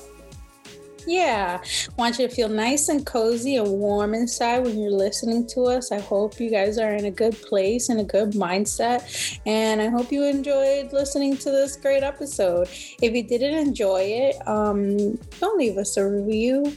Yeah, 1.07 1.61
want 1.97 2.17
you 2.17 2.27
to 2.27 2.33
feel 2.33 2.49
nice 2.49 2.89
and 2.89 3.05
cozy 3.05 3.57
and 3.57 3.67
warm 3.67 4.15
inside 4.15 4.59
when 4.59 4.79
you're 4.79 4.89
listening 4.89 5.45
to 5.47 5.65
us. 5.65 5.91
I 5.91 5.99
hope 5.99 6.39
you 6.39 6.49
guys 6.49 6.79
are 6.79 6.93
in 6.93 7.05
a 7.05 7.11
good 7.11 7.39
place 7.43 7.89
and 7.89 7.99
a 7.99 8.03
good 8.03 8.31
mindset. 8.31 9.39
And 9.45 9.81
I 9.81 9.89
hope 9.89 10.11
you 10.11 10.23
enjoyed 10.23 10.93
listening 10.93 11.37
to 11.37 11.51
this 11.51 11.75
great 11.75 12.01
episode. 12.01 12.69
If 13.01 13.13
you 13.13 13.21
didn't 13.21 13.55
enjoy 13.55 14.01
it, 14.01 14.47
um, 14.47 15.15
don't 15.39 15.59
leave 15.59 15.77
us 15.77 15.95
a 15.97 16.07
review. 16.07 16.75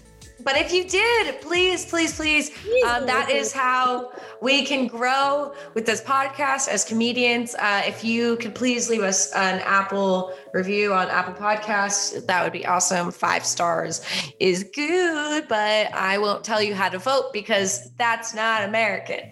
But 0.49 0.57
if 0.57 0.73
you 0.73 0.85
did, 0.85 1.43
please, 1.43 1.85
please, 1.85 2.17
please, 2.17 2.51
um, 2.87 3.05
that 3.05 3.29
is 3.31 3.53
how 3.53 4.13
we 4.41 4.65
can 4.65 4.87
grow 4.87 5.53
with 5.75 5.85
this 5.85 6.01
podcast 6.01 6.69
as 6.69 6.87
comedians. 6.87 7.55
Uh, 7.55 7.83
if 7.85 8.03
you 8.03 8.37
could 8.37 8.55
please 8.55 8.89
leave 8.89 9.03
us 9.03 9.31
an 9.35 9.61
Apple 9.61 10.33
review 10.55 10.95
on 10.95 11.09
Apple 11.09 11.35
Podcasts, 11.35 12.27
that 12.27 12.43
would 12.43 12.55
be 12.55 12.65
awesome. 12.65 13.13
Five 13.13 13.45
stars 13.45 14.01
is 14.41 14.65
good, 14.75 15.47
but 15.49 15.93
I 15.93 16.17
won't 16.17 16.45
tell 16.45 16.63
you 16.63 16.75
how 16.75 16.89
to 16.89 16.99
vote 16.99 17.31
because 17.35 17.91
that's 17.99 18.35
not 18.35 18.65
American. 18.65 19.31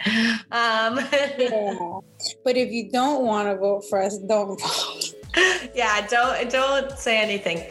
Um, 0.53 1.01
Yeah. 1.39 2.01
But 2.45 2.57
if 2.59 2.71
you 2.71 2.91
don't 2.91 3.25
want 3.25 3.49
to 3.49 3.57
vote 3.57 3.85
for 3.89 4.03
us, 4.03 4.19
don't 4.19 4.61
vote. 4.61 5.15
yeah, 5.75 6.07
don't 6.07 6.51
don't 6.51 6.91
say 6.99 7.19
anything. 7.19 7.65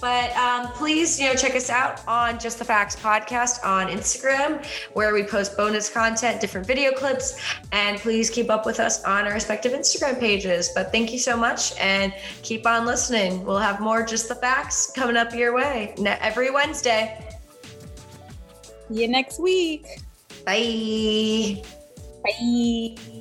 But 0.00 0.34
um, 0.36 0.68
please, 0.72 1.20
you 1.20 1.26
know, 1.26 1.34
check 1.34 1.54
us 1.54 1.68
out 1.70 2.06
on 2.08 2.38
Just 2.38 2.58
the 2.58 2.64
Facts 2.64 2.96
podcast 2.96 3.64
on 3.64 3.88
Instagram, 3.88 4.64
where 4.94 5.12
we 5.12 5.22
post 5.22 5.56
bonus 5.56 5.90
content, 5.90 6.40
different 6.40 6.66
video 6.66 6.92
clips, 6.92 7.40
and 7.72 7.98
please 7.98 8.30
keep 8.30 8.50
up 8.50 8.64
with 8.64 8.80
us 8.80 9.04
on 9.04 9.26
our 9.26 9.32
respective 9.32 9.72
Instagram 9.72 10.18
pages. 10.18 10.70
But 10.74 10.90
thank 10.90 11.12
you 11.12 11.18
so 11.18 11.36
much, 11.36 11.78
and 11.78 12.14
keep 12.42 12.66
on 12.66 12.86
listening. 12.86 13.44
We'll 13.44 13.58
have 13.58 13.80
more 13.80 14.04
Just 14.04 14.28
the 14.28 14.34
Facts 14.36 14.90
coming 14.94 15.16
up 15.16 15.34
your 15.34 15.54
way 15.54 15.94
every 15.98 16.50
Wednesday. 16.50 17.26
See 18.88 19.02
you 19.02 19.08
next 19.08 19.38
week. 19.38 19.86
Bye. 20.44 21.62
Bye. 22.24 23.19